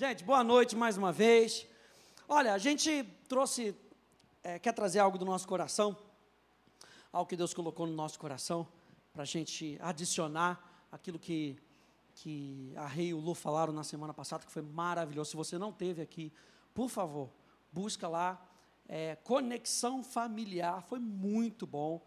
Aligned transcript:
Gente, 0.00 0.24
boa 0.24 0.42
noite 0.42 0.74
mais 0.74 0.96
uma 0.96 1.12
vez. 1.12 1.66
Olha, 2.26 2.54
a 2.54 2.56
gente 2.56 3.04
trouxe, 3.28 3.76
é, 4.42 4.58
quer 4.58 4.72
trazer 4.72 4.98
algo 4.98 5.18
do 5.18 5.26
nosso 5.26 5.46
coração, 5.46 5.94
algo 7.12 7.28
que 7.28 7.36
Deus 7.36 7.52
colocou 7.52 7.86
no 7.86 7.92
nosso 7.92 8.18
coração, 8.18 8.66
para 9.12 9.24
a 9.24 9.26
gente 9.26 9.76
adicionar 9.78 10.58
aquilo 10.90 11.18
que, 11.18 11.54
que 12.14 12.72
a 12.76 12.86
Rei 12.86 13.08
e 13.08 13.14
o 13.14 13.18
Lu 13.18 13.34
falaram 13.34 13.74
na 13.74 13.84
semana 13.84 14.14
passada, 14.14 14.42
que 14.46 14.50
foi 14.50 14.62
maravilhoso. 14.62 15.32
Se 15.32 15.36
você 15.36 15.58
não 15.58 15.70
teve 15.70 16.00
aqui, 16.00 16.32
por 16.72 16.88
favor, 16.88 17.28
busca 17.70 18.08
lá. 18.08 18.42
É, 18.88 19.16
conexão 19.16 20.02
familiar, 20.02 20.82
foi 20.84 20.98
muito 20.98 21.66
bom. 21.66 22.00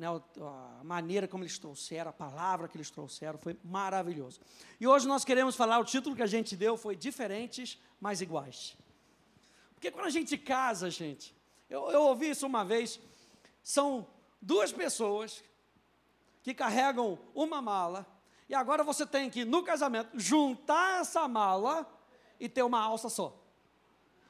Né, 0.00 0.06
a 0.08 0.82
maneira 0.82 1.28
como 1.28 1.44
eles 1.44 1.58
trouxeram, 1.58 2.08
a 2.08 2.12
palavra 2.14 2.66
que 2.66 2.74
eles 2.74 2.90
trouxeram, 2.90 3.38
foi 3.38 3.54
maravilhoso. 3.62 4.40
E 4.80 4.86
hoje 4.86 5.06
nós 5.06 5.26
queremos 5.26 5.54
falar, 5.54 5.78
o 5.78 5.84
título 5.84 6.16
que 6.16 6.22
a 6.22 6.26
gente 6.26 6.56
deu 6.56 6.74
foi 6.78 6.96
Diferentes, 6.96 7.78
mas 8.00 8.22
Iguais. 8.22 8.78
Porque 9.74 9.90
quando 9.90 10.06
a 10.06 10.10
gente 10.10 10.38
casa, 10.38 10.88
gente, 10.88 11.36
eu, 11.68 11.90
eu 11.90 12.00
ouvi 12.04 12.30
isso 12.30 12.46
uma 12.46 12.64
vez, 12.64 12.98
são 13.62 14.06
duas 14.40 14.72
pessoas 14.72 15.44
que 16.42 16.54
carregam 16.54 17.18
uma 17.34 17.60
mala, 17.60 18.06
e 18.48 18.54
agora 18.54 18.82
você 18.82 19.04
tem 19.04 19.28
que, 19.28 19.44
no 19.44 19.62
casamento, 19.62 20.18
juntar 20.18 21.02
essa 21.02 21.28
mala 21.28 21.86
e 22.40 22.48
ter 22.48 22.62
uma 22.62 22.80
alça 22.80 23.10
só. 23.10 23.38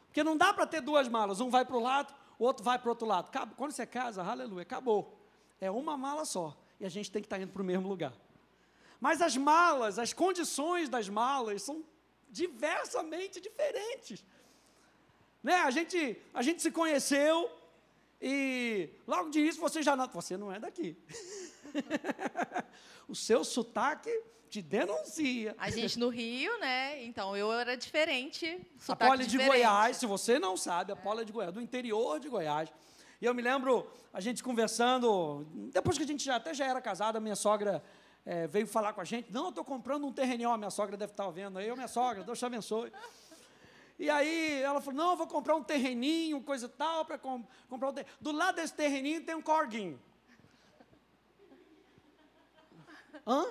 Porque 0.06 0.24
não 0.24 0.36
dá 0.36 0.52
para 0.52 0.66
ter 0.66 0.80
duas 0.80 1.06
malas, 1.06 1.40
um 1.40 1.48
vai 1.48 1.64
para 1.64 1.76
o 1.76 1.80
lado, 1.80 2.12
o 2.40 2.44
outro 2.44 2.64
vai 2.64 2.76
para 2.76 2.88
o 2.88 2.90
outro 2.90 3.06
lado. 3.06 3.30
Quando 3.56 3.70
você 3.70 3.86
casa, 3.86 4.20
aleluia, 4.20 4.62
acabou. 4.62 5.19
É 5.60 5.70
uma 5.70 5.96
mala 5.96 6.24
só. 6.24 6.56
E 6.78 6.86
a 6.86 6.88
gente 6.88 7.10
tem 7.10 7.20
que 7.20 7.26
estar 7.26 7.36
tá 7.36 7.42
indo 7.42 7.52
para 7.52 7.62
o 7.62 7.64
mesmo 7.64 7.88
lugar. 7.88 8.14
Mas 9.00 9.20
as 9.20 9.36
malas, 9.36 9.98
as 9.98 10.12
condições 10.12 10.88
das 10.88 11.08
malas 11.08 11.62
são 11.62 11.84
diversamente 12.30 13.40
diferentes. 13.40 14.24
Né? 15.42 15.54
A, 15.54 15.70
gente, 15.70 16.16
a 16.32 16.42
gente 16.42 16.62
se 16.62 16.70
conheceu 16.70 17.50
e 18.20 18.90
logo 19.06 19.30
de 19.30 19.40
início 19.40 19.60
você 19.60 19.82
já 19.82 19.96
não. 19.96 20.06
Você 20.08 20.36
não 20.36 20.52
é 20.52 20.58
daqui. 20.58 20.96
o 23.08 23.14
seu 23.14 23.42
sotaque 23.42 24.10
te 24.50 24.60
denuncia. 24.60 25.54
A 25.58 25.70
gente 25.70 25.98
no 25.98 26.08
Rio, 26.08 26.58
né? 26.58 27.02
Então 27.04 27.36
eu 27.36 27.50
era 27.52 27.76
diferente. 27.76 28.60
A 28.88 28.96
Poli 28.96 29.26
de 29.26 29.38
Goiás, 29.38 29.96
se 29.96 30.06
você 30.06 30.38
não 30.38 30.56
sabe, 30.56 30.92
a 30.92 30.96
Poli 30.96 31.22
é 31.22 31.24
de 31.24 31.32
Goiás, 31.32 31.54
do 31.54 31.60
interior 31.60 32.20
de 32.20 32.28
Goiás. 32.28 32.70
E 33.20 33.26
eu 33.26 33.34
me 33.34 33.42
lembro 33.42 33.86
a 34.12 34.20
gente 34.20 34.42
conversando, 34.42 35.46
depois 35.72 35.98
que 35.98 36.04
a 36.04 36.06
gente 36.06 36.24
já, 36.24 36.36
até 36.36 36.54
já 36.54 36.64
era 36.64 36.80
casado, 36.80 37.16
a 37.16 37.20
minha 37.20 37.36
sogra 37.36 37.84
é, 38.24 38.46
veio 38.46 38.66
falar 38.66 38.94
com 38.94 39.00
a 39.02 39.04
gente. 39.04 39.30
Não, 39.30 39.44
eu 39.44 39.48
estou 39.50 39.64
comprando 39.64 40.06
um 40.06 40.12
terreninho, 40.12 40.56
minha 40.56 40.70
sogra 40.70 40.96
deve 40.96 41.12
estar 41.12 41.28
vendo 41.30 41.58
aí, 41.58 41.68
eu, 41.68 41.76
minha 41.76 41.88
sogra, 41.88 42.24
Deus 42.24 42.38
te 42.38 42.46
abençoe. 42.46 42.90
E 43.98 44.08
aí 44.08 44.62
ela 44.62 44.80
falou: 44.80 44.96
não, 44.96 45.10
eu 45.10 45.16
vou 45.16 45.26
comprar 45.26 45.54
um 45.54 45.62
terreninho, 45.62 46.40
coisa 46.40 46.64
e 46.64 46.68
tal, 46.70 47.04
para 47.04 47.18
com, 47.18 47.44
comprar 47.68 47.90
um 47.90 47.92
terreninho. 47.92 48.16
Do 48.22 48.32
lado 48.32 48.56
desse 48.56 48.72
terreninho 48.72 49.22
tem 49.22 49.34
um 49.34 49.42
corguinho. 49.42 50.00
Hã? 53.26 53.44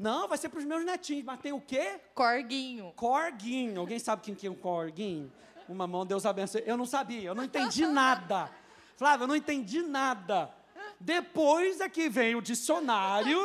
Não, 0.00 0.26
vai 0.26 0.38
ser 0.38 0.48
para 0.48 0.60
os 0.60 0.64
meus 0.64 0.82
netinhos, 0.82 1.26
mas 1.26 1.38
tem 1.40 1.52
o 1.52 1.60
quê? 1.60 2.00
Corguinho. 2.14 2.94
Corguinho. 2.96 3.80
Alguém 3.80 3.98
sabe 3.98 4.22
quem 4.22 4.34
que 4.34 4.46
é 4.46 4.50
um 4.50 4.54
corguinho? 4.54 5.30
Uma 5.68 5.86
mão, 5.86 6.06
Deus 6.06 6.24
abençoe. 6.24 6.62
Eu 6.64 6.78
não 6.78 6.86
sabia, 6.86 7.24
eu 7.24 7.34
não 7.34 7.44
entendi 7.44 7.86
nada. 7.86 8.50
Flávia, 8.98 9.22
eu 9.22 9.28
não 9.28 9.36
entendi 9.36 9.80
nada. 9.80 10.52
Depois 10.98 11.80
é 11.80 11.88
que 11.88 12.08
vem 12.08 12.34
o 12.34 12.42
dicionário, 12.42 13.40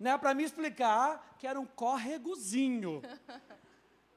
né, 0.00 0.16
para 0.16 0.32
me 0.32 0.42
explicar 0.42 1.36
que 1.38 1.46
era 1.46 1.60
um 1.60 1.66
corregozinho. 1.66 3.02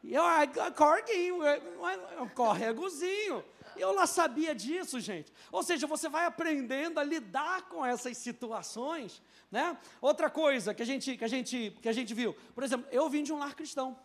E 0.01 0.15
eu, 0.15 0.23
ah, 0.23 0.47
corguinho, 0.75 1.43
é, 1.43 1.61
é 2.17 2.21
um 2.21 2.29
corregozinho. 2.29 3.43
Eu 3.75 3.93
lá 3.93 4.07
sabia 4.07 4.55
disso, 4.55 4.99
gente. 4.99 5.31
Ou 5.51 5.61
seja, 5.61 5.85
você 5.85 6.09
vai 6.09 6.25
aprendendo 6.25 6.99
a 6.99 7.03
lidar 7.03 7.69
com 7.69 7.85
essas 7.85 8.17
situações, 8.17 9.21
né? 9.51 9.77
Outra 10.01 10.29
coisa 10.29 10.73
que 10.73 10.81
a 10.81 10.85
gente, 10.85 11.17
que 11.17 11.23
a 11.23 11.27
gente, 11.27 11.77
que 11.81 11.89
a 11.89 11.93
gente 11.93 12.13
viu, 12.13 12.33
por 12.55 12.63
exemplo, 12.63 12.87
eu 12.91 13.07
vim 13.09 13.23
de 13.23 13.31
um 13.31 13.37
lar 13.37 13.53
cristão. 13.53 13.95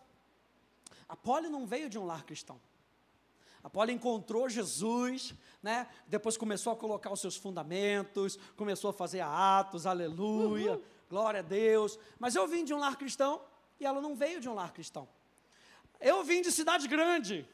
A 1.09 1.17
Polly 1.17 1.49
não 1.49 1.65
veio 1.65 1.89
de 1.89 1.99
um 1.99 2.05
lar 2.05 2.25
cristão. 2.25 2.61
A 3.67 3.69
Polly 3.69 3.93
encontrou 3.93 4.49
Jesus, 4.49 5.35
né? 5.61 5.89
Depois 6.07 6.37
começou 6.37 6.73
a 6.73 6.77
colocar 6.77 7.13
os 7.13 7.21
seus 7.21 7.35
fundamentos, 7.37 8.39
começou 8.57 8.91
a 8.91 8.93
fazer 8.93 9.23
atos, 9.23 9.87
aleluia, 9.87 10.75
uhum. 10.75 10.83
glória 11.11 11.41
a 11.41 11.43
Deus. 11.43 11.99
Mas 12.17 12.37
eu 12.37 12.47
vim 12.47 12.65
de 12.65 12.73
um 12.73 12.79
lar 12.79 12.95
cristão 12.95 13.41
e 13.81 13.85
ela 13.85 14.01
não 14.01 14.15
veio 14.15 14.41
de 14.41 14.49
um 14.49 14.55
lar 14.55 14.73
cristão. 14.73 15.09
Eu 16.01 16.23
vim 16.23 16.43
de 16.43 16.53
cidade 16.53 16.87
grande 16.87 17.45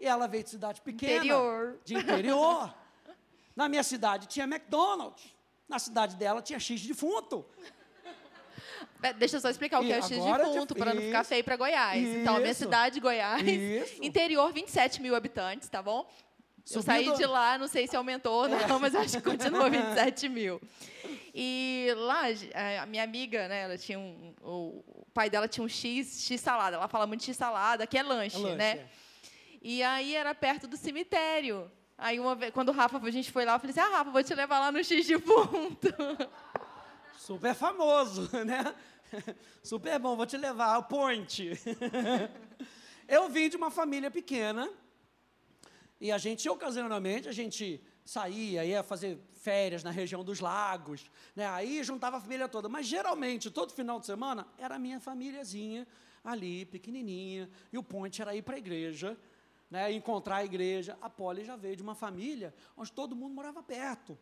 e 0.00 0.06
ela 0.06 0.26
veio 0.26 0.42
de 0.42 0.48
cidade 0.48 0.80
pequena. 0.80 1.16
Interior. 1.16 1.78
De 1.84 1.94
interior. 1.96 2.74
Na 3.54 3.68
minha 3.68 3.82
cidade 3.82 4.28
tinha 4.28 4.46
McDonald's. 4.46 5.36
Na 5.68 5.78
cidade 5.78 6.16
dela 6.16 6.40
tinha 6.40 6.58
X 6.58 6.80
defunto. 6.80 7.44
Deixa 9.18 9.36
eu 9.36 9.40
só 9.40 9.48
explicar 9.50 9.80
o 9.80 9.84
que 9.84 9.92
é 9.92 9.98
o 9.98 10.02
X 10.02 10.10
defunto, 10.10 10.74
para 10.74 10.94
não 10.94 11.02
ficar 11.02 11.24
feio 11.24 11.44
para 11.44 11.56
Goiás. 11.56 12.02
Isso, 12.02 12.18
então, 12.18 12.36
a 12.36 12.40
minha 12.40 12.54
cidade, 12.54 13.00
Goiás, 13.00 13.46
isso. 13.46 14.02
interior, 14.02 14.52
27 14.52 15.00
mil 15.00 15.14
habitantes, 15.14 15.68
tá 15.68 15.82
bom? 15.82 16.08
Eu 16.70 16.82
saí 16.82 17.12
de 17.14 17.26
lá, 17.26 17.56
não 17.56 17.68
sei 17.68 17.86
se 17.86 17.96
aumentou 17.96 18.42
ou 18.42 18.48
não, 18.48 18.58
é. 18.58 18.78
mas 18.80 18.94
acho 18.94 19.16
que 19.18 19.22
continua 19.22 19.70
27 19.70 20.28
mil. 20.28 20.60
E 21.32 21.88
lá, 21.96 22.22
a 22.82 22.86
minha 22.86 23.04
amiga, 23.04 23.46
né, 23.46 23.62
ela 23.62 23.78
tinha 23.78 23.98
um, 23.98 24.34
o 24.42 25.06
pai 25.14 25.30
dela 25.30 25.46
tinha 25.46 25.64
um 25.64 25.68
X, 25.68 26.22
X 26.22 26.40
salada. 26.40 26.76
Ela 26.76 26.88
fala 26.88 27.06
muito 27.06 27.22
X 27.22 27.36
salada, 27.36 27.86
que 27.86 27.96
é 27.96 28.02
lanche, 28.02 28.36
é 28.36 28.40
lanche 28.40 28.56
né? 28.56 28.70
É. 28.70 28.86
E 29.62 29.82
aí 29.82 30.16
era 30.16 30.34
perto 30.34 30.66
do 30.66 30.76
cemitério. 30.76 31.70
Aí 31.98 32.18
uma 32.18 32.34
vez, 32.34 32.52
quando 32.52 32.70
o 32.70 32.72
Rafa, 32.72 32.98
a 32.98 33.10
gente 33.10 33.30
foi 33.30 33.44
lá, 33.44 33.54
eu 33.54 33.60
falei 33.60 33.70
assim, 33.70 33.80
ah, 33.80 33.98
Rafa, 33.98 34.10
vou 34.10 34.22
te 34.22 34.34
levar 34.34 34.58
lá 34.58 34.72
no 34.72 34.82
X 34.82 35.06
de 35.06 35.18
ponto. 35.18 35.88
Super 37.26 37.56
famoso, 37.56 38.30
né? 38.46 38.72
Super 39.60 39.98
bom, 39.98 40.14
vou 40.14 40.26
te 40.26 40.36
levar 40.36 40.76
ao 40.76 40.84
point. 40.84 41.50
Eu 43.08 43.28
vim 43.28 43.48
de 43.48 43.56
uma 43.56 43.68
família 43.68 44.12
pequena 44.12 44.70
e 46.00 46.12
a 46.12 46.18
gente, 46.18 46.48
ocasionalmente, 46.48 47.28
a 47.28 47.32
gente 47.32 47.82
saía, 48.04 48.64
ia 48.64 48.80
fazer 48.84 49.18
férias 49.32 49.82
na 49.82 49.90
região 49.90 50.22
dos 50.22 50.38
lagos, 50.38 51.10
né? 51.34 51.48
aí 51.48 51.82
juntava 51.82 52.18
a 52.18 52.20
família 52.20 52.48
toda. 52.48 52.68
Mas, 52.68 52.86
geralmente, 52.86 53.50
todo 53.50 53.72
final 53.72 53.98
de 53.98 54.06
semana, 54.06 54.46
era 54.56 54.76
a 54.76 54.78
minha 54.78 55.00
famíliazinha 55.00 55.84
ali, 56.22 56.64
pequenininha, 56.64 57.50
e 57.72 57.76
o 57.76 57.82
ponte 57.82 58.22
era 58.22 58.36
ir 58.36 58.42
para 58.42 58.54
a 58.54 58.58
igreja, 58.58 59.18
né, 59.68 59.90
encontrar 59.90 60.36
a 60.36 60.44
igreja. 60.44 60.96
A 61.02 61.10
Poli 61.10 61.44
já 61.44 61.56
veio 61.56 61.74
de 61.74 61.82
uma 61.82 61.96
família 61.96 62.54
onde 62.76 62.92
todo 62.92 63.16
mundo 63.16 63.34
morava 63.34 63.64
perto. 63.64 64.16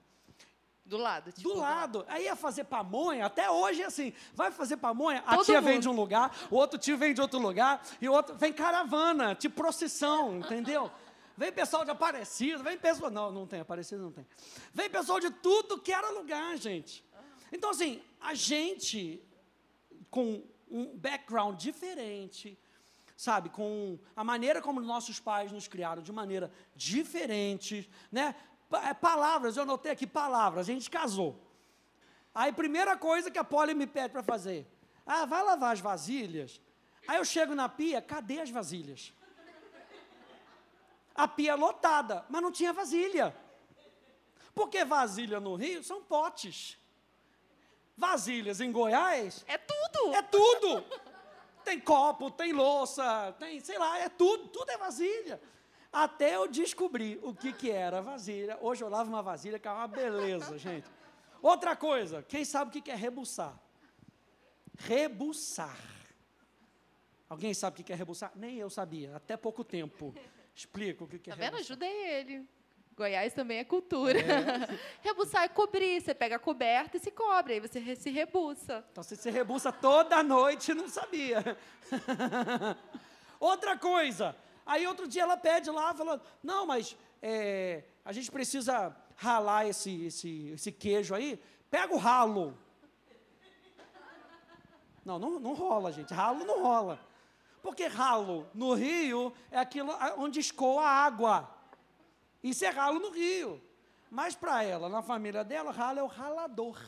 Do 0.85 0.99
lado. 0.99 1.33
Tipo, 1.33 1.49
do 1.49 1.57
lado. 1.57 2.05
Aí 2.09 2.25
ia 2.25 2.37
fazer 2.37 2.65
pamonha, 2.65 3.25
até 3.25 3.51
hoje 3.51 3.83
é 3.83 3.87
assim. 3.87 4.13
Vai 4.35 4.51
fazer 4.51 4.77
pamonha, 4.77 5.23
a 5.27 5.39
tia 5.39 5.61
mundo. 5.61 5.65
vem 5.65 5.81
de 5.81 5.89
um 5.89 5.93
lugar, 5.93 6.37
o 6.51 6.57
outro 6.57 6.79
tio 6.79 6.99
vem 6.99 7.15
de 7.15 7.23
outro 7.23 7.39
lugar, 7.39 7.83
e 8.01 8.09
o 8.09 8.13
outro 8.13 8.37
vem 8.37 8.53
caravana, 8.53 9.35
tipo 9.35 9.57
procissão, 9.57 10.39
entendeu? 10.39 10.91
Vem 11.37 11.51
pessoal 11.51 11.85
de 11.85 11.91
Aparecida, 11.91 12.63
vem 12.63 12.79
pessoal. 12.79 13.11
Não, 13.11 13.33
não 13.33 13.47
tem, 13.47 13.61
Aparecida 13.61 14.01
não 14.01 14.13
tem. 14.13 14.27
Vem 14.73 14.91
pessoal 14.91 15.19
de 15.19 15.31
tudo 15.31 15.81
que 15.81 15.93
era 15.93 16.11
lugar, 16.11 16.57
gente. 16.59 17.05
Então, 17.51 17.71
assim, 17.71 18.03
a 18.21 18.35
gente, 18.35 19.23
com 20.11 20.43
um 20.71 20.97
background 20.97 21.59
diferente, 21.59 22.59
sabe, 23.17 23.49
com 23.49 23.99
a 24.15 24.23
maneira 24.23 24.61
como 24.61 24.81
nossos 24.81 25.19
pais 25.19 25.51
nos 25.51 25.67
criaram 25.67 26.03
de 26.03 26.13
maneira 26.13 26.53
diferente, 26.75 27.89
né? 28.11 28.35
É, 28.73 28.95
palavras, 28.95 29.57
eu 29.57 29.63
anotei 29.63 29.93
aqui 29.93 30.07
palavras, 30.07 30.69
a 30.69 30.73
gente 30.73 30.91
casou. 30.91 31.41
Aí, 32.35 32.53
primeira 32.53 32.97
coisa 32.97 33.31
que 33.31 33.39
a 33.39 33.45
Polly 33.45 33.75
me 33.75 33.87
pede 33.87 34.11
para 34.11 34.23
fazer, 34.23 34.67
ah, 35.07 35.25
vai 35.25 35.43
lavar 35.43 35.73
as 35.73 35.81
vasilhas. 35.81 36.61
Aí 37.07 37.19
eu 37.19 37.25
chego 37.25 37.55
na 37.55 37.69
pia, 37.69 38.01
cadê 38.03 38.41
as 38.41 38.51
vasilhas? 38.51 39.13
A 41.15 41.29
pia 41.29 41.55
lotada, 41.55 42.25
mas 42.29 42.43
não 42.43 42.51
tinha 42.51 42.73
vasilha. 42.73 43.37
Porque 44.55 44.85
vasilha 44.85 45.39
no 45.39 45.55
Rio 45.55 45.83
são 45.85 46.03
potes. 46.03 46.79
Vasilhas 47.97 48.61
em 48.61 48.73
Goiás. 48.73 49.45
É 49.47 49.59
tudo! 49.59 50.15
É 50.15 50.23
tudo! 50.23 50.85
Tem 51.65 51.81
copo, 51.81 52.31
tem 52.31 52.53
louça, 52.53 53.35
tem, 53.39 53.59
sei 53.61 53.79
lá, 53.79 53.99
é 53.99 54.09
tudo, 54.09 54.49
tudo 54.49 54.71
é 54.71 54.77
vasilha. 54.77 55.41
Até 55.95 56.35
eu 56.35 56.49
descobri 56.49 57.21
o 57.23 57.33
que, 57.33 57.53
que 57.53 57.71
era 57.71 58.03
vasilha. 58.03 58.59
Hoje 58.61 58.83
eu 58.83 58.89
lavo 58.89 59.09
uma 59.09 59.23
vasilha 59.23 59.61
que 59.61 59.69
é 59.69 59.71
uma 59.71 59.87
beleza, 59.87 60.59
gente. 60.59 60.91
Outra 61.41 61.77
coisa, 61.77 62.21
quem 62.21 62.45
sabe 62.45 62.71
o 62.71 62.73
que, 62.73 62.81
que 62.81 62.91
é 62.91 62.97
rebuçar? 62.97 63.57
Rebuçar. 64.77 65.79
Alguém 67.29 67.55
sabe 67.55 67.81
o 67.81 67.85
que 67.85 67.93
é 67.93 67.97
rebuçar? 67.97 68.33
Nem 68.35 68.59
eu 68.59 68.69
sabia, 68.69 69.15
até 69.15 69.37
pouco 69.37 69.63
tempo. 69.63 70.13
Explica 70.53 71.05
o 71.05 71.07
que 71.07 71.31
é 71.31 71.33
Tá 71.33 71.37
vendo? 71.37 71.59
Ajudei 71.59 72.07
ele. 72.09 72.45
Goiás 72.97 73.33
também 73.33 73.59
é 73.59 73.65
cultura. 73.65 74.19
É. 74.19 74.79
Rebuçar 75.01 75.45
é 75.45 75.49
cobrir. 75.49 76.01
Você 76.01 76.13
pega 76.13 76.37
a 76.37 76.39
coberta 76.41 76.97
e 76.97 77.01
se 77.01 77.13
cobre. 77.13 77.55
Aí 77.55 77.61
você 77.61 77.95
se 77.95 78.11
rebuça. 78.11 78.85
Então 78.91 79.03
você 79.03 79.15
se 79.15 79.31
rebuça 79.31 79.71
toda 79.71 80.23
noite 80.25 80.75
não 80.75 80.89
sabia. 80.89 81.57
Outra 83.39 83.77
coisa. 83.77 84.37
Aí 84.67 84.87
outro 84.87 85.07
dia 85.07 85.23
ela 85.23 85.37
pede 85.37 85.71
lá, 85.71 85.95
falando, 85.95 86.23
não, 86.43 86.67
mas 86.67 86.97
é, 87.23 87.85
a 88.05 88.13
gente 88.13 88.31
precisa 88.31 88.97
ralar 89.17 89.67
esse, 89.67 90.07
esse, 90.07 90.49
esse 90.49 90.73
queijo 90.73 91.15
aí. 91.15 91.41
Pega 91.71 91.93
o 91.95 91.99
ralo. 91.99 92.57
Não, 95.05 95.19
não, 95.19 95.39
não 95.39 95.53
rola, 95.53 95.93
gente. 95.93 96.15
Ralo 96.15 96.45
não 96.45 96.63
rola. 96.63 96.99
Porque 97.63 97.87
ralo 97.87 98.47
no 98.55 98.75
rio 98.75 99.33
é 99.51 99.59
aquilo 99.59 99.93
onde 100.19 100.41
escoa 100.41 100.83
a 100.83 100.89
água. 100.89 101.51
Isso 102.43 102.65
é 102.65 102.69
ralo 102.69 102.99
no 102.99 103.11
rio. 103.11 103.63
Mas 104.11 104.35
para 104.35 104.63
ela, 104.63 104.89
na 104.89 105.03
família 105.03 105.43
dela, 105.43 105.73
ralo 105.73 105.99
é 105.99 106.03
o 106.03 106.07
ralador. 106.07 106.79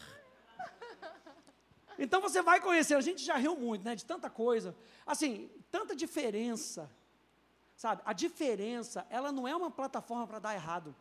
Então 1.98 2.20
você 2.20 2.42
vai 2.42 2.60
conhecer, 2.60 2.94
a 2.94 3.00
gente 3.00 3.24
já 3.24 3.36
riu 3.36 3.56
muito, 3.56 3.82
né, 3.82 3.94
de 3.94 4.04
tanta 4.04 4.28
coisa. 4.28 4.76
Assim, 5.06 5.50
tanta 5.70 5.96
diferença. 5.96 6.90
Sabe? 7.76 8.02
A 8.04 8.12
diferença, 8.12 9.06
ela 9.10 9.30
não 9.30 9.46
é 9.46 9.54
uma 9.54 9.70
plataforma 9.70 10.26
para 10.26 10.38
dar 10.38 10.54
errado. 10.54 10.94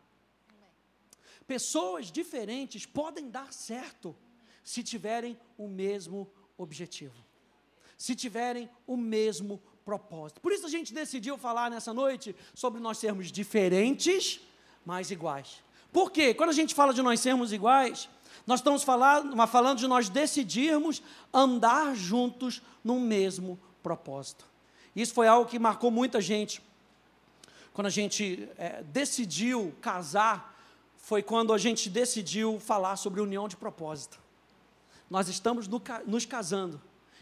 Pessoas 1.46 2.10
diferentes 2.10 2.84
podem 2.86 3.30
dar 3.30 3.52
certo 3.52 4.14
se 4.62 4.82
tiverem 4.82 5.38
o 5.56 5.68
mesmo 5.68 6.30
objetivo 6.58 7.26
se 7.96 8.14
tiverem 8.14 8.68
o 8.86 8.96
mesmo 8.96 9.60
propósito. 9.84 10.40
Por 10.40 10.52
isso 10.52 10.66
a 10.66 10.70
gente 10.70 10.92
decidiu 10.92 11.38
falar 11.38 11.70
nessa 11.70 11.94
noite 11.94 12.34
sobre 12.54 12.80
nós 12.80 12.98
sermos 12.98 13.32
diferentes, 13.32 14.40
mas 14.84 15.10
iguais. 15.10 15.62
Por 15.92 16.10
quê? 16.10 16.34
Quando 16.34 16.50
a 16.50 16.54
gente 16.54 16.74
fala 16.74 16.92
de 16.92 17.00
nós 17.00 17.20
sermos 17.20 17.52
iguais, 17.52 18.08
nós 18.46 18.60
estamos 18.60 18.82
falando, 18.82 19.46
falando 19.46 19.78
de 19.78 19.86
nós 19.86 20.08
decidirmos 20.08 21.02
andar 21.32 21.94
juntos 21.94 22.60
num 22.84 23.00
mesmo 23.00 23.58
propósito. 23.82 24.46
Isso 24.94 25.14
foi 25.14 25.26
algo 25.26 25.48
que 25.48 25.58
marcou 25.58 25.90
muita 25.90 26.20
gente. 26.20 26.62
Quando 27.76 27.88
a 27.88 27.90
gente 27.90 28.48
é, 28.56 28.82
decidiu 28.84 29.76
casar, 29.82 30.58
foi 30.96 31.22
quando 31.22 31.52
a 31.52 31.58
gente 31.58 31.90
decidiu 31.90 32.58
falar 32.58 32.96
sobre 32.96 33.20
união 33.20 33.46
de 33.46 33.54
propósito. 33.54 34.18
Nós 35.10 35.28
estamos 35.28 35.68
no, 35.68 35.82
nos 36.06 36.24
casando 36.24 36.80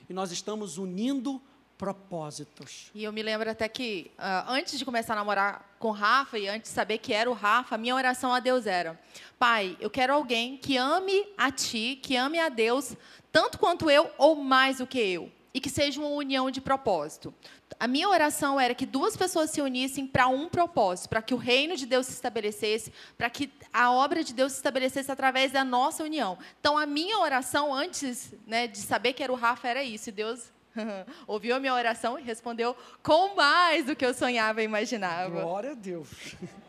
e 0.09 0.13
nós 0.13 0.31
estamos 0.31 0.79
unindo 0.79 1.43
propósitos. 1.77 2.93
E 2.95 3.03
eu 3.03 3.13
me 3.13 3.21
lembro 3.21 3.51
até 3.51 3.69
que, 3.69 4.13
uh, 4.17 4.49
antes 4.49 4.79
de 4.79 4.85
começar 4.85 5.15
a 5.15 5.17
namorar 5.17 5.75
com 5.81 5.91
Rafa 5.91 6.39
e 6.39 6.47
antes 6.47 6.71
de 6.71 6.75
saber 6.77 6.99
que 6.99 7.13
era 7.13 7.29
o 7.29 7.35
Rafa, 7.35 7.75
a 7.75 7.79
minha 7.79 7.97
oração 7.97 8.33
a 8.33 8.39
Deus 8.39 8.65
era: 8.65 8.97
Pai, 9.37 9.77
eu 9.81 9.91
quero 9.91 10.13
alguém 10.15 10.57
que 10.57 10.77
ame 10.77 11.27
a 11.37 11.51
Ti, 11.51 11.99
que 12.01 12.15
ame 12.15 12.39
a 12.39 12.49
Deus, 12.49 12.97
tanto 13.33 13.59
quanto 13.59 13.91
eu 13.91 14.09
ou 14.17 14.37
mais 14.37 14.79
do 14.79 14.87
que 14.87 15.01
eu. 15.01 15.33
E 15.55 15.61
que 15.61 15.71
seja 15.71 16.01
uma 16.01 16.11
união 16.11 16.51
de 16.51 16.61
propósito. 16.61 17.33
A 17.79 17.87
minha 17.87 18.09
oração 18.09 18.59
era 18.59 18.75
que 18.75 18.85
duas 18.85 19.17
pessoas 19.17 19.51
se 19.51 19.61
unissem 19.63 20.05
para 20.05 20.27
um 20.27 20.49
propósito, 20.49 21.09
para 21.09 21.23
que 21.23 21.33
o 21.33 21.37
reino 21.37 21.77
de 21.77 21.87
Deus 21.87 22.07
se 22.07 22.13
estabelecesse, 22.13 22.93
para 23.17 23.31
que 23.31 23.51
a 23.73 23.93
obra 23.93 24.25
de 24.25 24.35
Deus 24.35 24.53
se 24.53 24.59
estabelecesse 24.59 25.11
através 25.11 25.53
da 25.53 25.65
nossa 25.65 26.03
união. 26.03 26.37
Então, 26.59 26.77
a 26.77 26.85
minha 26.85 27.19
oração, 27.21 27.73
antes 27.73 28.35
né, 28.47 28.67
de 28.67 28.79
saber 28.79 29.13
que 29.13 29.23
era 29.23 29.33
o 29.33 29.37
Rafa, 29.37 29.69
era 29.69 29.85
isso. 29.85 30.09
E 30.09 30.13
Deus 30.13 30.51
ouviu 31.27 31.55
a 31.55 31.61
minha 31.61 31.75
oração 31.75 32.19
e 32.19 32.23
respondeu 32.23 32.77
com 33.03 33.37
mais 33.37 33.87
do 33.87 33.95
que 33.95 34.05
eu 34.05 34.13
sonhava 34.13 34.61
e 34.61 34.65
imaginava. 34.65 35.41
Glória 35.41 35.71
a 35.71 35.75
Deus. 35.75 36.09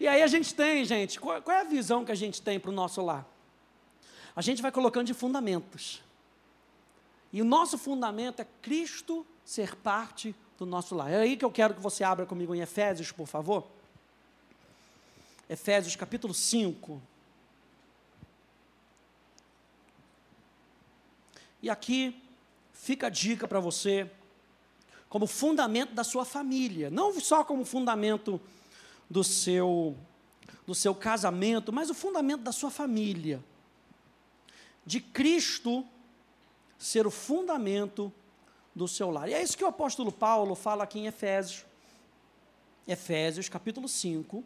E 0.00 0.06
aí 0.06 0.22
a 0.22 0.26
gente 0.26 0.54
tem, 0.54 0.84
gente, 0.84 1.20
qual, 1.20 1.42
qual 1.42 1.56
é 1.56 1.60
a 1.60 1.64
visão 1.64 2.04
que 2.04 2.12
a 2.12 2.14
gente 2.14 2.40
tem 2.40 2.58
para 2.58 2.70
o 2.70 2.74
nosso 2.74 3.02
lar? 3.02 3.26
A 4.34 4.40
gente 4.40 4.62
vai 4.62 4.70
colocando 4.70 5.06
de 5.06 5.14
fundamentos. 5.14 6.02
E 7.32 7.42
o 7.42 7.44
nosso 7.44 7.76
fundamento 7.76 8.40
é 8.40 8.46
Cristo 8.62 9.26
ser 9.44 9.76
parte 9.76 10.34
do 10.58 10.64
nosso 10.66 10.94
lar. 10.94 11.10
É 11.10 11.16
aí 11.16 11.36
que 11.36 11.44
eu 11.44 11.50
quero 11.50 11.74
que 11.74 11.80
você 11.80 12.02
abra 12.02 12.26
comigo 12.26 12.54
em 12.54 12.60
Efésios, 12.60 13.12
por 13.12 13.26
favor. 13.26 13.66
Efésios 15.48 15.94
capítulo 15.94 16.34
5. 16.34 17.00
E 21.62 21.70
aqui 21.70 22.20
fica 22.72 23.06
a 23.06 23.10
dica 23.10 23.48
para 23.48 23.60
você, 23.60 24.10
como 25.08 25.26
fundamento 25.26 25.94
da 25.94 26.04
sua 26.04 26.24
família, 26.24 26.90
não 26.90 27.18
só 27.20 27.44
como 27.44 27.64
fundamento 27.64 28.40
do 29.08 29.24
seu, 29.24 29.96
do 30.66 30.74
seu 30.74 30.94
casamento, 30.94 31.72
mas 31.72 31.90
o 31.90 31.94
fundamento 31.94 32.42
da 32.42 32.52
sua 32.52 32.70
família. 32.70 33.42
De 34.84 35.00
Cristo 35.00 35.84
ser 36.78 37.06
o 37.06 37.10
fundamento 37.10 38.12
do 38.74 38.86
seu 38.86 39.10
lar. 39.10 39.28
E 39.28 39.34
é 39.34 39.42
isso 39.42 39.56
que 39.56 39.64
o 39.64 39.68
apóstolo 39.68 40.12
Paulo 40.12 40.54
fala 40.54 40.84
aqui 40.84 40.98
em 40.98 41.06
Efésios. 41.06 41.64
Efésios, 42.86 43.48
capítulo 43.48 43.88
5. 43.88 44.44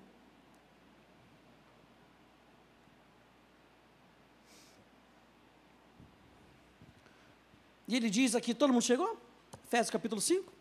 E 7.89 7.97
ele 7.97 8.09
diz 8.09 8.37
aqui, 8.37 8.55
todo 8.55 8.73
mundo 8.73 8.83
chegou? 8.83 9.19
Efésios 9.67 9.91
capítulo 9.91 10.21
5. 10.21 10.53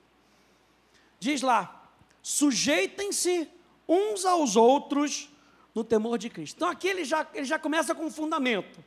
Diz 1.19 1.44
lá: 1.44 1.92
sujeitem-se 2.24 3.48
uns 3.88 4.25
aos 4.25 4.56
outros 4.56 5.30
no 5.75 5.83
temor 5.83 6.18
de 6.18 6.30
Cristo. 6.30 6.56
Então 6.56 6.69
aqui 6.69 6.88
ele 6.88 7.06
já, 7.06 7.27
ele 7.33 7.45
já 7.45 7.60
começa 7.60 7.94
com 7.94 8.06
um 8.06 8.12
fundamento. 8.12 8.83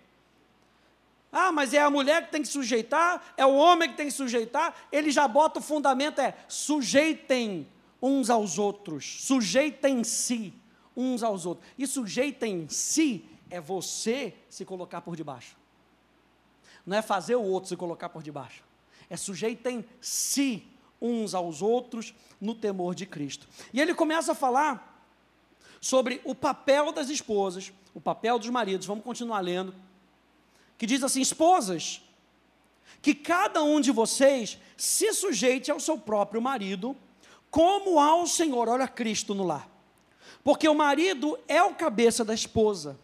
Ah, 1.33 1.51
mas 1.51 1.73
é 1.73 1.81
a 1.81 1.89
mulher 1.89 2.27
que 2.27 2.33
tem 2.33 2.43
que 2.43 2.49
sujeitar, 2.49 3.33
é 3.39 3.47
o 3.47 3.55
homem 3.55 3.89
que 3.89 3.97
tem 3.97 4.07
que 4.07 4.13
sujeitar. 4.13 4.75
Ele 4.93 5.11
já 5.11 5.27
bota 5.27 5.61
o 5.61 5.63
fundamento, 5.63 6.21
é 6.21 6.37
sujeitem 6.47 7.67
uns 8.03 8.29
aos 8.29 8.59
outros, 8.59 9.25
sujeitem-se 9.25 10.53
uns 10.95 11.23
aos 11.23 11.47
outros. 11.47 11.67
E 11.79 11.87
sujeitem-se 11.87 13.25
é 13.49 13.61
você 13.61 14.35
se 14.51 14.67
colocar 14.67 15.01
por 15.01 15.17
debaixo. 15.17 15.57
Não 16.85 16.99
é 16.99 17.01
fazer 17.01 17.37
o 17.37 17.43
outro 17.43 17.71
se 17.71 17.77
colocar 17.77 18.11
por 18.11 18.23
debaixo. 18.23 18.63
É 19.09 19.17
sujeitem-se 19.17 20.67
uns 21.01 21.35
aos 21.35 21.63
outros 21.63 22.15
no 22.39 22.55
temor 22.55 22.95
de 22.95 23.07
Cristo. 23.07 23.49
E 23.73 23.81
ele 23.81 23.95
começa 23.95 24.33
a 24.33 24.35
falar 24.35 25.07
sobre 25.81 26.21
o 26.25 26.35
papel 26.35 26.93
das 26.93 27.09
esposas, 27.09 27.73
o 27.95 28.01
papel 28.01 28.39
dos 28.39 28.51
maridos. 28.51 28.87
Vamos 28.87 29.05
continuar 29.05 29.41
lendo 29.41 29.75
que 30.83 30.87
diz 30.87 31.05
assim: 31.05 31.21
esposas, 31.21 32.03
que 33.01 33.15
cada 33.15 33.63
um 33.63 33.81
de 33.81 33.93
vocês 33.93 34.59
se 34.77 35.13
sujeite 35.13 35.71
ao 35.71 35.79
seu 35.79 35.97
próprio 35.97 36.43
marido, 36.43 36.97
como 37.53 38.01
ao 38.01 38.27
Senhor, 38.27 38.69
olha 38.69 38.89
Cristo 38.89 39.33
no 39.33 39.45
lar. 39.45 39.71
Porque 40.43 40.69
o 40.69 40.75
marido 40.75 41.39
é 41.47 41.63
o 41.63 41.73
cabeça 41.73 42.25
da 42.25 42.35
esposa, 42.35 42.99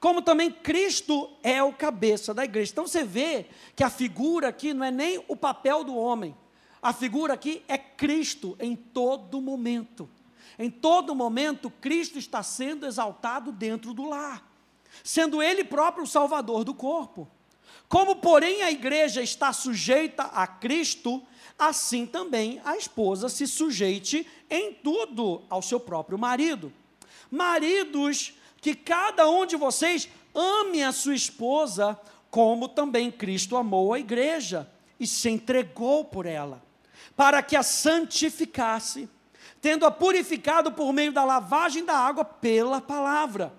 como 0.00 0.22
também 0.22 0.50
Cristo 0.50 1.30
é 1.42 1.62
o 1.62 1.70
cabeça 1.70 2.32
da 2.32 2.46
igreja. 2.46 2.72
Então 2.72 2.86
você 2.86 3.04
vê 3.04 3.44
que 3.76 3.84
a 3.84 3.90
figura 3.90 4.48
aqui 4.48 4.72
não 4.72 4.86
é 4.86 4.90
nem 4.90 5.22
o 5.28 5.36
papel 5.36 5.84
do 5.84 5.94
homem, 5.94 6.34
a 6.80 6.94
figura 6.94 7.34
aqui 7.34 7.62
é 7.68 7.76
Cristo 7.76 8.56
em 8.58 8.74
todo 8.74 9.38
momento. 9.38 10.08
Em 10.58 10.70
todo 10.70 11.14
momento, 11.14 11.68
Cristo 11.68 12.18
está 12.18 12.42
sendo 12.42 12.86
exaltado 12.86 13.52
dentro 13.52 13.92
do 13.92 14.08
lar 14.08 14.47
sendo 15.02 15.42
Ele 15.42 15.64
próprio 15.64 16.04
o 16.04 16.08
Salvador 16.08 16.64
do 16.64 16.74
corpo. 16.74 17.28
Como, 17.88 18.16
porém, 18.16 18.62
a 18.62 18.70
igreja 18.70 19.22
está 19.22 19.52
sujeita 19.52 20.24
a 20.24 20.46
Cristo, 20.46 21.22
assim 21.58 22.04
também 22.04 22.60
a 22.64 22.76
esposa 22.76 23.28
se 23.28 23.46
sujeite 23.46 24.26
em 24.50 24.74
tudo 24.74 25.42
ao 25.48 25.62
seu 25.62 25.80
próprio 25.80 26.18
marido. 26.18 26.72
Maridos, 27.30 28.34
que 28.60 28.74
cada 28.74 29.28
um 29.28 29.46
de 29.46 29.56
vocês 29.56 30.08
ame 30.34 30.82
a 30.82 30.92
sua 30.92 31.14
esposa, 31.14 31.98
como 32.30 32.68
também 32.68 33.10
Cristo 33.10 33.56
amou 33.56 33.94
a 33.94 33.98
igreja 33.98 34.70
e 35.00 35.06
se 35.06 35.30
entregou 35.30 36.04
por 36.04 36.26
ela, 36.26 36.62
para 37.16 37.42
que 37.42 37.56
a 37.56 37.62
santificasse, 37.62 39.08
tendo-a 39.62 39.90
purificado 39.90 40.72
por 40.72 40.92
meio 40.92 41.12
da 41.12 41.24
lavagem 41.24 41.84
da 41.84 41.96
água 41.96 42.24
pela 42.24 42.80
palavra 42.80 43.57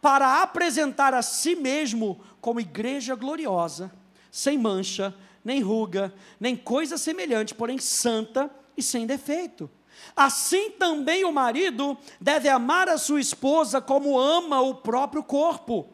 para 0.00 0.42
apresentar 0.42 1.14
a 1.14 1.22
si 1.22 1.56
mesmo 1.56 2.20
como 2.40 2.60
igreja 2.60 3.14
gloriosa, 3.14 3.90
sem 4.30 4.56
mancha, 4.56 5.14
nem 5.44 5.60
ruga, 5.60 6.14
nem 6.38 6.56
coisa 6.56 6.96
semelhante, 6.98 7.54
porém 7.54 7.78
santa 7.78 8.50
e 8.76 8.82
sem 8.82 9.06
defeito. 9.06 9.70
Assim 10.14 10.70
também 10.72 11.24
o 11.24 11.32
marido 11.32 11.96
deve 12.20 12.48
amar 12.48 12.88
a 12.88 12.98
sua 12.98 13.20
esposa 13.20 13.80
como 13.80 14.18
ama 14.18 14.60
o 14.60 14.76
próprio 14.76 15.22
corpo. 15.22 15.88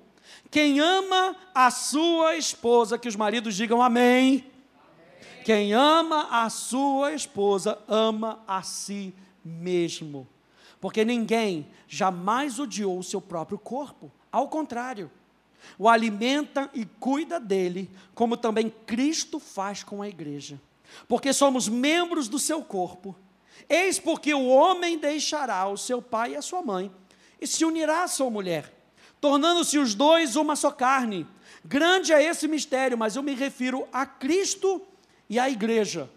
Quem 0.51 0.81
ama 0.81 1.37
a 1.55 1.71
sua 1.71 2.37
esposa, 2.37 2.99
que 2.99 3.09
os 3.09 3.17
maridos 3.17 3.55
digam 3.55 3.83
amém. 3.83 4.45
amém. 4.45 5.43
Quem 5.45 5.73
ama 5.73 6.29
a 6.31 6.51
sua 6.51 7.13
esposa, 7.13 7.79
ama 7.89 8.43
a 8.47 8.63
si 8.63 9.15
mesmo 9.45 10.29
porque 10.81 11.05
ninguém 11.05 11.67
jamais 11.89 12.59
odiou 12.59 12.99
o 12.99 13.03
seu 13.03 13.21
próprio 13.21 13.59
corpo. 13.59 14.11
Ao 14.31 14.49
contrário, 14.49 15.11
o 15.79 15.89
alimenta 15.89 16.71
e 16.75 16.85
cuida 16.85 17.41
dele, 17.41 17.91
como 18.15 18.37
também 18.37 18.73
Cristo 18.87 19.39
faz 19.39 19.83
com 19.83 20.03
a 20.03 20.09
igreja, 20.09 20.61
porque 21.09 21.33
somos 21.33 21.69
membros 21.69 22.29
do 22.29 22.39
seu 22.39 22.63
corpo. 22.63 23.17
Eis 23.69 23.99
porque 23.99 24.35
o 24.35 24.47
homem 24.49 24.99
deixará 24.99 25.67
o 25.69 25.77
seu 25.77 26.03
pai 26.03 26.33
e 26.33 26.37
a 26.37 26.43
sua 26.43 26.63
mãe 26.63 26.91
e 27.41 27.47
se 27.47 27.65
unirá 27.65 28.03
à 28.03 28.09
sua 28.09 28.31
mulher, 28.31 28.73
tornando-se 29.21 29.79
os 29.79 29.95
dois 29.95 30.37
uma 30.37 30.57
só 30.57 30.71
carne. 30.71 31.27
Grande 31.65 32.13
é 32.13 32.23
esse 32.23 32.47
mistério, 32.47 32.99
mas 32.99 33.17
eu 33.17 33.23
me 33.23 33.35
refiro 33.35 33.89
a 33.93 34.05
Cristo 34.05 34.83
e 35.29 35.39
à 35.39 35.49
igreja. 35.49 36.11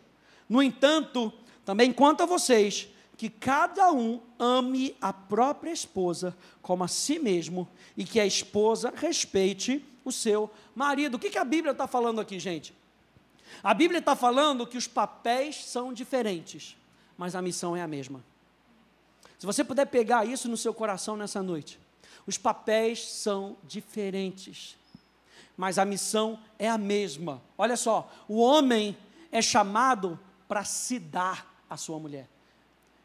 No 0.49 0.61
entanto, 0.61 1.31
também 1.63 1.91
quanto 1.91 2.23
a 2.23 2.25
vocês, 2.25 2.89
que 3.17 3.29
cada 3.29 3.91
um 3.91 4.21
ame 4.37 4.95
a 5.01 5.11
própria 5.11 5.71
esposa 5.71 6.37
como 6.61 6.83
a 6.83 6.87
si 6.87 7.17
mesmo 7.17 7.67
e 7.97 8.05
que 8.05 8.19
a 8.19 8.25
esposa 8.27 8.93
respeite 8.95 9.83
o 10.05 10.11
seu 10.11 10.51
marido. 10.75 11.15
O 11.15 11.19
que, 11.19 11.31
que 11.31 11.37
a 11.39 11.43
Bíblia 11.43 11.71
está 11.71 11.87
falando 11.87 12.21
aqui, 12.21 12.39
gente? 12.39 12.75
A 13.63 13.73
Bíblia 13.73 13.99
está 13.99 14.15
falando 14.15 14.67
que 14.67 14.77
os 14.77 14.87
papéis 14.87 15.65
são 15.65 15.91
diferentes, 15.91 16.77
mas 17.17 17.35
a 17.35 17.41
missão 17.41 17.75
é 17.75 17.81
a 17.81 17.87
mesma. 17.87 18.23
Se 19.39 19.47
você 19.47 19.63
puder 19.63 19.85
pegar 19.85 20.25
isso 20.25 20.47
no 20.47 20.57
seu 20.57 20.73
coração 20.73 21.17
nessa 21.17 21.41
noite, 21.41 21.79
os 22.27 22.37
papéis 22.37 23.03
são 23.11 23.57
diferentes, 23.63 24.77
mas 25.55 25.79
a 25.79 25.85
missão 25.85 26.39
é 26.59 26.69
a 26.69 26.77
mesma. 26.77 27.41
Olha 27.57 27.75
só, 27.75 28.11
o 28.27 28.39
homem 28.39 28.95
é 29.31 29.41
chamado 29.41 30.19
para 30.47 30.63
se 30.63 30.99
dar 30.99 31.63
à 31.67 31.75
sua 31.75 31.97
mulher. 31.97 32.27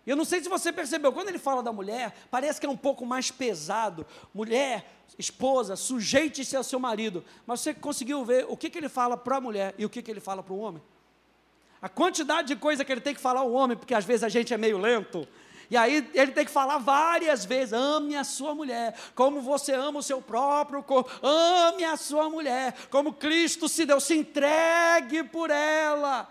Eu 0.06 0.16
não 0.16 0.24
sei 0.24 0.42
se 0.42 0.48
você 0.48 0.72
percebeu, 0.72 1.12
quando 1.12 1.28
ele 1.28 1.38
fala 1.38 1.62
da 1.62 1.72
mulher, 1.72 2.14
parece 2.30 2.58
que 2.58 2.66
é 2.66 2.68
um 2.68 2.76
pouco 2.76 3.06
mais 3.06 3.30
pesado. 3.30 4.04
Mulher, 4.34 4.84
esposa, 5.18 5.76
sujeite-se 5.76 6.56
ao 6.56 6.64
seu 6.64 6.80
marido. 6.80 7.24
Mas 7.46 7.60
você 7.60 7.72
conseguiu 7.72 8.24
ver 8.24 8.46
o 8.48 8.56
que, 8.56 8.68
que 8.68 8.78
ele 8.78 8.88
fala 8.88 9.16
para 9.16 9.36
a 9.36 9.40
mulher 9.40 9.74
e 9.78 9.84
o 9.84 9.90
que, 9.90 10.02
que 10.02 10.10
ele 10.10 10.20
fala 10.20 10.42
para 10.42 10.52
o 10.52 10.58
homem? 10.58 10.82
A 11.80 11.88
quantidade 11.88 12.48
de 12.48 12.56
coisa 12.56 12.84
que 12.84 12.90
ele 12.90 13.00
tem 13.00 13.14
que 13.14 13.20
falar 13.20 13.40
ao 13.40 13.52
homem, 13.52 13.76
porque 13.76 13.94
às 13.94 14.04
vezes 14.04 14.24
a 14.24 14.28
gente 14.28 14.52
é 14.52 14.58
meio 14.58 14.78
lento. 14.78 15.26
E 15.70 15.76
aí 15.76 16.10
ele 16.14 16.32
tem 16.32 16.44
que 16.44 16.50
falar 16.50 16.78
várias 16.78 17.44
vezes: 17.44 17.72
ame 17.72 18.14
a 18.14 18.24
sua 18.24 18.54
mulher, 18.54 18.94
como 19.14 19.40
você 19.40 19.72
ama 19.72 20.00
o 20.00 20.02
seu 20.02 20.20
próprio 20.20 20.82
corpo, 20.82 21.10
ame 21.26 21.82
a 21.84 21.96
sua 21.96 22.28
mulher, 22.28 22.74
como 22.90 23.12
Cristo 23.12 23.68
se 23.68 23.86
deu, 23.86 23.98
se 23.98 24.14
entregue 24.14 25.24
por 25.24 25.50
ela. 25.50 26.28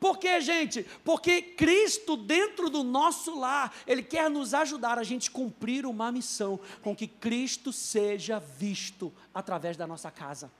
Por 0.00 0.18
quê, 0.18 0.40
gente? 0.40 0.86
Porque 1.04 1.42
Cristo, 1.42 2.16
dentro 2.16 2.70
do 2.70 2.84
nosso 2.84 3.38
lar, 3.38 3.74
Ele 3.86 4.02
quer 4.02 4.30
nos 4.30 4.54
ajudar 4.54 4.98
a 4.98 5.02
gente 5.02 5.30
cumprir 5.30 5.84
uma 5.84 6.12
missão, 6.12 6.60
com 6.82 6.94
que 6.94 7.08
Cristo 7.08 7.72
seja 7.72 8.38
visto 8.38 9.12
através 9.34 9.76
da 9.76 9.86
nossa 9.86 10.10
casa. 10.10 10.50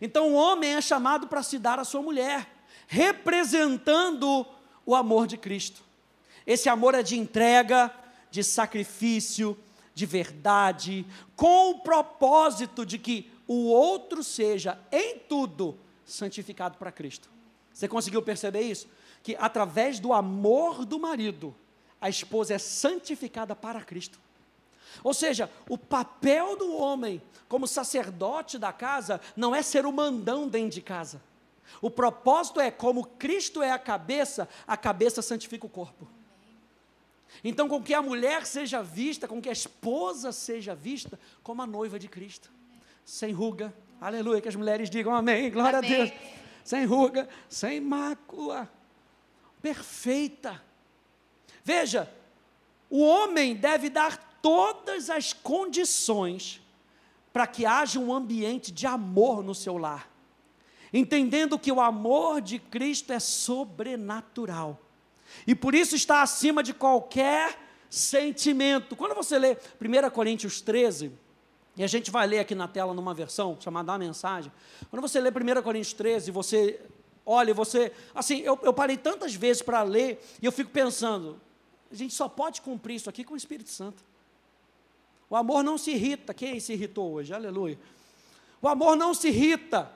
Então, 0.00 0.32
o 0.32 0.34
homem 0.34 0.74
é 0.74 0.80
chamado 0.80 1.26
para 1.26 1.42
se 1.42 1.58
dar 1.58 1.78
à 1.78 1.84
sua 1.84 2.02
mulher, 2.02 2.46
representando 2.86 4.46
o 4.84 4.94
amor 4.94 5.26
de 5.26 5.38
Cristo. 5.38 5.82
Esse 6.46 6.68
amor 6.68 6.94
é 6.94 7.02
de 7.02 7.18
entrega, 7.18 7.90
de 8.30 8.44
sacrifício, 8.44 9.56
de 9.94 10.04
verdade, 10.04 11.06
com 11.36 11.70
o 11.70 11.80
propósito 11.80 12.84
de 12.84 12.98
que 12.98 13.30
o 13.46 13.66
outro 13.66 14.22
seja, 14.22 14.78
em 14.92 15.18
tudo, 15.20 15.78
santificado 16.04 16.76
para 16.76 16.92
Cristo. 16.92 17.33
Você 17.74 17.88
conseguiu 17.88 18.22
perceber 18.22 18.62
isso? 18.62 18.88
Que 19.22 19.36
através 19.38 19.98
do 19.98 20.12
amor 20.12 20.84
do 20.86 20.98
marido, 20.98 21.54
a 22.00 22.08
esposa 22.08 22.54
é 22.54 22.58
santificada 22.58 23.56
para 23.56 23.82
Cristo. 23.82 24.20
Ou 25.02 25.12
seja, 25.12 25.50
o 25.68 25.76
papel 25.76 26.56
do 26.56 26.76
homem 26.76 27.20
como 27.48 27.66
sacerdote 27.66 28.58
da 28.58 28.72
casa 28.72 29.20
não 29.36 29.54
é 29.54 29.60
ser 29.60 29.84
o 29.84 29.92
mandão 29.92 30.48
dentro 30.48 30.70
de 30.70 30.80
casa. 30.80 31.20
O 31.82 31.90
propósito 31.90 32.60
é 32.60 32.70
como 32.70 33.04
Cristo 33.04 33.60
é 33.60 33.72
a 33.72 33.78
cabeça, 33.78 34.48
a 34.66 34.76
cabeça 34.76 35.20
santifica 35.20 35.66
o 35.66 35.70
corpo. 35.70 36.06
Então, 37.42 37.68
com 37.68 37.82
que 37.82 37.92
a 37.92 38.00
mulher 38.00 38.46
seja 38.46 38.82
vista, 38.82 39.26
com 39.26 39.42
que 39.42 39.48
a 39.48 39.52
esposa 39.52 40.30
seja 40.30 40.74
vista 40.74 41.18
como 41.42 41.60
a 41.60 41.66
noiva 41.66 41.98
de 41.98 42.06
Cristo, 42.06 42.52
sem 43.04 43.32
ruga. 43.32 43.74
Aleluia, 44.00 44.40
que 44.40 44.48
as 44.48 44.54
mulheres 44.54 44.88
digam 44.88 45.12
amém, 45.12 45.50
glória 45.50 45.80
amém. 45.80 45.92
a 45.92 46.04
Deus 46.04 46.43
sem 46.64 46.84
ruga, 46.84 47.28
sem 47.48 47.80
mácula, 47.80 48.68
perfeita. 49.62 50.60
Veja, 51.62 52.12
o 52.90 53.04
homem 53.04 53.54
deve 53.54 53.88
dar 53.88 54.16
todas 54.42 55.08
as 55.10 55.32
condições 55.32 56.60
para 57.32 57.46
que 57.46 57.64
haja 57.66 58.00
um 58.00 58.12
ambiente 58.12 58.72
de 58.72 58.86
amor 58.86 59.42
no 59.42 59.54
seu 59.54 59.76
lar, 59.76 60.10
entendendo 60.92 61.58
que 61.58 61.70
o 61.70 61.80
amor 61.80 62.40
de 62.40 62.58
Cristo 62.58 63.12
é 63.12 63.20
sobrenatural 63.20 64.80
e 65.46 65.54
por 65.54 65.74
isso 65.74 65.96
está 65.96 66.22
acima 66.22 66.62
de 66.62 66.72
qualquer 66.72 67.58
sentimento. 67.90 68.96
Quando 68.96 69.14
você 69.14 69.38
lê 69.38 69.56
1 69.80 70.10
Coríntios 70.10 70.60
13, 70.60 71.12
e 71.76 71.82
a 71.82 71.86
gente 71.86 72.10
vai 72.10 72.26
ler 72.26 72.38
aqui 72.38 72.54
na 72.54 72.68
tela 72.68 72.94
numa 72.94 73.12
versão 73.12 73.56
chamada 73.60 73.92
A 73.92 73.98
Mensagem. 73.98 74.52
Quando 74.90 75.02
você 75.02 75.20
lê 75.20 75.30
1 75.30 75.62
Coríntios 75.62 75.92
13, 75.92 76.30
você 76.30 76.80
olha, 77.26 77.52
você. 77.52 77.92
Assim, 78.14 78.40
eu, 78.40 78.58
eu 78.62 78.72
parei 78.72 78.96
tantas 78.96 79.34
vezes 79.34 79.62
para 79.62 79.82
ler 79.82 80.24
e 80.40 80.46
eu 80.46 80.52
fico 80.52 80.70
pensando: 80.70 81.40
a 81.90 81.94
gente 81.94 82.14
só 82.14 82.28
pode 82.28 82.60
cumprir 82.60 82.96
isso 82.96 83.10
aqui 83.10 83.24
com 83.24 83.34
o 83.34 83.36
Espírito 83.36 83.70
Santo. 83.70 84.04
O 85.28 85.34
amor 85.34 85.64
não 85.64 85.76
se 85.76 85.90
irrita. 85.90 86.32
Quem 86.32 86.60
se 86.60 86.72
irritou 86.72 87.12
hoje? 87.12 87.32
Aleluia. 87.32 87.78
O 88.62 88.68
amor 88.68 88.96
não 88.96 89.12
se 89.12 89.28
irrita. 89.28 89.90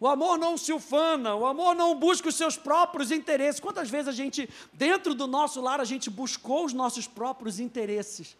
O 0.00 0.06
amor 0.06 0.38
não 0.38 0.56
se 0.56 0.72
ufana, 0.72 1.34
o 1.34 1.44
amor 1.44 1.74
não 1.74 1.98
busca 1.98 2.28
os 2.28 2.36
seus 2.36 2.56
próprios 2.56 3.10
interesses. 3.10 3.58
Quantas 3.58 3.90
vezes 3.90 4.06
a 4.06 4.12
gente, 4.12 4.48
dentro 4.72 5.12
do 5.12 5.26
nosso 5.26 5.60
lar, 5.60 5.80
a 5.80 5.84
gente 5.84 6.08
buscou 6.08 6.64
os 6.64 6.72
nossos 6.72 7.08
próprios 7.08 7.58
interesses? 7.58 8.36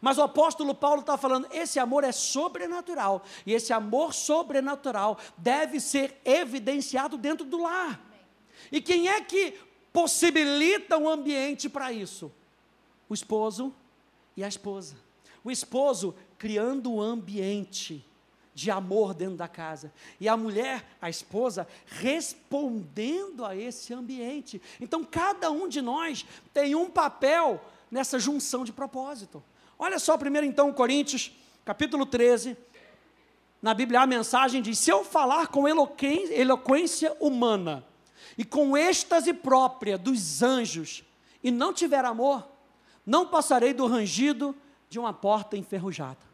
Mas 0.00 0.18
o 0.18 0.22
apóstolo 0.22 0.74
Paulo 0.74 1.00
está 1.00 1.16
falando: 1.16 1.48
esse 1.52 1.78
amor 1.78 2.04
é 2.04 2.12
sobrenatural, 2.12 3.22
e 3.44 3.52
esse 3.52 3.72
amor 3.72 4.12
sobrenatural 4.12 5.18
deve 5.36 5.80
ser 5.80 6.20
evidenciado 6.24 7.16
dentro 7.16 7.44
do 7.44 7.62
lar. 7.62 8.00
E 8.70 8.80
quem 8.80 9.08
é 9.08 9.20
que 9.20 9.54
possibilita 9.92 10.98
um 10.98 11.08
ambiente 11.08 11.68
para 11.68 11.92
isso? 11.92 12.32
O 13.08 13.14
esposo 13.14 13.72
e 14.36 14.42
a 14.44 14.48
esposa. 14.48 14.96
O 15.44 15.50
esposo 15.50 16.14
criando 16.38 16.92
um 16.92 17.00
ambiente 17.00 18.04
de 18.56 18.70
amor 18.70 19.12
dentro 19.12 19.36
da 19.36 19.46
casa. 19.46 19.92
E 20.18 20.28
a 20.28 20.36
mulher, 20.36 20.84
a 21.00 21.10
esposa, 21.10 21.68
respondendo 21.84 23.44
a 23.44 23.54
esse 23.54 23.92
ambiente. 23.92 24.60
Então, 24.80 25.04
cada 25.04 25.50
um 25.50 25.68
de 25.68 25.82
nós 25.82 26.24
tem 26.54 26.74
um 26.74 26.90
papel 26.90 27.62
nessa 27.90 28.18
junção 28.18 28.64
de 28.64 28.72
propósito. 28.72 29.44
Olha 29.78 29.98
só 29.98 30.16
primeiro 30.16 30.46
então 30.46 30.72
Coríntios, 30.72 31.32
capítulo 31.64 32.06
13. 32.06 32.56
Na 33.60 33.74
Bíblia 33.74 34.00
a 34.00 34.06
mensagem 34.06 34.62
diz: 34.62 34.78
Se 34.78 34.90
eu 34.90 35.04
falar 35.04 35.48
com 35.48 35.66
eloquência 35.68 37.14
humana 37.20 37.84
e 38.38 38.44
com 38.44 38.76
êxtase 38.76 39.34
própria 39.34 39.98
dos 39.98 40.42
anjos 40.42 41.04
e 41.42 41.50
não 41.50 41.72
tiver 41.72 42.04
amor, 42.04 42.46
não 43.04 43.26
passarei 43.26 43.74
do 43.74 43.86
rangido 43.86 44.56
de 44.88 44.98
uma 44.98 45.12
porta 45.12 45.56
enferrujada. 45.56 46.24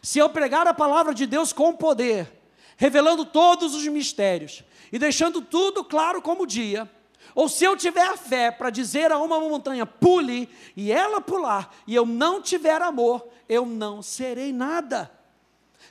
Se 0.00 0.18
eu 0.18 0.28
pregar 0.28 0.66
a 0.66 0.74
palavra 0.74 1.12
de 1.12 1.26
Deus 1.26 1.52
com 1.52 1.74
poder, 1.74 2.30
revelando 2.76 3.24
todos 3.24 3.74
os 3.74 3.86
mistérios 3.88 4.62
e 4.92 4.98
deixando 4.98 5.42
tudo 5.42 5.82
claro 5.82 6.22
como 6.22 6.46
dia, 6.46 6.88
ou 7.34 7.48
se 7.48 7.64
eu 7.64 7.76
tiver 7.76 8.16
fé 8.16 8.50
para 8.50 8.70
dizer 8.70 9.12
a 9.12 9.18
uma 9.18 9.38
montanha, 9.40 9.86
pule, 9.86 10.48
e 10.76 10.90
ela 10.90 11.20
pular, 11.20 11.74
e 11.86 11.94
eu 11.94 12.04
não 12.06 12.40
tiver 12.42 12.80
amor, 12.82 13.26
eu 13.48 13.64
não 13.64 14.02
serei 14.02 14.52
nada. 14.52 15.10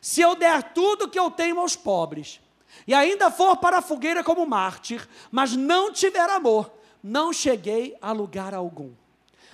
Se 0.02 0.22
eu 0.22 0.36
der 0.36 0.74
tudo 0.74 1.10
que 1.10 1.20
eu 1.20 1.32
tenho 1.32 1.60
aos 1.60 1.76
pobres, 1.76 2.40
e 2.86 2.94
ainda 2.94 3.32
for 3.32 3.58
para 3.58 3.78
a 3.78 3.82
fogueira 3.82 4.24
como 4.24 4.46
mártir, 4.46 5.08
mas 5.32 5.56
não 5.56 5.92
tiver 5.92 6.30
amor, 6.30 6.72
não 7.02 7.32
cheguei 7.32 7.98
a 8.02 8.12
lugar 8.12 8.54
algum. 8.54 8.92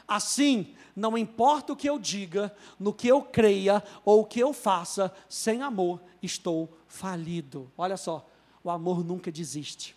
Assim, 0.07 0.75
não 0.95 1.17
importa 1.17 1.73
o 1.73 1.75
que 1.75 1.89
eu 1.89 1.97
diga, 1.97 2.55
no 2.79 2.93
que 2.93 3.07
eu 3.07 3.21
creia 3.21 3.83
ou 4.03 4.21
o 4.21 4.25
que 4.25 4.39
eu 4.39 4.53
faça, 4.53 5.13
sem 5.29 5.61
amor 5.61 6.01
estou 6.21 6.77
falido. 6.87 7.71
Olha 7.77 7.97
só, 7.97 8.27
o 8.63 8.69
amor 8.69 9.03
nunca 9.03 9.31
desiste. 9.31 9.95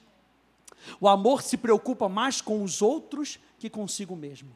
O 1.00 1.08
amor 1.08 1.42
se 1.42 1.56
preocupa 1.56 2.08
mais 2.08 2.40
com 2.40 2.62
os 2.62 2.82
outros 2.82 3.38
que 3.58 3.70
consigo 3.70 4.14
mesmo. 4.14 4.50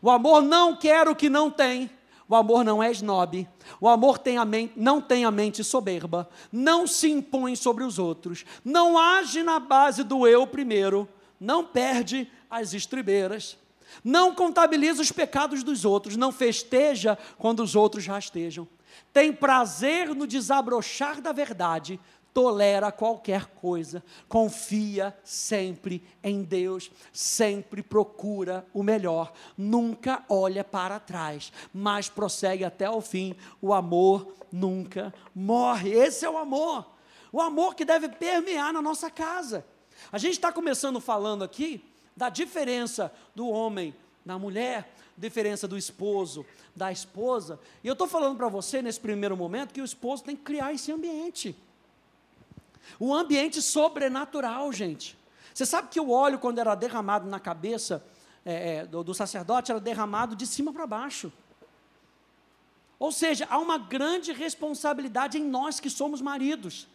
O 0.00 0.10
amor 0.10 0.42
não 0.42 0.76
quer 0.76 1.08
o 1.08 1.14
que 1.14 1.28
não 1.28 1.50
tem. 1.50 1.90
O 2.28 2.34
amor 2.34 2.64
não 2.64 2.82
é 2.82 2.90
snob. 2.90 3.46
O 3.80 3.88
amor 3.88 4.18
tem 4.18 4.36
não 4.74 5.00
tem 5.00 5.24
a 5.24 5.30
mente 5.30 5.62
soberba. 5.62 6.28
Não 6.50 6.86
se 6.86 7.10
impõe 7.10 7.54
sobre 7.54 7.84
os 7.84 7.98
outros. 7.98 8.44
Não 8.64 8.98
age 8.98 9.42
na 9.42 9.58
base 9.58 10.02
do 10.02 10.26
eu 10.26 10.46
primeiro. 10.46 11.08
Não 11.38 11.64
perde 11.64 12.30
as 12.50 12.72
estribeiras. 12.72 13.58
Não 14.02 14.34
contabiliza 14.34 15.02
os 15.02 15.12
pecados 15.12 15.62
dos 15.62 15.84
outros. 15.84 16.16
Não 16.16 16.32
festeja 16.32 17.18
quando 17.38 17.62
os 17.62 17.76
outros 17.76 18.06
rastejam. 18.06 18.66
Tem 19.12 19.32
prazer 19.32 20.14
no 20.14 20.26
desabrochar 20.26 21.20
da 21.20 21.32
verdade 21.32 22.00
tolera 22.34 22.90
qualquer 22.90 23.46
coisa, 23.46 24.02
confia 24.28 25.16
sempre 25.22 26.04
em 26.22 26.42
Deus, 26.42 26.90
sempre 27.12 27.80
procura 27.80 28.66
o 28.74 28.82
melhor, 28.82 29.32
nunca 29.56 30.24
olha 30.28 30.64
para 30.64 30.98
trás, 30.98 31.52
mas 31.72 32.08
prossegue 32.08 32.64
até 32.64 32.90
o 32.90 33.00
fim. 33.00 33.36
O 33.62 33.72
amor 33.72 34.34
nunca 34.50 35.14
morre. 35.32 35.92
Esse 35.92 36.24
é 36.24 36.30
o 36.30 36.36
amor. 36.36 36.84
O 37.32 37.40
amor 37.40 37.76
que 37.76 37.84
deve 37.84 38.08
permear 38.08 38.72
na 38.72 38.82
nossa 38.82 39.08
casa. 39.08 39.64
A 40.10 40.18
gente 40.18 40.34
está 40.34 40.52
começando 40.52 41.00
falando 41.00 41.44
aqui 41.44 41.84
da 42.16 42.28
diferença 42.28 43.12
do 43.34 43.48
homem 43.48 43.94
da 44.26 44.38
mulher, 44.38 44.92
diferença 45.16 45.68
do 45.68 45.78
esposo 45.78 46.44
da 46.74 46.90
esposa. 46.90 47.60
E 47.84 47.86
eu 47.86 47.92
estou 47.92 48.08
falando 48.08 48.36
para 48.36 48.48
você 48.48 48.82
nesse 48.82 48.98
primeiro 48.98 49.36
momento 49.36 49.72
que 49.72 49.80
o 49.80 49.84
esposo 49.84 50.24
tem 50.24 50.34
que 50.34 50.42
criar 50.42 50.72
esse 50.72 50.90
ambiente. 50.90 51.56
Um 53.00 53.14
ambiente 53.14 53.60
sobrenatural, 53.62 54.72
gente. 54.72 55.16
Você 55.52 55.64
sabe 55.64 55.88
que 55.88 56.00
o 56.00 56.10
óleo, 56.10 56.38
quando 56.38 56.58
era 56.58 56.74
derramado 56.74 57.28
na 57.28 57.38
cabeça 57.38 58.04
é, 58.44 58.76
é, 58.76 58.86
do, 58.86 59.04
do 59.04 59.14
sacerdote, 59.14 59.70
era 59.70 59.80
derramado 59.80 60.34
de 60.34 60.46
cima 60.46 60.72
para 60.72 60.86
baixo. 60.86 61.32
Ou 62.98 63.12
seja, 63.12 63.46
há 63.50 63.58
uma 63.58 63.78
grande 63.78 64.32
responsabilidade 64.32 65.38
em 65.38 65.44
nós 65.44 65.78
que 65.78 65.90
somos 65.90 66.20
maridos. 66.20 66.88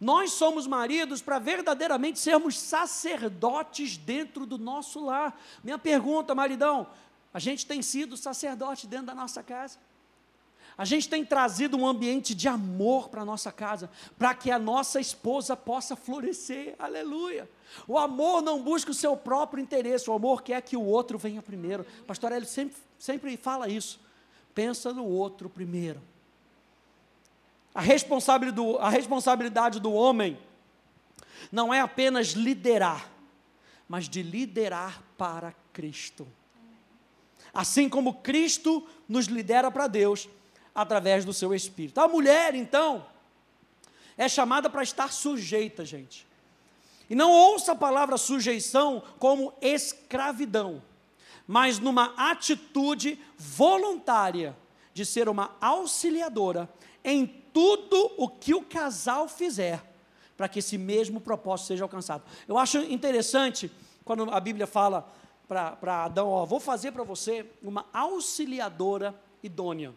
Nós 0.00 0.32
somos 0.32 0.66
maridos 0.66 1.22
para 1.22 1.38
verdadeiramente 1.38 2.18
sermos 2.18 2.58
sacerdotes 2.58 3.96
dentro 3.96 4.44
do 4.44 4.58
nosso 4.58 5.04
lar. 5.04 5.40
Minha 5.62 5.78
pergunta, 5.78 6.34
maridão: 6.34 6.86
a 7.32 7.38
gente 7.38 7.66
tem 7.66 7.80
sido 7.82 8.16
sacerdote 8.16 8.86
dentro 8.86 9.06
da 9.06 9.14
nossa 9.14 9.42
casa? 9.42 9.78
A 10.76 10.84
gente 10.84 11.08
tem 11.08 11.24
trazido 11.24 11.76
um 11.76 11.86
ambiente 11.86 12.34
de 12.34 12.48
amor 12.48 13.08
para 13.08 13.22
a 13.22 13.24
nossa 13.24 13.52
casa, 13.52 13.88
para 14.18 14.34
que 14.34 14.50
a 14.50 14.58
nossa 14.58 15.00
esposa 15.00 15.56
possa 15.56 15.94
florescer. 15.94 16.74
Aleluia. 16.78 17.48
O 17.86 17.96
amor 17.96 18.42
não 18.42 18.60
busca 18.60 18.90
o 18.90 18.94
seu 18.94 19.16
próprio 19.16 19.62
interesse, 19.62 20.10
o 20.10 20.12
amor 20.12 20.42
quer 20.42 20.60
que 20.62 20.76
o 20.76 20.82
outro 20.82 21.16
venha 21.16 21.40
primeiro. 21.40 21.86
Pastor 22.06 22.32
Hélio 22.32 22.46
sempre, 22.46 22.76
sempre 22.98 23.36
fala 23.36 23.68
isso. 23.68 24.00
Pensa 24.52 24.92
no 24.92 25.04
outro 25.04 25.48
primeiro. 25.48 26.00
A 27.72 27.80
responsabilidade, 27.80 28.56
do, 28.56 28.78
a 28.78 28.88
responsabilidade 28.88 29.80
do 29.80 29.92
homem 29.92 30.38
não 31.52 31.72
é 31.72 31.80
apenas 31.80 32.28
liderar, 32.28 33.10
mas 33.88 34.08
de 34.08 34.22
liderar 34.22 35.02
para 35.16 35.54
Cristo. 35.72 36.26
Assim 37.52 37.88
como 37.88 38.14
Cristo 38.14 38.84
nos 39.08 39.26
lidera 39.26 39.70
para 39.70 39.86
Deus, 39.86 40.28
através 40.74 41.24
do 41.24 41.32
seu 41.32 41.54
espírito. 41.54 42.00
A 42.00 42.08
mulher, 42.08 42.54
então, 42.54 43.06
é 44.16 44.28
chamada 44.28 44.68
para 44.68 44.82
estar 44.82 45.12
sujeita, 45.12 45.84
gente. 45.84 46.26
E 47.08 47.14
não 47.14 47.30
ouça 47.30 47.72
a 47.72 47.76
palavra 47.76 48.16
sujeição 48.16 49.02
como 49.18 49.52
escravidão, 49.60 50.82
mas 51.46 51.78
numa 51.78 52.14
atitude 52.16 53.18
voluntária 53.36 54.56
de 54.92 55.04
ser 55.04 55.28
uma 55.28 55.54
auxiliadora 55.60 56.68
em 57.04 57.26
tudo 57.52 58.12
o 58.16 58.28
que 58.28 58.54
o 58.54 58.62
casal 58.62 59.28
fizer, 59.28 59.82
para 60.36 60.48
que 60.48 60.60
esse 60.60 60.78
mesmo 60.78 61.20
propósito 61.20 61.68
seja 61.68 61.84
alcançado. 61.84 62.24
Eu 62.48 62.56
acho 62.56 62.78
interessante 62.78 63.70
quando 64.04 64.30
a 64.30 64.40
Bíblia 64.40 64.66
fala 64.66 65.12
para 65.46 66.04
Adão: 66.04 66.28
ó, 66.28 66.44
vou 66.46 66.58
fazer 66.58 66.92
para 66.92 67.04
você 67.04 67.46
uma 67.62 67.86
auxiliadora 67.92 69.14
idônea. 69.42 69.92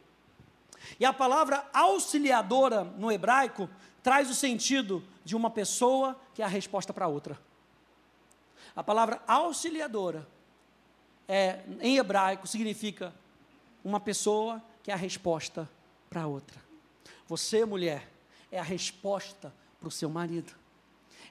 E 0.99 1.05
a 1.05 1.13
palavra 1.13 1.67
auxiliadora 1.73 2.83
no 2.83 3.11
hebraico 3.11 3.69
traz 4.03 4.29
o 4.29 4.35
sentido 4.35 5.03
de 5.23 5.35
uma 5.35 5.49
pessoa 5.49 6.19
que 6.33 6.41
é 6.41 6.45
a 6.45 6.47
resposta 6.47 6.93
para 6.93 7.07
outra. 7.07 7.39
A 8.75 8.83
palavra 8.83 9.21
auxiliadora 9.27 10.27
é, 11.27 11.61
em 11.81 11.97
hebraico 11.97 12.47
significa 12.47 13.13
uma 13.83 13.99
pessoa 13.99 14.63
que 14.83 14.91
é 14.91 14.93
a 14.93 14.97
resposta 14.97 15.69
para 16.09 16.27
outra. 16.27 16.61
Você, 17.27 17.65
mulher, 17.65 18.09
é 18.51 18.59
a 18.59 18.63
resposta 18.63 19.53
para 19.79 19.87
o 19.87 19.91
seu 19.91 20.09
marido. 20.09 20.53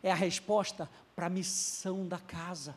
É 0.03 0.11
a 0.13 0.15
resposta 0.15 0.91
para 1.15 1.27
a 1.27 1.31
missão 1.31 2.07
da 2.07 2.19
casa. 2.19 2.75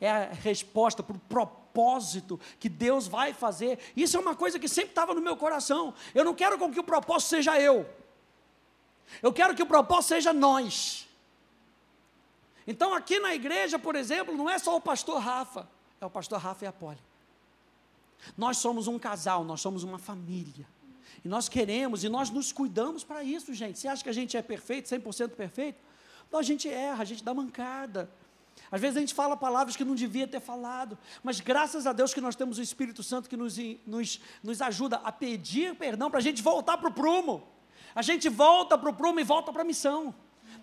É 0.00 0.10
a 0.10 0.24
resposta 0.30 1.02
para 1.02 1.16
o 1.16 1.20
propósito 1.20 2.38
que 2.58 2.68
Deus 2.68 3.06
vai 3.06 3.32
fazer. 3.32 3.78
Isso 3.96 4.16
é 4.16 4.20
uma 4.20 4.34
coisa 4.34 4.58
que 4.58 4.68
sempre 4.68 4.90
estava 4.90 5.14
no 5.14 5.20
meu 5.20 5.36
coração. 5.36 5.94
Eu 6.14 6.24
não 6.24 6.34
quero 6.34 6.58
com 6.58 6.70
que 6.70 6.80
o 6.80 6.84
propósito 6.84 7.30
seja 7.30 7.60
eu. 7.60 7.88
Eu 9.22 9.32
quero 9.32 9.54
que 9.54 9.62
o 9.62 9.66
propósito 9.66 10.08
seja 10.08 10.32
nós. 10.32 11.08
Então, 12.66 12.94
aqui 12.94 13.18
na 13.18 13.34
igreja, 13.34 13.78
por 13.78 13.96
exemplo, 13.96 14.36
não 14.36 14.48
é 14.48 14.58
só 14.58 14.76
o 14.76 14.80
pastor 14.80 15.20
Rafa, 15.20 15.68
é 16.00 16.06
o 16.06 16.10
pastor 16.10 16.38
Rafa 16.38 16.64
e 16.64 16.68
a 16.68 16.72
Poli. 16.72 16.98
Nós 18.36 18.58
somos 18.58 18.86
um 18.86 18.98
casal, 18.98 19.42
nós 19.44 19.60
somos 19.60 19.82
uma 19.82 19.98
família. 19.98 20.66
E 21.24 21.28
nós 21.28 21.48
queremos 21.48 22.04
e 22.04 22.08
nós 22.08 22.30
nos 22.30 22.52
cuidamos 22.52 23.04
para 23.04 23.22
isso, 23.22 23.52
gente. 23.52 23.78
Você 23.78 23.88
acha 23.88 24.02
que 24.02 24.08
a 24.08 24.12
gente 24.12 24.36
é 24.36 24.42
perfeito, 24.42 24.88
100% 24.88 25.30
perfeito? 25.30 25.78
Não, 26.30 26.40
a 26.40 26.42
gente 26.42 26.68
erra, 26.68 27.02
a 27.02 27.04
gente 27.04 27.22
dá 27.22 27.34
mancada. 27.34 28.10
Às 28.72 28.80
vezes 28.80 28.96
a 28.96 29.00
gente 29.00 29.12
fala 29.12 29.36
palavras 29.36 29.76
que 29.76 29.84
não 29.84 29.94
devia 29.94 30.26
ter 30.26 30.40
falado, 30.40 30.96
mas 31.22 31.40
graças 31.40 31.86
a 31.86 31.92
Deus 31.92 32.14
que 32.14 32.22
nós 32.22 32.34
temos 32.34 32.56
o 32.56 32.62
Espírito 32.62 33.02
Santo 33.02 33.28
que 33.28 33.36
nos, 33.36 33.58
nos, 33.86 34.18
nos 34.42 34.62
ajuda 34.62 34.96
a 35.04 35.12
pedir 35.12 35.74
perdão 35.76 36.10
para 36.10 36.18
a 36.18 36.22
gente 36.22 36.40
voltar 36.40 36.78
para 36.78 36.88
o 36.88 36.92
prumo. 36.92 37.46
A 37.94 38.00
gente 38.00 38.30
volta 38.30 38.78
para 38.78 38.88
o 38.88 38.94
prumo 38.94 39.20
e 39.20 39.24
volta 39.24 39.52
para 39.52 39.60
a 39.60 39.64
missão. 39.64 40.14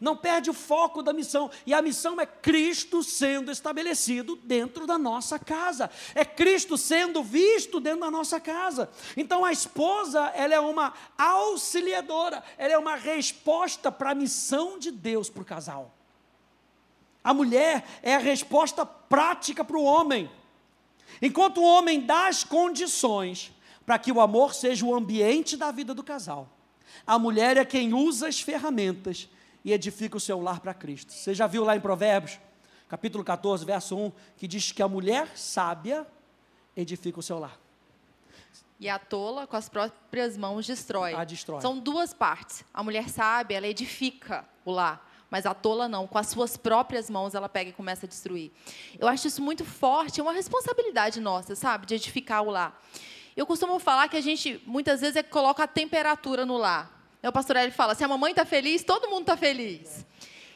Não 0.02 0.18
perde 0.18 0.50
o 0.50 0.54
foco 0.54 1.04
da 1.04 1.14
missão. 1.14 1.52
E 1.68 1.74
a 1.74 1.84
missão 1.84 2.20
é 2.20 2.26
Cristo 2.26 3.04
sendo 3.04 3.52
estabelecido 3.52 4.36
dentro 4.38 4.88
da 4.88 4.98
nossa 4.98 5.38
casa. 5.38 5.92
É 6.16 6.26
Cristo 6.26 6.80
sendo 6.80 7.22
visto 7.22 7.80
dentro 7.80 8.02
da 8.02 8.10
nossa 8.10 8.40
casa. 8.40 8.90
Então 9.16 9.46
a 9.46 9.52
esposa, 9.52 10.32
ela 10.34 10.56
é 10.56 10.60
uma 10.60 10.94
auxiliadora, 11.16 12.44
ela 12.58 12.74
é 12.74 12.78
uma 12.78 12.96
resposta 12.96 13.92
para 13.92 14.12
a 14.12 14.16
missão 14.16 14.80
de 14.80 14.90
Deus 14.90 15.30
para 15.30 15.44
o 15.44 15.46
casal. 15.46 15.99
A 17.30 17.34
mulher 17.34 17.86
é 18.02 18.16
a 18.16 18.18
resposta 18.18 18.84
prática 18.84 19.64
para 19.64 19.78
o 19.78 19.84
homem. 19.84 20.28
Enquanto 21.22 21.60
o 21.60 21.64
homem 21.64 22.02
dá 22.02 22.28
as 22.28 22.44
condições 22.44 23.54
para 23.86 24.00
que 24.00 24.12
o 24.12 24.20
amor 24.20 24.56
seja 24.56 24.84
o 24.84 24.96
ambiente 24.96 25.56
da 25.56 25.70
vida 25.70 25.94
do 25.94 26.04
casal, 26.04 26.50
a 27.06 27.20
mulher 27.20 27.56
é 27.56 27.64
quem 27.64 27.94
usa 27.94 28.28
as 28.28 28.42
ferramentas 28.42 29.30
e 29.64 29.72
edifica 29.72 30.18
o 30.18 30.20
seu 30.20 30.42
lar 30.42 30.60
para 30.60 30.74
Cristo. 30.74 31.14
Você 31.14 31.36
já 31.36 31.46
viu 31.46 31.64
lá 31.64 31.76
em 31.76 31.80
Provérbios, 31.80 32.40
capítulo 32.88 33.24
14, 33.24 33.64
verso 33.64 33.96
1, 33.96 34.12
que 34.36 34.48
diz 34.48 34.72
que 34.72 34.82
a 34.82 34.88
mulher 34.88 35.38
sábia 35.38 36.08
edifica 36.76 37.20
o 37.20 37.22
seu 37.22 37.38
lar. 37.38 37.60
E 38.80 38.90
a 38.90 38.98
tola, 38.98 39.46
com 39.46 39.56
as 39.56 39.70
próprias 39.70 40.36
mãos, 40.36 40.66
destrói. 40.66 41.14
A 41.14 41.24
destrói. 41.24 41.62
São 41.62 41.78
duas 41.78 42.12
partes. 42.12 42.66
A 42.74 42.82
mulher 42.82 43.08
sábia, 43.08 43.58
ela 43.58 43.68
edifica 43.68 44.50
o 44.66 44.72
lar 44.72 45.09
mas 45.30 45.46
a 45.46 45.54
tola 45.54 45.88
não, 45.88 46.08
com 46.08 46.18
as 46.18 46.28
suas 46.28 46.58
próprias 46.58 47.10
mãos 47.10 47.36
ela 47.36 47.48
pega 47.48 47.70
e 47.70 47.74
começa 47.74 48.06
a 48.06 48.10
destruir. 48.10 48.52
Eu 48.98 49.08
acho 49.08 49.28
isso 49.28 49.42
muito 49.42 49.64
forte, 49.64 50.20
é 50.20 50.24
uma 50.24 50.34
responsabilidade 50.34 51.20
nossa, 51.20 51.56
sabe, 51.56 51.86
de 51.86 51.96
edificar 51.96 52.44
o 52.44 52.50
lar. 52.50 52.82
Eu 53.36 53.46
costumo 53.46 53.80
falar 53.80 54.08
que 54.08 54.18
a 54.18 54.22
gente 54.22 54.62
muitas 54.66 55.02
vezes 55.02 55.16
é 55.16 55.24
coloca 55.24 55.64
a 55.64 55.68
temperatura 55.68 56.46
no 56.46 56.58
lar. 56.58 57.00
O 57.22 57.32
pastor 57.32 57.58
ele 57.58 57.72
fala: 57.72 57.96
se 57.96 58.04
a 58.04 58.08
mamãe 58.08 58.32
está 58.32 58.46
feliz, 58.46 58.84
todo 58.84 59.10
mundo 59.10 59.22
está 59.22 59.38
feliz. 59.38 60.06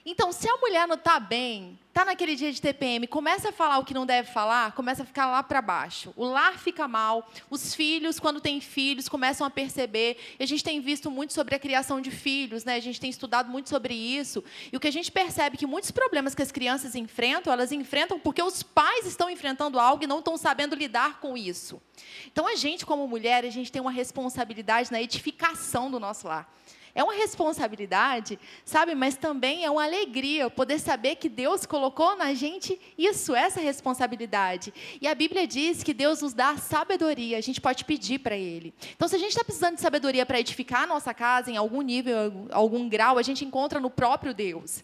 Então, 0.06 0.34
se 0.34 0.50
a 0.50 0.58
mulher 0.58 0.86
não 0.86 0.96
está 0.96 1.18
bem, 1.18 1.80
está 1.88 2.04
naquele 2.04 2.36
dia 2.36 2.52
de 2.52 2.62
TPM, 2.62 3.08
começa 3.08 3.50
a 3.50 3.52
falar 3.54 3.78
o 3.78 3.86
que 3.86 3.94
não 3.94 4.06
deve 4.06 4.30
falar, 4.30 4.74
começa 4.74 5.04
a 5.04 5.06
ficar 5.06 5.28
lá 5.28 5.42
para 5.42 5.62
baixo. 5.62 6.12
O 6.18 6.26
lar 6.26 6.60
fica 6.60 6.90
mal, 6.90 7.32
os 7.50 7.74
filhos, 7.74 8.20
quando 8.20 8.42
têm 8.42 8.60
filhos, 8.60 9.08
começam 9.08 9.48
a 9.48 9.50
perceber. 9.50 10.18
E 10.38 10.44
a 10.44 10.46
gente 10.46 10.62
tem 10.62 10.82
visto 10.82 11.10
muito 11.10 11.32
sobre 11.32 11.56
a 11.56 11.60
criação 11.60 12.02
de 12.02 12.12
filhos, 12.12 12.66
né? 12.66 12.76
a 12.76 12.82
gente 12.82 13.00
tem 13.00 13.10
estudado 13.10 13.50
muito 13.50 13.70
sobre 13.70 13.94
isso. 13.94 14.44
E 14.74 14.76
o 14.76 14.80
que 14.80 14.90
a 14.90 14.92
gente 14.92 15.10
percebe 15.10 15.56
é 15.56 15.60
que 15.60 15.66
muitos 15.66 15.90
problemas 15.90 16.36
que 16.36 16.42
as 16.42 16.52
crianças 16.52 16.96
enfrentam, 16.96 17.54
elas 17.54 17.72
enfrentam 17.72 18.20
porque 18.20 18.44
os 18.44 18.62
pais 18.62 19.06
estão 19.06 19.30
enfrentando 19.30 19.80
algo 19.80 20.04
e 20.04 20.08
não 20.08 20.20
estão 20.20 20.36
sabendo 20.36 20.76
lidar 20.76 21.22
com 21.22 21.38
isso. 21.38 21.82
Então, 22.30 22.46
a 22.46 22.56
gente, 22.56 22.86
como 22.86 23.08
mulher, 23.08 23.46
a 23.46 23.50
gente 23.50 23.72
tem 23.72 23.82
uma 23.82 23.92
responsabilidade 23.92 24.92
na 24.92 25.02
edificação 25.02 25.90
do 25.90 25.98
nosso 25.98 26.28
lar. 26.28 26.52
É 26.96 27.04
uma 27.04 27.14
responsabilidade, 27.14 28.40
sabe? 28.64 28.94
Mas 28.94 29.16
também 29.16 29.66
é 29.66 29.72
uma 29.72 29.84
alegria 29.84 30.50
poder 30.50 30.78
saber 30.78 31.16
que 31.16 31.28
Deus 31.28 31.66
colocou 31.66 32.16
na 32.16 32.34
gente 32.36 32.80
isso, 32.96 33.36
essa 33.36 33.60
responsabilidade. 33.60 34.72
E 35.02 35.08
a 35.08 35.16
Bíblia 35.16 35.48
diz 35.48 35.82
que 35.82 35.94
Deus 35.94 36.22
nos 36.22 36.34
dá 36.34 36.56
sabedoria, 36.58 37.38
a 37.38 37.42
gente 37.42 37.60
pode 37.60 37.84
pedir 37.84 38.20
para 38.20 38.38
Ele. 38.38 38.74
Então, 38.96 39.08
se 39.08 39.16
a 39.16 39.20
gente 39.20 39.32
está 39.32 39.44
precisando 39.44 39.76
de 39.76 39.82
sabedoria 39.82 40.24
para 40.24 40.40
edificar 40.40 40.84
a 40.84 40.88
nossa 40.88 41.14
casa 41.14 41.50
em 41.50 41.58
algum 41.58 41.82
nível, 41.82 42.48
algum 42.52 42.88
grau, 42.88 43.18
a 43.18 43.24
gente 43.24 43.44
encontra 43.44 43.80
no 43.80 43.90
próprio 43.90 44.34
Deus 44.34 44.84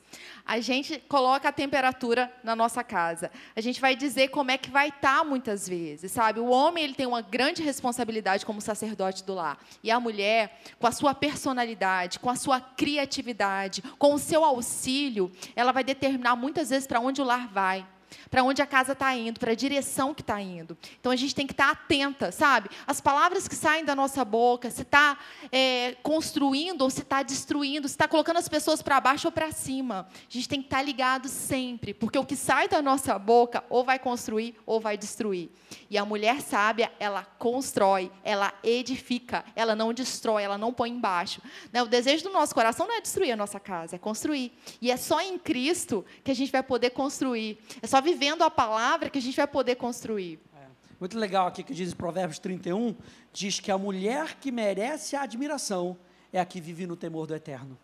a 0.49 0.59
gente 0.59 0.97
coloca 1.07 1.47
a 1.47 1.51
temperatura 1.51 2.33
na 2.43 2.55
nossa 2.55 2.83
casa. 2.83 3.29
A 3.55 3.61
gente 3.61 3.79
vai 3.79 3.95
dizer 3.95 4.29
como 4.29 4.49
é 4.49 4.57
que 4.57 4.71
vai 4.71 4.87
estar 4.87 5.19
tá 5.19 5.23
muitas 5.23 5.69
vezes, 5.69 6.11
sabe? 6.11 6.39
O 6.39 6.47
homem 6.49 6.85
ele 6.85 6.95
tem 6.95 7.05
uma 7.05 7.21
grande 7.21 7.61
responsabilidade 7.61 8.47
como 8.47 8.59
sacerdote 8.59 9.23
do 9.23 9.35
lar 9.35 9.59
e 9.83 9.91
a 9.91 9.99
mulher 9.99 10.59
com 10.79 10.87
a 10.87 10.91
sua 10.91 11.13
personalidade 11.13 11.98
com 12.19 12.29
a 12.29 12.35
sua 12.35 12.62
criatividade, 12.62 13.83
com 13.97 14.13
o 14.13 14.19
seu 14.19 14.45
auxílio, 14.45 15.31
ela 15.55 15.71
vai 15.71 15.83
determinar 15.83 16.35
muitas 16.35 16.69
vezes 16.69 16.88
para 16.88 16.99
onde 16.99 17.21
o 17.21 17.25
lar 17.25 17.47
vai 17.49 17.85
para 18.29 18.43
onde 18.43 18.61
a 18.61 18.65
casa 18.65 18.93
está 18.93 19.15
indo, 19.15 19.39
para 19.39 19.51
a 19.51 19.55
direção 19.55 20.13
que 20.13 20.21
está 20.21 20.41
indo. 20.41 20.77
Então 20.99 21.11
a 21.11 21.15
gente 21.15 21.33
tem 21.35 21.47
que 21.47 21.53
estar 21.53 21.65
tá 21.65 21.71
atenta, 21.71 22.31
sabe? 22.31 22.69
As 22.85 23.01
palavras 23.01 23.47
que 23.47 23.55
saem 23.55 23.85
da 23.85 23.95
nossa 23.95 24.23
boca, 24.23 24.69
se 24.69 24.83
está 24.83 25.17
é, 25.51 25.95
construindo 26.03 26.81
ou 26.81 26.89
se 26.89 27.01
está 27.01 27.23
destruindo, 27.23 27.87
se 27.87 27.93
está 27.93 28.07
colocando 28.07 28.37
as 28.37 28.49
pessoas 28.49 28.81
para 28.81 28.99
baixo 28.99 29.27
ou 29.27 29.31
para 29.31 29.51
cima. 29.51 30.07
A 30.11 30.31
gente 30.31 30.47
tem 30.47 30.61
que 30.61 30.67
estar 30.67 30.77
tá 30.77 30.83
ligado 30.83 31.27
sempre, 31.27 31.93
porque 31.93 32.17
o 32.17 32.25
que 32.25 32.35
sai 32.35 32.67
da 32.67 32.81
nossa 32.81 33.17
boca 33.17 33.63
ou 33.69 33.83
vai 33.83 33.99
construir 33.99 34.55
ou 34.65 34.79
vai 34.79 34.97
destruir. 34.97 35.49
E 35.89 35.97
a 35.97 36.05
mulher 36.05 36.41
sábia, 36.41 36.91
ela 36.99 37.23
constrói, 37.37 38.11
ela 38.23 38.53
edifica, 38.63 39.43
ela 39.55 39.75
não 39.75 39.93
destrói, 39.93 40.43
ela 40.43 40.57
não 40.57 40.73
põe 40.73 40.89
embaixo. 40.89 41.41
Né? 41.71 41.81
O 41.81 41.87
desejo 41.87 42.23
do 42.23 42.29
nosso 42.31 42.53
coração 42.53 42.87
não 42.87 42.95
é 42.95 43.01
destruir 43.01 43.31
a 43.31 43.35
nossa 43.35 43.59
casa, 43.59 43.95
é 43.95 43.99
construir. 43.99 44.51
E 44.81 44.91
é 44.91 44.97
só 44.97 45.19
em 45.21 45.37
Cristo 45.37 46.05
que 46.23 46.31
a 46.31 46.35
gente 46.35 46.51
vai 46.51 46.63
poder 46.63 46.91
construir. 46.91 47.59
É 47.81 47.87
só 47.87 47.98
vivendo 48.01 48.43
a 48.43 48.49
palavra 48.49 49.09
que 49.09 49.17
a 49.17 49.21
gente 49.21 49.35
vai 49.35 49.47
poder 49.47 49.75
construir. 49.75 50.39
É. 50.55 50.65
Muito 50.99 51.17
legal 51.17 51.47
aqui 51.47 51.63
que 51.63 51.73
diz 51.73 51.93
Provérbios 51.93 52.39
31, 52.39 52.95
diz 53.31 53.59
que 53.59 53.71
a 53.71 53.77
mulher 53.77 54.35
que 54.39 54.51
merece 54.51 55.15
a 55.15 55.21
admiração 55.21 55.97
é 56.31 56.39
a 56.39 56.45
que 56.45 56.62
vive 56.62 56.85
no 56.85 56.95
temor 56.95 57.27
do 57.27 57.35
eterno. 57.35 57.77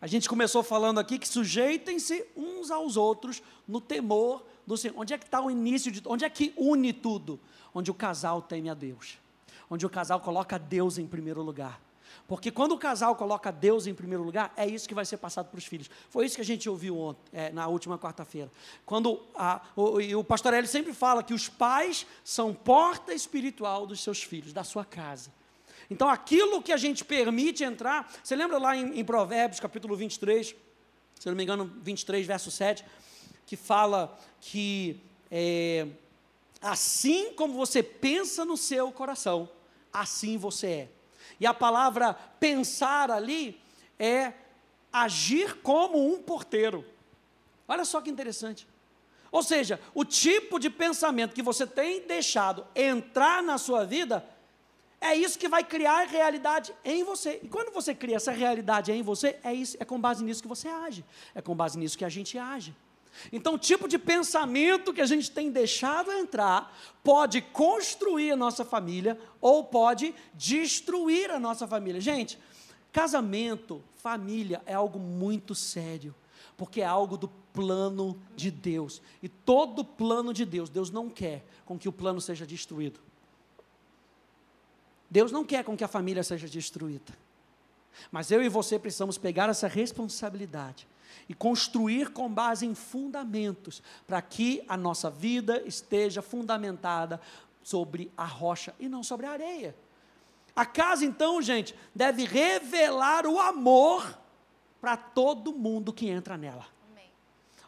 A 0.00 0.06
gente 0.06 0.28
começou 0.28 0.62
falando 0.62 1.00
aqui 1.00 1.18
que 1.18 1.26
sujeitem-se 1.26 2.26
uns 2.36 2.70
aos 2.70 2.96
outros 2.96 3.42
no 3.66 3.80
temor 3.80 4.44
do 4.66 4.76
Senhor. 4.76 4.94
Onde 4.98 5.14
é 5.14 5.18
que 5.18 5.24
está 5.24 5.40
o 5.40 5.50
início 5.50 5.90
de 5.90 6.02
Onde 6.06 6.26
é 6.26 6.30
que 6.30 6.52
une 6.56 6.92
tudo? 6.92 7.40
Onde 7.74 7.90
o 7.90 7.94
casal 7.94 8.42
teme 8.42 8.68
a 8.68 8.74
Deus. 8.74 9.18
Onde 9.70 9.86
o 9.86 9.88
casal 9.88 10.20
coloca 10.20 10.58
Deus 10.58 10.98
em 10.98 11.06
primeiro 11.06 11.42
lugar. 11.42 11.80
Porque 12.26 12.50
quando 12.50 12.72
o 12.72 12.78
casal 12.78 13.16
coloca 13.16 13.50
Deus 13.50 13.86
em 13.86 13.94
primeiro 13.94 14.22
lugar, 14.22 14.52
é 14.56 14.66
isso 14.66 14.88
que 14.88 14.94
vai 14.94 15.04
ser 15.04 15.16
passado 15.16 15.48
para 15.48 15.58
os 15.58 15.64
filhos. 15.64 15.90
Foi 16.10 16.26
isso 16.26 16.36
que 16.36 16.42
a 16.42 16.44
gente 16.44 16.68
ouviu 16.68 16.98
ontem, 16.98 17.20
é, 17.32 17.50
na 17.50 17.66
última 17.68 17.98
quarta-feira. 17.98 18.50
Quando 18.84 19.20
a, 19.34 19.60
o, 19.76 19.98
o 20.18 20.24
pastor 20.24 20.54
Eli 20.54 20.66
sempre 20.66 20.92
fala 20.92 21.22
que 21.22 21.34
os 21.34 21.48
pais 21.48 22.06
são 22.22 22.54
porta 22.54 23.12
espiritual 23.12 23.86
dos 23.86 24.02
seus 24.02 24.22
filhos, 24.22 24.52
da 24.52 24.64
sua 24.64 24.84
casa. 24.84 25.30
Então, 25.90 26.08
aquilo 26.08 26.62
que 26.62 26.72
a 26.72 26.76
gente 26.76 27.04
permite 27.04 27.62
entrar, 27.62 28.10
você 28.22 28.34
lembra 28.34 28.58
lá 28.58 28.76
em, 28.76 28.98
em 28.98 29.04
Provérbios, 29.04 29.60
capítulo 29.60 29.96
23, 29.96 30.54
se 31.18 31.28
não 31.28 31.36
me 31.36 31.42
engano, 31.42 31.70
23, 31.82 32.26
verso 32.26 32.50
7, 32.50 32.84
que 33.46 33.56
fala 33.56 34.18
que 34.40 35.00
é, 35.30 35.86
assim 36.60 37.32
como 37.34 37.54
você 37.54 37.82
pensa 37.82 38.44
no 38.44 38.56
seu 38.56 38.90
coração, 38.90 39.48
assim 39.92 40.36
você 40.36 40.66
é. 40.66 40.88
E 41.38 41.46
a 41.46 41.54
palavra 41.54 42.14
pensar 42.38 43.10
ali 43.10 43.60
é 43.98 44.32
agir 44.92 45.56
como 45.62 46.12
um 46.12 46.22
porteiro. 46.22 46.84
Olha 47.66 47.84
só 47.84 48.00
que 48.00 48.10
interessante. 48.10 48.66
Ou 49.32 49.42
seja, 49.42 49.80
o 49.92 50.04
tipo 50.04 50.60
de 50.60 50.70
pensamento 50.70 51.34
que 51.34 51.42
você 51.42 51.66
tem 51.66 52.06
deixado 52.06 52.64
entrar 52.74 53.42
na 53.42 53.58
sua 53.58 53.84
vida, 53.84 54.24
é 55.00 55.14
isso 55.14 55.38
que 55.38 55.48
vai 55.48 55.64
criar 55.64 56.06
realidade 56.06 56.72
em 56.84 57.02
você. 57.02 57.40
E 57.42 57.48
quando 57.48 57.72
você 57.72 57.94
cria 57.94 58.16
essa 58.16 58.30
realidade 58.30 58.92
em 58.92 59.02
você, 59.02 59.38
é, 59.42 59.52
isso, 59.52 59.76
é 59.80 59.84
com 59.84 60.00
base 60.00 60.22
nisso 60.22 60.40
que 60.40 60.48
você 60.48 60.68
age. 60.68 61.04
É 61.34 61.42
com 61.42 61.54
base 61.54 61.76
nisso 61.78 61.98
que 61.98 62.04
a 62.04 62.08
gente 62.08 62.38
age. 62.38 62.74
Então, 63.32 63.54
o 63.54 63.58
tipo 63.58 63.88
de 63.88 63.98
pensamento 63.98 64.92
que 64.92 65.00
a 65.00 65.06
gente 65.06 65.30
tem 65.30 65.50
deixado 65.50 66.10
entrar 66.12 66.76
pode 67.02 67.40
construir 67.40 68.32
a 68.32 68.36
nossa 68.36 68.64
família 68.64 69.18
ou 69.40 69.64
pode 69.64 70.14
destruir 70.34 71.30
a 71.30 71.38
nossa 71.38 71.66
família. 71.66 72.00
Gente, 72.00 72.38
casamento, 72.92 73.82
família 73.96 74.62
é 74.66 74.74
algo 74.74 74.98
muito 74.98 75.54
sério, 75.54 76.14
porque 76.56 76.80
é 76.80 76.84
algo 76.84 77.16
do 77.16 77.28
plano 77.52 78.20
de 78.36 78.50
Deus. 78.50 79.00
E 79.22 79.28
todo 79.28 79.84
plano 79.84 80.32
de 80.32 80.44
Deus, 80.44 80.68
Deus 80.68 80.90
não 80.90 81.08
quer 81.08 81.44
com 81.64 81.78
que 81.78 81.88
o 81.88 81.92
plano 81.92 82.20
seja 82.20 82.46
destruído. 82.46 83.00
Deus 85.08 85.30
não 85.30 85.44
quer 85.44 85.64
com 85.64 85.76
que 85.76 85.84
a 85.84 85.88
família 85.88 86.22
seja 86.22 86.48
destruída. 86.48 87.16
Mas 88.10 88.30
eu 88.30 88.42
e 88.42 88.48
você 88.48 88.78
precisamos 88.78 89.16
pegar 89.16 89.48
essa 89.48 89.68
responsabilidade 89.68 90.88
e 91.28 91.34
construir 91.34 92.10
com 92.10 92.28
base 92.28 92.66
em 92.66 92.74
fundamentos, 92.74 93.82
para 94.06 94.20
que 94.20 94.62
a 94.68 94.76
nossa 94.76 95.10
vida 95.10 95.62
esteja 95.66 96.22
fundamentada 96.22 97.20
sobre 97.62 98.12
a 98.16 98.24
rocha 98.24 98.74
e 98.78 98.88
não 98.88 99.02
sobre 99.02 99.26
a 99.26 99.30
areia. 99.30 99.74
A 100.54 100.64
casa, 100.64 101.04
então, 101.04 101.42
gente, 101.42 101.74
deve 101.94 102.24
revelar 102.24 103.26
o 103.26 103.40
amor 103.40 104.18
para 104.80 104.96
todo 104.96 105.52
mundo 105.52 105.92
que 105.92 106.08
entra 106.08 106.36
nela. 106.36 106.66
Amém. 106.92 107.10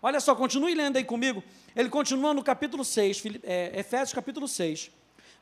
Olha 0.01 0.21
só, 0.21 0.37
continue 0.37 0.75
lendo 0.75 0.97
aí 0.97 1.05
comigo. 1.05 1.43
Ele 1.75 1.89
continua 1.89 2.33
no 2.33 2.45
capítulo 2.45 2.85
6, 2.85 3.23
é, 3.43 3.81
Efésios 3.81 4.13
capítulo 4.13 4.47
6, 4.47 4.91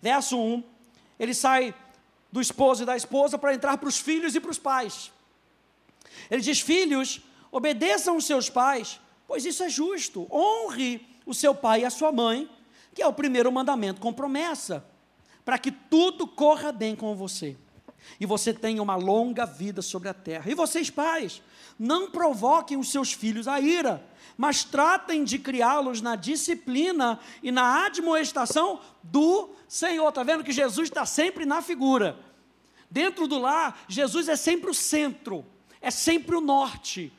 verso 0.01 0.38
1. 0.38 0.64
Ele 1.19 1.35
sai 1.35 1.75
do 2.33 2.40
esposo 2.40 2.83
e 2.83 2.87
da 2.87 2.97
esposa 2.97 3.37
para 3.37 3.55
entrar 3.55 3.77
para 3.77 3.88
os 3.88 3.99
filhos 3.99 4.35
e 4.35 4.40
para 4.40 4.51
os 4.51 4.59
pais. 4.59 5.12
Ele 6.31 6.40
diz: 6.40 6.61
Filhos, 6.61 7.21
Obedeçam 7.55 8.17
os 8.17 8.27
seus 8.27 8.51
pais, 8.51 9.01
pois 9.29 9.45
isso 9.45 9.62
é 9.62 9.69
justo. 9.69 10.27
Honre 10.29 11.07
o 11.25 11.33
seu 11.33 11.55
pai 11.55 11.83
e 11.83 11.85
a 11.85 11.90
sua 11.90 12.11
mãe, 12.11 12.51
que 12.93 13.01
é 13.01 13.07
o 13.07 13.12
primeiro 13.12 13.53
mandamento 13.53 14.01
com 14.01 14.12
promessa, 14.12 14.85
para 15.45 15.57
que 15.57 15.71
tudo 15.71 16.27
corra 16.27 16.73
bem 16.73 16.97
com 16.97 17.14
você 17.14 17.57
e 18.19 18.27
você 18.27 18.53
tenha 18.53 18.83
uma 18.83 18.97
longa 18.97 19.47
vida 19.47 19.81
sobre 19.81 20.09
a 20.09 20.14
terra. 20.14 20.51
E 20.51 20.55
vocês, 20.55 20.90
pais, 20.90 21.40
não 21.79 22.11
provoquem 22.11 22.77
os 22.77 22.90
seus 22.90 23.12
filhos 23.12 23.47
a 23.47 23.61
ira, 23.61 24.05
mas 24.37 24.64
tratem 24.64 25.23
de 25.23 25.38
criá-los 25.38 26.01
na 26.01 26.17
disciplina 26.17 27.21
e 27.40 27.53
na 27.53 27.87
admoestação 27.87 28.81
do 29.01 29.51
Senhor. 29.69 30.09
Está 30.09 30.25
vendo 30.25 30.43
que 30.43 30.51
Jesus 30.51 30.88
está 30.88 31.07
sempre 31.07 31.47
na 31.47 31.62
figura. 31.62 32.19
Dentro 32.90 33.29
do 33.29 33.38
lar, 33.38 33.85
Jesus 33.88 34.29
é 34.29 34.35
sempre 34.35 34.69
o 34.69 34.75
centro, 34.75 35.47
é 35.81 35.93
sempre 35.93 36.35
o 36.35 36.40
norte. 36.40 37.12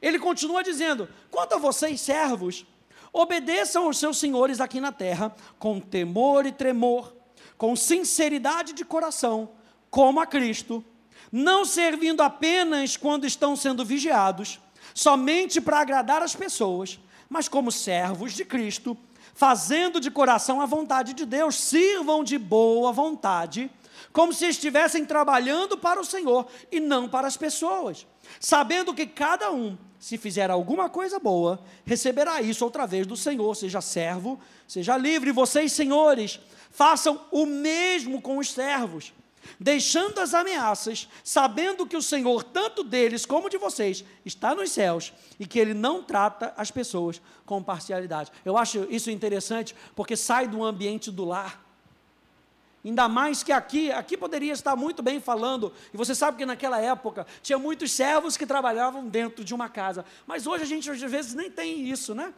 Ele 0.00 0.18
continua 0.18 0.62
dizendo: 0.62 1.08
quanto 1.30 1.54
a 1.54 1.58
vocês, 1.58 2.00
servos, 2.00 2.66
obedeçam 3.12 3.84
aos 3.84 3.98
seus 3.98 4.18
senhores 4.18 4.60
aqui 4.60 4.80
na 4.80 4.92
terra, 4.92 5.34
com 5.58 5.80
temor 5.80 6.46
e 6.46 6.52
tremor, 6.52 7.14
com 7.58 7.74
sinceridade 7.76 8.72
de 8.72 8.84
coração, 8.84 9.50
como 9.90 10.20
a 10.20 10.26
Cristo, 10.26 10.84
não 11.30 11.64
servindo 11.64 12.22
apenas 12.22 12.96
quando 12.96 13.26
estão 13.26 13.54
sendo 13.56 13.84
vigiados, 13.84 14.60
somente 14.94 15.60
para 15.60 15.80
agradar 15.80 16.22
as 16.22 16.34
pessoas, 16.34 16.98
mas 17.28 17.48
como 17.48 17.70
servos 17.70 18.32
de 18.32 18.44
Cristo, 18.44 18.96
fazendo 19.34 20.00
de 20.00 20.10
coração 20.10 20.60
a 20.60 20.66
vontade 20.66 21.12
de 21.12 21.24
Deus, 21.24 21.54
sirvam 21.54 22.24
de 22.24 22.38
boa 22.38 22.92
vontade, 22.92 23.70
como 24.12 24.32
se 24.32 24.46
estivessem 24.46 25.04
trabalhando 25.04 25.78
para 25.78 26.00
o 26.00 26.04
Senhor 26.04 26.46
e 26.70 26.80
não 26.80 27.08
para 27.08 27.28
as 27.28 27.36
pessoas, 27.36 28.06
sabendo 28.40 28.94
que 28.94 29.06
cada 29.06 29.50
um 29.52 29.76
se 30.00 30.16
fizer 30.16 30.50
alguma 30.50 30.88
coisa 30.88 31.18
boa, 31.18 31.62
receberá 31.84 32.40
isso 32.40 32.64
outra 32.64 32.86
vez 32.86 33.06
do 33.06 33.16
Senhor, 33.16 33.54
seja 33.54 33.82
servo, 33.82 34.40
seja 34.66 34.96
livre. 34.96 35.30
Vocês, 35.30 35.72
senhores, 35.72 36.40
façam 36.70 37.20
o 37.30 37.44
mesmo 37.44 38.22
com 38.22 38.38
os 38.38 38.50
servos, 38.50 39.12
deixando 39.58 40.18
as 40.18 40.32
ameaças, 40.32 41.06
sabendo 41.22 41.86
que 41.86 41.98
o 41.98 42.02
Senhor, 42.02 42.42
tanto 42.42 42.82
deles 42.82 43.26
como 43.26 43.50
de 43.50 43.58
vocês, 43.58 44.02
está 44.24 44.54
nos 44.54 44.70
céus 44.70 45.12
e 45.38 45.46
que 45.46 45.58
ele 45.58 45.74
não 45.74 46.02
trata 46.02 46.54
as 46.56 46.70
pessoas 46.70 47.20
com 47.44 47.62
parcialidade. 47.62 48.32
Eu 48.42 48.56
acho 48.56 48.86
isso 48.88 49.10
interessante 49.10 49.76
porque 49.94 50.16
sai 50.16 50.48
do 50.48 50.64
ambiente 50.64 51.10
do 51.10 51.26
lar 51.26 51.69
Ainda 52.84 53.08
mais 53.08 53.42
que 53.42 53.52
aqui, 53.52 53.92
aqui 53.92 54.16
poderia 54.16 54.52
estar 54.52 54.74
muito 54.74 55.02
bem 55.02 55.20
falando, 55.20 55.72
e 55.92 55.96
você 55.96 56.14
sabe 56.14 56.38
que 56.38 56.46
naquela 56.46 56.80
época 56.80 57.26
tinha 57.42 57.58
muitos 57.58 57.92
servos 57.92 58.36
que 58.36 58.46
trabalhavam 58.46 59.06
dentro 59.06 59.44
de 59.44 59.54
uma 59.54 59.68
casa, 59.68 60.04
mas 60.26 60.46
hoje 60.46 60.64
a 60.64 60.66
gente 60.66 60.90
às 60.90 61.00
vezes 61.00 61.34
nem 61.34 61.50
tem 61.50 61.88
isso, 61.88 62.14
né? 62.14 62.32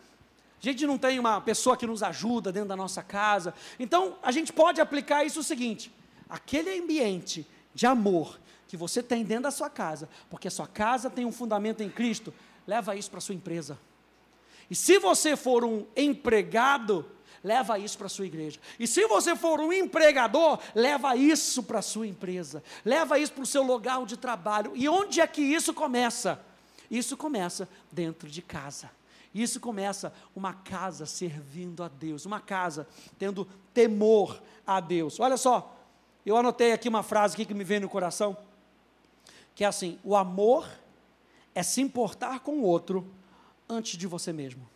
A 0.61 0.65
gente 0.65 0.87
não 0.87 0.97
tem 0.97 1.19
uma 1.19 1.41
pessoa 1.41 1.77
que 1.77 1.87
nos 1.87 2.03
ajuda 2.03 2.53
dentro 2.53 2.69
da 2.69 2.77
nossa 2.77 3.03
casa. 3.03 3.53
Então, 3.81 4.17
a 4.23 4.31
gente 4.31 4.53
pode 4.53 4.81
aplicar 4.81 5.25
isso 5.25 5.41
o 5.41 5.43
seguinte: 5.43 5.93
aquele 6.29 6.79
ambiente 6.79 7.45
de 7.75 7.85
amor 7.85 8.39
que 8.69 8.77
você 8.77 9.03
tem 9.03 9.25
dentro 9.25 9.45
da 9.45 9.51
sua 9.51 9.69
casa, 9.69 10.09
porque 10.31 10.47
a 10.47 10.51
sua 10.51 10.69
casa 10.69 11.11
tem 11.11 11.25
um 11.25 11.33
fundamento 11.33 11.83
em 11.83 11.91
Cristo, 11.91 12.33
leva 12.67 12.95
isso 12.95 13.11
para 13.11 13.19
a 13.19 13.21
sua 13.21 13.35
empresa. 13.35 13.77
E 14.71 14.75
se 14.75 14.99
você 14.99 15.37
for 15.37 15.65
um 15.65 15.85
empregado, 15.97 17.05
leva 17.43 17.79
isso 17.79 17.97
para 17.97 18.07
a 18.07 18.11
sua 18.11 18.27
igreja. 18.27 18.59
E 18.79 18.87
se 18.87 19.07
você 19.07 19.37
for 19.37 19.61
um 19.61 19.73
empregador, 19.73 20.59
leva 20.75 21.17
isso 21.17 21.63
para 21.63 21.79
a 21.79 21.83
sua 21.83 22.07
empresa, 22.07 22.63
leva 22.85 23.19
isso 23.19 23.33
para 23.33 23.43
o 23.43 23.47
seu 23.47 23.63
local 23.63 24.07
de 24.07 24.17
trabalho. 24.17 24.73
E 24.75 24.89
onde 24.89 25.21
é 25.21 25.27
que 25.27 25.41
isso 25.41 25.73
começa? 25.73 26.41
Isso 26.91 27.17
começa 27.17 27.69
dentro 27.91 28.29
de 28.29 28.43
casa. 28.43 28.91
Isso 29.35 29.59
começa 29.59 30.13
uma 30.37 30.53
casa 30.53 31.07
servindo 31.07 31.83
a 31.83 31.89
Deus, 31.89 32.27
uma 32.27 32.39
casa 32.39 32.87
tendo 33.19 33.49
temor 33.73 34.43
a 34.67 34.79
Deus. 34.79 35.19
Olha 35.19 35.39
só, 35.39 35.75
eu 36.25 36.37
anotei 36.37 36.73
aqui 36.73 36.89
uma 36.89 37.03
frase 37.03 37.35
aqui 37.35 37.47
que 37.47 37.55
me 37.55 37.65
veio 37.65 37.81
no 37.81 37.89
coração, 37.89 38.37
que 39.55 39.65
é 39.65 39.67
assim: 39.67 39.99
o 40.05 40.15
amor 40.15 40.69
é 41.55 41.63
se 41.63 41.81
importar 41.81 42.41
com 42.41 42.59
o 42.59 42.63
outro 42.63 43.11
antes 43.69 43.97
de 43.97 44.07
você 44.07 44.33
mesmo. 44.33 44.69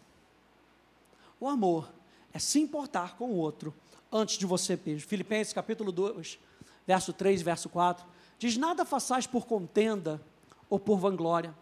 O 1.38 1.48
amor 1.48 1.90
é 2.36 2.38
se 2.38 2.60
importar 2.60 3.16
com 3.16 3.30
o 3.30 3.36
outro 3.36 3.74
antes 4.12 4.36
de 4.36 4.44
você 4.44 4.78
mesmo. 4.84 5.08
Filipenses 5.08 5.54
capítulo 5.54 5.90
2, 5.90 6.38
verso 6.86 7.10
3, 7.14 7.40
verso 7.40 7.70
4, 7.70 8.06
diz: 8.38 8.58
Nada 8.58 8.84
façais 8.84 9.26
por 9.26 9.46
contenda 9.46 10.20
ou 10.68 10.78
por 10.78 10.98
vanglória, 10.98 11.54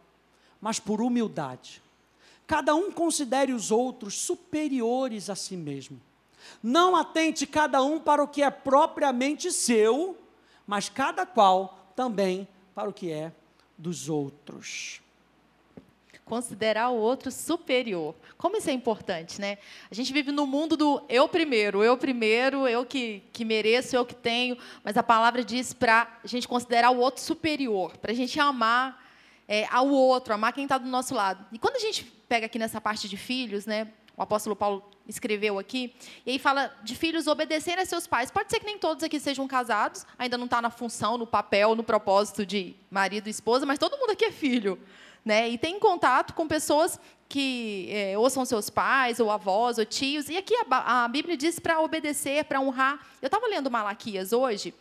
mas 0.60 0.80
por 0.80 1.00
humildade. 1.00 1.80
Cada 2.44 2.74
um 2.74 2.90
considere 2.90 3.52
os 3.52 3.70
outros 3.70 4.18
superiores 4.18 5.30
a 5.30 5.36
si 5.36 5.56
mesmo. 5.56 6.00
Não 6.60 6.96
atente 6.96 7.46
cada 7.46 7.80
um 7.80 8.00
para 8.00 8.22
o 8.22 8.28
que 8.28 8.42
é 8.42 8.50
propriamente 8.50 9.52
seu, 9.52 10.18
mas 10.66 10.88
cada 10.88 11.24
qual 11.24 11.92
também 11.94 12.48
para 12.74 12.90
o 12.90 12.92
que 12.92 13.12
é 13.12 13.32
dos 13.78 14.08
outros 14.08 15.03
considerar 16.24 16.88
o 16.88 16.96
outro 16.96 17.30
superior. 17.30 18.14
Como 18.38 18.56
isso 18.56 18.70
é 18.70 18.72
importante, 18.72 19.40
né? 19.40 19.58
A 19.90 19.94
gente 19.94 20.12
vive 20.12 20.32
no 20.32 20.46
mundo 20.46 20.76
do 20.76 21.02
eu 21.08 21.28
primeiro, 21.28 21.82
eu 21.82 21.96
primeiro, 21.96 22.66
eu 22.66 22.84
que, 22.86 23.22
que 23.32 23.44
mereço, 23.44 23.94
eu 23.94 24.06
que 24.06 24.14
tenho, 24.14 24.56
mas 24.82 24.96
a 24.96 25.02
palavra 25.02 25.44
diz 25.44 25.72
para 25.72 26.18
a 26.24 26.26
gente 26.26 26.48
considerar 26.48 26.90
o 26.90 26.98
outro 26.98 27.22
superior, 27.22 27.96
para 27.98 28.12
a 28.12 28.14
gente 28.14 28.40
amar 28.40 29.02
é, 29.46 29.66
ao 29.70 29.88
outro, 29.88 30.32
amar 30.32 30.52
quem 30.52 30.64
está 30.64 30.78
do 30.78 30.88
nosso 30.88 31.14
lado. 31.14 31.44
E 31.52 31.58
quando 31.58 31.76
a 31.76 31.80
gente 31.80 32.04
pega 32.28 32.46
aqui 32.46 32.58
nessa 32.58 32.80
parte 32.80 33.08
de 33.08 33.16
filhos, 33.16 33.66
né? 33.66 33.88
O 34.16 34.22
apóstolo 34.22 34.54
Paulo 34.54 34.82
escreveu 35.08 35.58
aqui, 35.58 35.92
e 36.24 36.30
aí 36.30 36.38
fala 36.38 36.72
de 36.82 36.94
filhos 36.94 37.26
obedecerem 37.26 37.82
a 37.82 37.86
seus 37.86 38.06
pais. 38.06 38.30
Pode 38.30 38.50
ser 38.50 38.60
que 38.60 38.64
nem 38.64 38.78
todos 38.78 39.02
aqui 39.02 39.20
sejam 39.20 39.46
casados, 39.46 40.06
ainda 40.18 40.38
não 40.38 40.46
está 40.46 40.62
na 40.62 40.70
função, 40.70 41.18
no 41.18 41.26
papel, 41.26 41.74
no 41.74 41.82
propósito 41.82 42.46
de 42.46 42.74
marido 42.90 43.26
e 43.26 43.30
esposa, 43.30 43.66
mas 43.66 43.78
todo 43.78 43.98
mundo 43.98 44.10
aqui 44.10 44.24
é 44.24 44.30
filho 44.30 44.78
né? 45.24 45.48
E 45.48 45.56
tem 45.56 45.78
contato 45.78 46.34
com 46.34 46.46
pessoas 46.46 47.00
que 47.28 47.88
é, 47.90 48.18
ou 48.18 48.28
são 48.28 48.44
seus 48.44 48.68
pais, 48.68 49.18
ou 49.18 49.30
avós, 49.30 49.78
ou 49.78 49.84
tios. 49.84 50.28
E 50.28 50.36
aqui 50.36 50.54
a, 50.70 51.04
a 51.04 51.08
Bíblia 51.08 51.36
diz 51.36 51.58
para 51.58 51.80
obedecer, 51.80 52.44
para 52.44 52.60
honrar. 52.60 53.00
Eu 53.22 53.26
estava 53.26 53.46
lendo 53.46 53.70
Malaquias 53.70 54.32
hoje, 54.32 54.74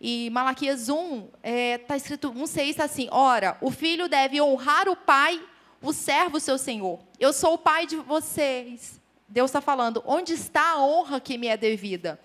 e 0.00 0.28
Malaquias 0.30 0.88
1, 0.88 1.18
está 1.18 1.28
é, 1.42 1.78
tá 1.78 1.96
escrito 1.96 2.32
1,6 2.32 2.68
está 2.68 2.84
assim: 2.84 3.08
Ora, 3.10 3.56
o 3.60 3.70
filho 3.70 4.08
deve 4.08 4.40
honrar 4.40 4.88
o 4.88 4.96
pai, 4.96 5.40
o 5.80 5.92
servo, 5.92 6.40
seu 6.40 6.58
senhor. 6.58 6.98
Eu 7.18 7.32
sou 7.32 7.54
o 7.54 7.58
pai 7.58 7.86
de 7.86 7.96
vocês. 7.96 9.00
Deus 9.28 9.50
está 9.50 9.60
falando, 9.60 10.02
onde 10.06 10.34
está 10.34 10.72
a 10.72 10.84
honra 10.84 11.20
que 11.20 11.38
me 11.38 11.46
é 11.46 11.56
devida? 11.56 12.20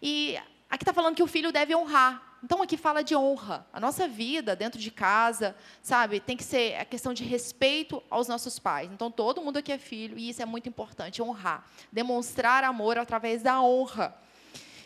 E 0.00 0.38
aqui 0.68 0.82
está 0.82 0.92
falando 0.92 1.14
que 1.14 1.22
o 1.22 1.26
filho 1.26 1.52
deve 1.52 1.74
honrar. 1.74 2.29
Então 2.42 2.62
aqui 2.62 2.76
fala 2.76 3.02
de 3.02 3.14
honra. 3.14 3.66
A 3.72 3.78
nossa 3.78 4.08
vida 4.08 4.56
dentro 4.56 4.80
de 4.80 4.90
casa, 4.90 5.54
sabe, 5.82 6.20
tem 6.20 6.36
que 6.36 6.44
ser 6.44 6.76
a 6.76 6.84
questão 6.84 7.12
de 7.12 7.22
respeito 7.22 8.02
aos 8.08 8.28
nossos 8.28 8.58
pais. 8.58 8.90
Então 8.90 9.10
todo 9.10 9.42
mundo 9.42 9.58
aqui 9.58 9.70
é 9.70 9.78
filho 9.78 10.18
e 10.18 10.30
isso 10.30 10.40
é 10.40 10.46
muito 10.46 10.68
importante, 10.68 11.22
honrar, 11.22 11.66
demonstrar 11.92 12.64
amor 12.64 12.98
através 12.98 13.42
da 13.42 13.60
honra. 13.60 14.16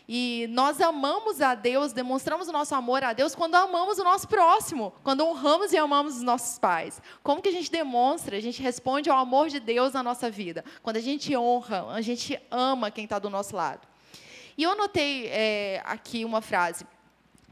E 0.06 0.46
nós 0.50 0.82
amamos 0.82 1.40
a 1.40 1.54
Deus, 1.54 1.92
demonstramos 1.92 2.46
o 2.48 2.52
nosso 2.52 2.74
amor 2.74 3.02
a 3.02 3.14
Deus 3.14 3.34
quando 3.34 3.54
amamos 3.54 3.98
o 3.98 4.04
nosso 4.04 4.28
próximo, 4.28 4.92
quando 5.02 5.24
honramos 5.24 5.72
e 5.72 5.78
amamos 5.78 6.16
os 6.16 6.22
nossos 6.22 6.58
pais. 6.58 7.00
Como 7.22 7.40
que 7.40 7.48
a 7.48 7.52
gente 7.52 7.70
demonstra? 7.70 8.36
A 8.36 8.40
gente 8.40 8.60
responde 8.60 9.08
ao 9.08 9.16
amor 9.16 9.48
de 9.48 9.60
Deus 9.60 9.94
na 9.94 10.02
nossa 10.02 10.30
vida. 10.30 10.62
Quando 10.82 10.98
a 10.98 11.00
gente 11.00 11.34
honra, 11.34 11.86
a 11.90 12.02
gente 12.02 12.38
ama 12.50 12.90
quem 12.90 13.04
está 13.04 13.18
do 13.18 13.30
nosso 13.30 13.56
lado. 13.56 13.86
E 14.58 14.62
eu 14.62 14.72
anotei 14.72 15.28
é, 15.28 15.82
aqui 15.86 16.24
uma 16.24 16.42
frase. 16.42 16.86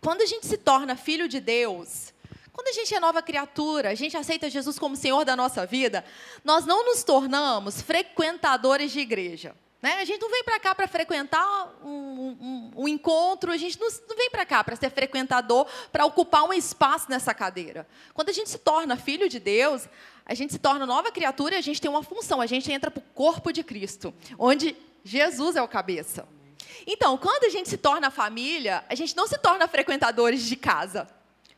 Quando 0.02 0.22
a 0.22 0.26
gente 0.26 0.46
se 0.46 0.58
torna 0.58 0.96
filho 0.96 1.28
de 1.28 1.38
Deus, 1.38 2.12
quando 2.52 2.66
a 2.66 2.72
gente 2.72 2.92
é 2.92 2.98
nova 2.98 3.22
criatura, 3.22 3.90
a 3.90 3.94
gente 3.94 4.16
aceita 4.16 4.50
Jesus 4.50 4.76
como 4.76 4.96
Senhor 4.96 5.24
da 5.24 5.36
nossa 5.36 5.64
vida, 5.64 6.04
nós 6.44 6.66
não 6.66 6.84
nos 6.84 7.04
tornamos 7.04 7.80
frequentadores 7.80 8.90
de 8.90 8.98
igreja. 8.98 9.54
Né? 9.80 10.00
A 10.00 10.04
gente 10.04 10.20
não 10.20 10.28
vem 10.28 10.42
para 10.42 10.58
cá 10.58 10.74
para 10.74 10.88
frequentar 10.88 11.72
um, 11.84 11.88
um, 11.88 12.70
um, 12.82 12.88
encontro, 12.88 13.52
a 13.52 13.56
gente 13.56 13.78
não, 13.78 13.88
não 14.08 14.16
vem 14.16 14.28
para 14.28 14.44
cá 14.44 14.64
para 14.64 14.74
ser 14.74 14.90
frequentador, 14.90 15.68
para 15.92 16.04
ocupar 16.04 16.42
um 16.42 16.52
espaço 16.52 17.08
nessa 17.08 17.32
cadeira. 17.32 17.86
Quando 18.12 18.28
a 18.28 18.32
gente 18.32 18.50
se 18.50 18.58
torna 18.58 18.96
filho 18.96 19.28
de 19.28 19.38
Deus, 19.38 19.88
a 20.26 20.34
gente 20.34 20.52
se 20.52 20.58
torna 20.58 20.84
nova 20.84 21.12
criatura 21.12 21.54
e 21.54 21.58
a 21.58 21.62
gente 21.62 21.80
tem 21.80 21.90
uma 21.90 22.02
função, 22.02 22.40
a 22.40 22.46
gente 22.46 22.72
entra 22.72 22.90
para 22.90 23.00
o 23.00 23.14
corpo 23.14 23.52
de 23.52 23.62
Cristo, 23.62 24.12
onde 24.36 24.76
Jesus 25.04 25.54
é 25.54 25.62
o 25.62 25.68
cabeça. 25.68 26.26
Então, 26.86 27.16
quando 27.18 27.44
a 27.44 27.48
gente 27.48 27.68
se 27.68 27.76
torna 27.76 28.10
família, 28.10 28.84
a 28.88 28.94
gente 28.94 29.16
não 29.16 29.26
se 29.26 29.38
torna 29.38 29.66
frequentadores 29.68 30.42
de 30.42 30.56
casa, 30.56 31.08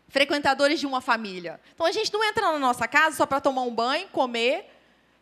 frequentadores 0.08 0.80
de 0.80 0.86
uma 0.86 1.00
família. 1.00 1.60
Então, 1.74 1.86
a 1.86 1.92
gente 1.92 2.12
não 2.12 2.22
entra 2.24 2.52
na 2.52 2.58
nossa 2.58 2.86
casa 2.86 3.16
só 3.16 3.26
para 3.26 3.40
tomar 3.40 3.62
um 3.62 3.74
banho, 3.74 4.08
comer, 4.08 4.70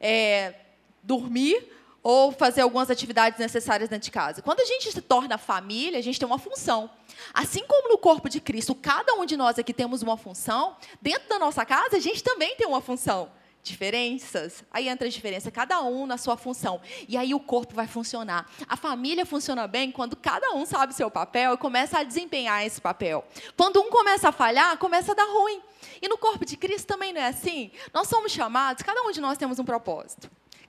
é, 0.00 0.54
dormir 1.02 1.70
ou 2.02 2.32
fazer 2.32 2.62
algumas 2.62 2.90
atividades 2.90 3.38
necessárias 3.38 3.88
dentro 3.88 4.04
de 4.04 4.10
casa. 4.10 4.42
Quando 4.42 4.60
a 4.60 4.64
gente 4.64 4.90
se 4.90 5.00
torna 5.00 5.38
família, 5.38 5.98
a 5.98 6.02
gente 6.02 6.18
tem 6.18 6.26
uma 6.26 6.38
função. 6.38 6.90
Assim 7.32 7.64
como 7.66 7.88
no 7.88 7.96
corpo 7.96 8.28
de 8.28 8.40
Cristo, 8.40 8.74
cada 8.74 9.14
um 9.14 9.24
de 9.24 9.36
nós 9.36 9.58
aqui 9.58 9.72
temos 9.72 10.02
uma 10.02 10.16
função, 10.16 10.76
dentro 11.00 11.28
da 11.28 11.38
nossa 11.38 11.64
casa 11.64 11.96
a 11.96 12.00
gente 12.00 12.22
também 12.22 12.56
tem 12.56 12.66
uma 12.66 12.80
função 12.80 13.30
diferenças, 13.62 14.64
aí 14.70 14.88
entra 14.88 15.06
a 15.06 15.10
diferença, 15.10 15.50
cada 15.50 15.80
um 15.82 16.04
na 16.06 16.18
sua 16.18 16.36
função. 16.36 16.80
E 17.08 17.16
aí 17.16 17.32
o 17.32 17.40
corpo 17.40 17.74
vai 17.74 17.86
funcionar. 17.86 18.50
A 18.68 18.76
família 18.76 19.24
funciona 19.24 19.66
bem 19.66 19.92
quando 19.92 20.16
cada 20.16 20.52
um 20.52 20.66
sabe 20.66 20.92
seu 20.94 21.10
papel 21.10 21.54
e 21.54 21.56
começa 21.56 21.98
a 21.98 22.02
desempenhar 22.02 22.66
esse 22.66 22.80
papel. 22.80 23.24
Quando 23.56 23.80
um 23.80 23.88
começa 23.88 24.28
a 24.28 24.32
falhar, 24.32 24.76
começa 24.78 25.12
a 25.12 25.14
dar 25.14 25.26
ruim. 25.26 25.62
E 26.00 26.08
no 26.08 26.18
corpo 26.18 26.44
de 26.44 26.56
Cristo 26.56 26.86
também 26.86 27.12
não 27.12 27.20
é 27.20 27.28
assim? 27.28 27.70
Nós 27.94 28.08
somos 28.08 28.32
chamados, 28.32 28.82
cada 28.82 29.00
um 29.02 29.12
de 29.12 29.20
nós 29.20 29.38
temos 29.38 29.58
um 29.58 29.64
propósito. 29.64 30.28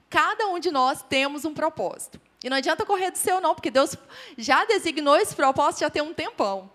Cada 0.09 0.47
um 0.47 0.59
de 0.59 0.69
nós 0.69 1.01
temos 1.01 1.43
um 1.43 1.53
propósito. 1.53 2.21
E 2.43 2.49
não 2.49 2.57
adianta 2.57 2.85
correr 2.85 3.09
do 3.09 3.17
seu, 3.17 3.41
não, 3.41 3.55
porque 3.55 3.71
Deus 3.71 3.95
já 4.37 4.65
designou 4.65 5.15
esse 5.15 5.35
propósito 5.35 5.79
já 5.79 5.89
tem 5.89 6.03
um 6.03 6.13
tempão. 6.13 6.69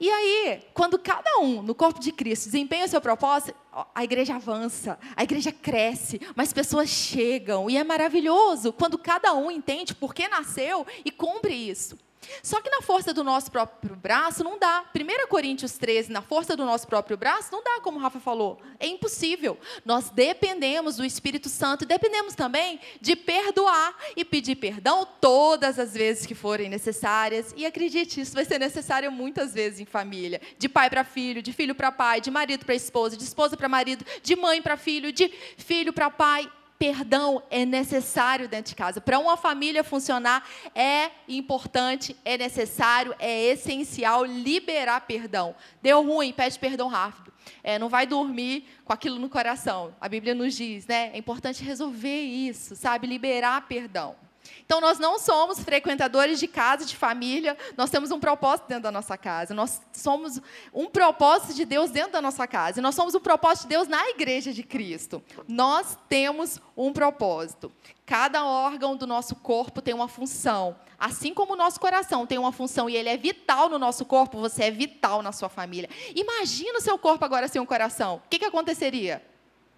E 0.00 0.08
aí, 0.08 0.62
quando 0.72 0.96
cada 0.96 1.40
um 1.40 1.60
no 1.60 1.74
corpo 1.74 1.98
de 1.98 2.12
Cristo 2.12 2.44
desempenha 2.44 2.84
o 2.84 2.88
seu 2.88 3.00
propósito, 3.00 3.58
a 3.92 4.04
igreja 4.04 4.36
avança, 4.36 4.96
a 5.16 5.24
igreja 5.24 5.50
cresce, 5.50 6.20
mais 6.36 6.52
pessoas 6.52 6.88
chegam. 6.88 7.68
E 7.68 7.76
é 7.76 7.82
maravilhoso 7.82 8.72
quando 8.72 8.96
cada 8.96 9.34
um 9.34 9.50
entende 9.50 9.96
por 9.96 10.14
que 10.14 10.28
nasceu 10.28 10.86
e 11.04 11.10
cumpre 11.10 11.52
isso. 11.52 11.98
Só 12.42 12.60
que 12.60 12.70
na 12.70 12.82
força 12.82 13.12
do 13.12 13.24
nosso 13.24 13.50
próprio 13.50 13.96
braço 13.96 14.42
não 14.44 14.58
dá. 14.58 14.84
1 14.94 15.28
Coríntios 15.28 15.72
13, 15.72 16.10
na 16.10 16.22
força 16.22 16.56
do 16.56 16.64
nosso 16.64 16.86
próprio 16.86 17.16
braço, 17.16 17.50
não 17.52 17.62
dá, 17.62 17.80
como 17.80 17.98
o 17.98 18.02
Rafa 18.02 18.20
falou. 18.20 18.60
É 18.78 18.86
impossível. 18.86 19.58
Nós 19.84 20.10
dependemos 20.10 20.96
do 20.96 21.04
Espírito 21.04 21.48
Santo 21.48 21.84
e 21.84 21.86
dependemos 21.86 22.34
também 22.34 22.80
de 23.00 23.16
perdoar 23.16 23.96
e 24.16 24.24
pedir 24.24 24.56
perdão 24.56 25.06
todas 25.20 25.78
as 25.78 25.94
vezes 25.94 26.26
que 26.26 26.34
forem 26.34 26.68
necessárias. 26.68 27.54
E 27.56 27.66
acredite, 27.66 28.20
isso 28.20 28.34
vai 28.34 28.44
ser 28.44 28.58
necessário 28.58 29.10
muitas 29.10 29.54
vezes 29.54 29.80
em 29.80 29.84
família. 29.84 30.40
De 30.58 30.68
pai 30.68 30.90
para 30.90 31.04
filho, 31.04 31.42
de 31.42 31.52
filho 31.52 31.74
para 31.74 31.92
pai, 31.92 32.20
de 32.20 32.30
marido 32.30 32.64
para 32.64 32.74
esposa, 32.74 33.16
de 33.16 33.24
esposa 33.24 33.56
para 33.56 33.68
marido, 33.68 34.04
de 34.22 34.36
mãe 34.36 34.60
para 34.60 34.76
filho, 34.76 35.12
de 35.12 35.28
filho 35.56 35.92
para 35.92 36.10
pai 36.10 36.50
perdão 36.78 37.42
é 37.50 37.64
necessário 37.64 38.48
dentro 38.48 38.70
de 38.70 38.76
casa. 38.76 39.00
Para 39.00 39.18
uma 39.18 39.36
família 39.36 39.82
funcionar, 39.82 40.46
é 40.74 41.10
importante, 41.26 42.16
é 42.24 42.38
necessário, 42.38 43.14
é 43.18 43.46
essencial 43.46 44.24
liberar 44.24 45.00
perdão. 45.00 45.54
Deu 45.82 46.02
ruim, 46.02 46.32
pede 46.32 46.58
perdão 46.58 46.88
rápido. 46.88 47.32
É, 47.62 47.78
não 47.78 47.88
vai 47.88 48.06
dormir 48.06 48.66
com 48.84 48.92
aquilo 48.92 49.18
no 49.18 49.28
coração. 49.28 49.94
A 50.00 50.08
Bíblia 50.08 50.34
nos 50.34 50.54
diz, 50.54 50.86
né? 50.86 51.10
É 51.12 51.18
importante 51.18 51.64
resolver 51.64 52.20
isso, 52.20 52.76
sabe? 52.76 53.06
Liberar 53.06 53.66
perdão. 53.66 54.27
Então, 54.64 54.80
nós 54.80 54.98
não 54.98 55.18
somos 55.18 55.60
frequentadores 55.60 56.38
de 56.38 56.46
casa, 56.46 56.84
de 56.84 56.96
família, 56.96 57.56
nós 57.76 57.90
temos 57.90 58.10
um 58.10 58.20
propósito 58.20 58.68
dentro 58.68 58.84
da 58.84 58.92
nossa 58.92 59.16
casa. 59.16 59.54
Nós 59.54 59.80
somos 59.92 60.40
um 60.72 60.86
propósito 60.86 61.54
de 61.54 61.64
Deus 61.64 61.90
dentro 61.90 62.12
da 62.12 62.22
nossa 62.22 62.46
casa. 62.46 62.82
Nós 62.82 62.94
somos 62.94 63.14
um 63.14 63.20
propósito 63.20 63.62
de 63.64 63.68
Deus 63.70 63.88
na 63.88 64.08
igreja 64.10 64.52
de 64.52 64.62
Cristo. 64.62 65.22
Nós 65.46 65.96
temos 66.08 66.60
um 66.76 66.92
propósito. 66.92 67.72
Cada 68.04 68.44
órgão 68.44 68.96
do 68.96 69.06
nosso 69.06 69.34
corpo 69.36 69.82
tem 69.82 69.92
uma 69.92 70.08
função. 70.08 70.76
Assim 70.98 71.32
como 71.32 71.52
o 71.52 71.56
nosso 71.56 71.78
coração 71.78 72.26
tem 72.26 72.38
uma 72.38 72.50
função 72.50 72.88
e 72.88 72.96
ele 72.96 73.08
é 73.08 73.16
vital 73.16 73.68
no 73.68 73.78
nosso 73.78 74.04
corpo, 74.04 74.38
você 74.38 74.64
é 74.64 74.70
vital 74.70 75.22
na 75.22 75.30
sua 75.30 75.48
família. 75.48 75.88
Imagina 76.14 76.78
o 76.78 76.82
seu 76.82 76.98
corpo 76.98 77.24
agora 77.24 77.46
sem 77.48 77.60
um 77.60 77.66
coração. 77.66 78.22
O 78.24 78.28
que, 78.28 78.38
que 78.38 78.44
aconteceria? 78.44 79.22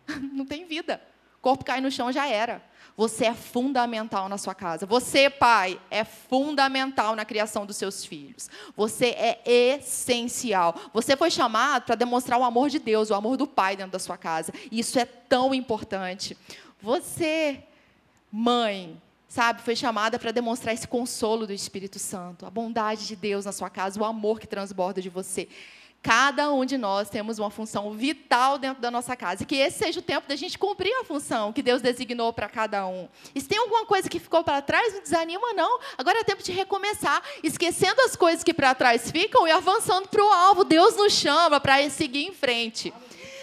Não 0.33 0.47
tem 0.47 0.65
vida. 0.65 1.01
Corpo 1.41 1.65
cai 1.65 1.81
no 1.81 1.91
chão, 1.91 2.13
já 2.13 2.27
era. 2.27 2.63
Você 2.97 3.25
é 3.25 3.35
fundamental 3.35 4.29
na 4.29 4.37
sua 4.37 4.55
casa. 4.55 4.85
Você, 4.85 5.31
pai, 5.31 5.81
é 5.91 6.05
fundamental 6.05 7.17
na 7.17 7.25
criação 7.25 7.65
dos 7.65 7.77
seus 7.77 8.05
filhos. 8.05 8.51
Você 8.77 9.07
é 9.07 9.41
essencial. 9.77 10.75
Você 10.93 11.17
foi 11.17 11.31
chamado 11.31 11.85
para 11.85 11.95
demonstrar 11.95 12.39
o 12.39 12.45
amor 12.45 12.69
de 12.69 12.79
Deus, 12.79 13.09
o 13.09 13.15
amor 13.15 13.39
do 13.39 13.47
pai 13.47 13.75
dentro 13.75 13.93
da 13.93 13.99
sua 13.99 14.19
casa. 14.19 14.53
Isso 14.71 14.99
é 14.99 15.07
tão 15.07 15.55
importante. 15.55 16.37
Você, 16.83 17.65
mãe, 18.31 19.01
sabe, 19.27 19.63
foi 19.63 19.77
chamada 19.77 20.19
para 20.19 20.31
demonstrar 20.31 20.75
esse 20.75 20.87
consolo 20.87 21.47
do 21.47 21.53
Espírito 21.55 21.99
Santo, 21.99 22.45
a 22.45 22.51
bondade 22.51 23.07
de 23.07 23.17
Deus 23.17 23.47
na 23.47 23.53
sua 23.53 23.71
casa, 23.71 23.99
o 23.99 24.05
amor 24.05 24.39
que 24.41 24.47
transborda 24.47 25.01
de 25.01 25.09
você. 25.09 25.49
Cada 26.03 26.51
um 26.51 26.65
de 26.65 26.79
nós 26.79 27.11
temos 27.11 27.39
uma 27.39 27.51
função 27.51 27.93
vital 27.93 28.59
dentro 28.59 28.81
da 28.81 28.91
nossa 28.91 29.15
casa. 29.15 29.43
E 29.43 29.47
que 29.47 29.57
esse 29.57 29.79
seja 29.79 29.99
o 29.99 30.03
tempo 30.03 30.27
da 30.27 30.35
gente 30.35 30.59
cumprir 30.59 30.93
a 30.95 31.05
função 31.05 31.53
que 31.53 31.63
Deus 31.63 31.83
designou 31.83 32.33
para 32.33 32.49
cada 32.49 32.87
um. 32.87 33.07
E 33.35 33.41
se 33.41 33.47
tem 33.47 33.59
alguma 33.59 33.85
coisa 33.85 34.09
que 34.09 34.19
ficou 34.19 34.43
para 34.43 34.63
trás, 34.63 34.95
não 34.95 35.03
desanima, 35.03 35.53
não. 35.53 35.79
Agora 35.99 36.21
é 36.21 36.25
tempo 36.25 36.43
de 36.43 36.53
recomeçar, 36.53 37.23
esquecendo 37.43 38.01
as 38.01 38.17
coisas 38.17 38.43
que 38.43 38.55
para 38.55 38.75
trás 38.75 39.11
ficam 39.11 39.47
e 39.47 39.51
avançando 39.51 40.09
para 40.09 40.25
o 40.25 40.29
alvo. 40.29 40.65
Deus 40.65 40.97
nos 40.97 41.13
chama 41.13 41.61
para 41.61 41.89
seguir 41.91 42.25
em 42.25 42.33
frente. 42.33 42.95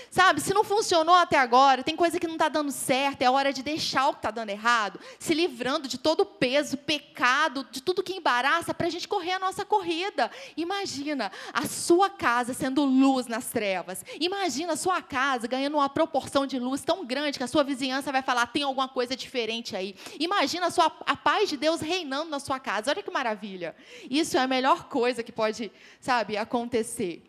Sabe, 0.09 0.41
se 0.41 0.53
não 0.53 0.63
funcionou 0.63 1.15
até 1.15 1.37
agora, 1.37 1.83
tem 1.83 1.95
coisa 1.95 2.19
que 2.19 2.27
não 2.27 2.35
está 2.35 2.49
dando 2.49 2.71
certo, 2.71 3.21
é 3.21 3.29
hora 3.29 3.51
de 3.51 3.61
deixar 3.61 4.07
o 4.07 4.13
que 4.13 4.19
está 4.19 4.31
dando 4.31 4.49
errado, 4.49 4.99
se 5.19 5.33
livrando 5.33 5.87
de 5.87 5.97
todo 5.97 6.21
o 6.21 6.25
peso, 6.25 6.77
pecado, 6.77 7.67
de 7.71 7.81
tudo 7.81 8.03
que 8.03 8.13
embaraça, 8.13 8.73
para 8.73 8.87
a 8.87 8.89
gente 8.89 9.07
correr 9.07 9.33
a 9.33 9.39
nossa 9.39 9.65
corrida. 9.65 10.31
Imagina 10.55 11.31
a 11.53 11.65
sua 11.65 12.09
casa 12.09 12.53
sendo 12.53 12.83
luz 12.85 13.27
nas 13.27 13.47
trevas. 13.49 14.03
Imagina 14.19 14.73
a 14.73 14.77
sua 14.77 15.01
casa 15.01 15.47
ganhando 15.47 15.75
uma 15.75 15.89
proporção 15.89 16.47
de 16.47 16.57
luz 16.57 16.83
tão 16.83 17.05
grande 17.05 17.37
que 17.37 17.43
a 17.43 17.47
sua 17.47 17.63
vizinhança 17.63 18.11
vai 18.11 18.21
falar: 18.21 18.47
tem 18.47 18.63
alguma 18.63 18.87
coisa 18.87 19.15
diferente 19.15 19.75
aí. 19.75 19.95
Imagina 20.19 20.67
a, 20.67 20.71
sua, 20.71 20.85
a 21.05 21.15
paz 21.15 21.49
de 21.49 21.57
Deus 21.57 21.81
reinando 21.81 22.29
na 22.29 22.39
sua 22.39 22.59
casa. 22.59 22.91
Olha 22.91 23.03
que 23.03 23.11
maravilha. 23.11 23.75
Isso 24.09 24.37
é 24.37 24.39
a 24.39 24.47
melhor 24.47 24.85
coisa 24.85 25.21
que 25.21 25.31
pode, 25.31 25.71
sabe, 25.99 26.37
acontecer. 26.37 27.26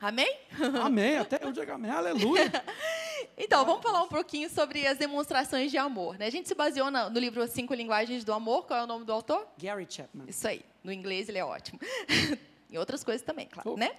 Amém? 0.00 0.38
Amém, 0.80 1.18
até 1.18 1.40
eu 1.42 1.50
digo 1.50 1.72
amém, 1.72 1.90
aleluia. 1.90 2.50
então, 3.36 3.64
vamos 3.64 3.82
falar 3.82 4.02
um 4.02 4.08
pouquinho 4.08 4.48
sobre 4.48 4.86
as 4.86 4.96
demonstrações 4.96 5.72
de 5.72 5.78
amor. 5.78 6.16
Né? 6.16 6.26
A 6.26 6.30
gente 6.30 6.46
se 6.46 6.54
baseou 6.54 6.88
no, 6.88 7.18
livro 7.18 7.42
As 7.42 7.50
Cinco 7.50 7.74
Linguagens 7.74 8.22
do 8.22 8.32
Amor. 8.32 8.66
Qual 8.66 8.78
é 8.78 8.84
o 8.84 8.86
nome 8.86 9.04
do 9.04 9.12
autor? 9.12 9.44
Gary 9.58 9.86
Chapman. 9.90 10.26
Isso 10.28 10.46
aí. 10.46 10.64
No 10.84 10.92
inglês 10.92 11.28
ele 11.28 11.38
é 11.38 11.44
ótimo. 11.44 11.80
e 12.70 12.78
outras 12.78 13.02
coisas 13.02 13.26
também, 13.26 13.46
claro, 13.46 13.72
oh. 13.72 13.76
né? 13.76 13.90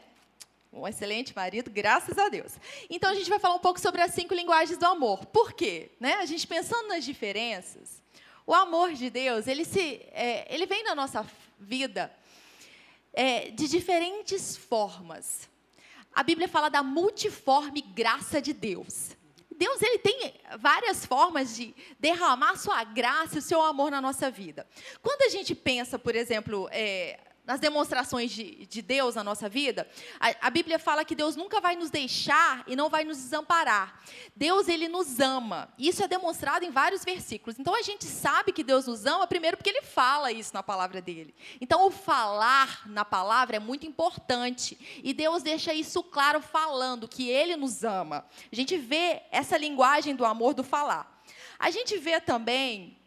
Um 0.72 0.88
excelente 0.88 1.36
marido, 1.36 1.70
graças 1.70 2.18
a 2.18 2.30
Deus. 2.30 2.58
Então, 2.90 3.10
a 3.10 3.16
gente 3.16 3.30
vai 3.30 3.40
falar 3.40 3.56
um 3.56 3.60
pouco 3.60 3.80
sobre 3.80 4.02
as 4.02 4.14
cinco 4.14 4.34
linguagens 4.34 4.78
do 4.78 4.86
amor. 4.86 5.26
Por 5.26 5.52
quê? 5.52 5.92
Né? 6.00 6.14
A 6.14 6.26
gente 6.26 6.48
pensando 6.48 6.88
nas 6.88 7.04
diferenças, 7.04 8.02
o 8.48 8.54
amor 8.54 8.94
de 8.94 9.10
Deus, 9.10 9.48
ele, 9.48 9.66
se, 9.66 10.02
é, 10.12 10.48
ele 10.54 10.66
vem 10.66 10.84
na 10.84 10.96
nossa 10.96 11.26
vida 11.60 12.10
é, 13.12 13.50
de 13.50 13.68
diferentes 13.68 14.56
formas 14.56 15.50
a 16.14 16.24
Bíblia 16.24 16.48
fala 16.48 16.70
da 16.70 16.84
multiforme 16.84 17.82
graça 17.82 18.42
de 18.42 18.54
Deus. 18.54 19.18
Deus 19.56 19.82
ele 19.82 20.00
tem 20.00 20.34
várias 20.60 21.06
formas 21.06 21.56
de 21.56 21.76
derramar 22.00 22.56
sua 22.56 22.84
graça 22.86 23.36
e 23.36 23.40
o 23.40 23.42
seu 23.42 23.62
amor 23.62 23.92
na 23.92 24.00
nossa 24.00 24.32
vida. 24.32 24.66
Quando 25.02 25.24
a 25.24 25.30
gente 25.30 25.54
pensa, 25.54 26.00
por 26.00 26.16
exemplo, 26.16 26.70
é, 26.72 27.20
nas 27.50 27.60
demonstrações 27.60 28.30
de, 28.30 28.68
de, 28.68 28.80
Deus 28.80 29.16
na 29.16 29.24
nossa 29.24 29.50
vida, 29.50 29.90
a, 30.20 30.36
a, 30.40 30.50
Bíblia 30.52 30.78
fala 30.78 31.04
que 31.04 31.16
Deus 31.16 31.36
nunca 31.36 31.60
vai 31.60 31.76
nos 31.76 31.90
deixar 31.90 32.64
e 32.68 32.76
não 32.76 32.92
vai 32.92 33.04
nos 33.04 33.18
desamparar. 33.18 34.00
Deus, 34.36 34.68
ele 34.68 34.88
nos 34.88 35.20
ama. 35.20 35.68
Isso 35.76 36.04
é 36.04 36.08
demonstrado 36.08 36.64
em 36.64 36.70
vários 36.70 37.04
versículos. 37.04 37.58
Então, 37.58 37.74
a 37.74 37.82
gente 37.82 38.06
sabe 38.06 38.52
que 38.52 38.64
Deus 38.64 38.86
nos 38.86 39.08
ama, 39.08 39.26
primeiro, 39.26 39.58
porque 39.58 39.72
ele 39.72 39.82
fala 39.82 40.32
isso 40.32 40.54
na 40.54 40.62
palavra 40.62 41.02
dele. 41.02 41.34
Então, 41.60 41.88
o 41.88 41.90
falar 41.90 42.88
na 42.88 43.04
palavra 43.04 43.56
é 43.56 43.60
muito 43.60 43.88
importante. 43.88 44.78
E 45.04 45.12
Deus 45.12 45.42
deixa 45.42 45.74
isso 45.74 46.04
claro 46.04 46.44
falando 46.44 47.08
que 47.08 47.32
ele 47.32 47.56
nos 47.56 47.84
ama. 47.84 48.28
A 48.52 48.56
gente 48.56 48.78
vê 48.78 49.24
essa 49.32 49.58
linguagem 49.58 50.16
do 50.16 50.24
amor 50.24 50.54
do 50.54 50.64
falar. 50.64 51.20
A 51.58 51.72
gente 51.72 51.98
vê 51.98 52.22
também 52.22 52.99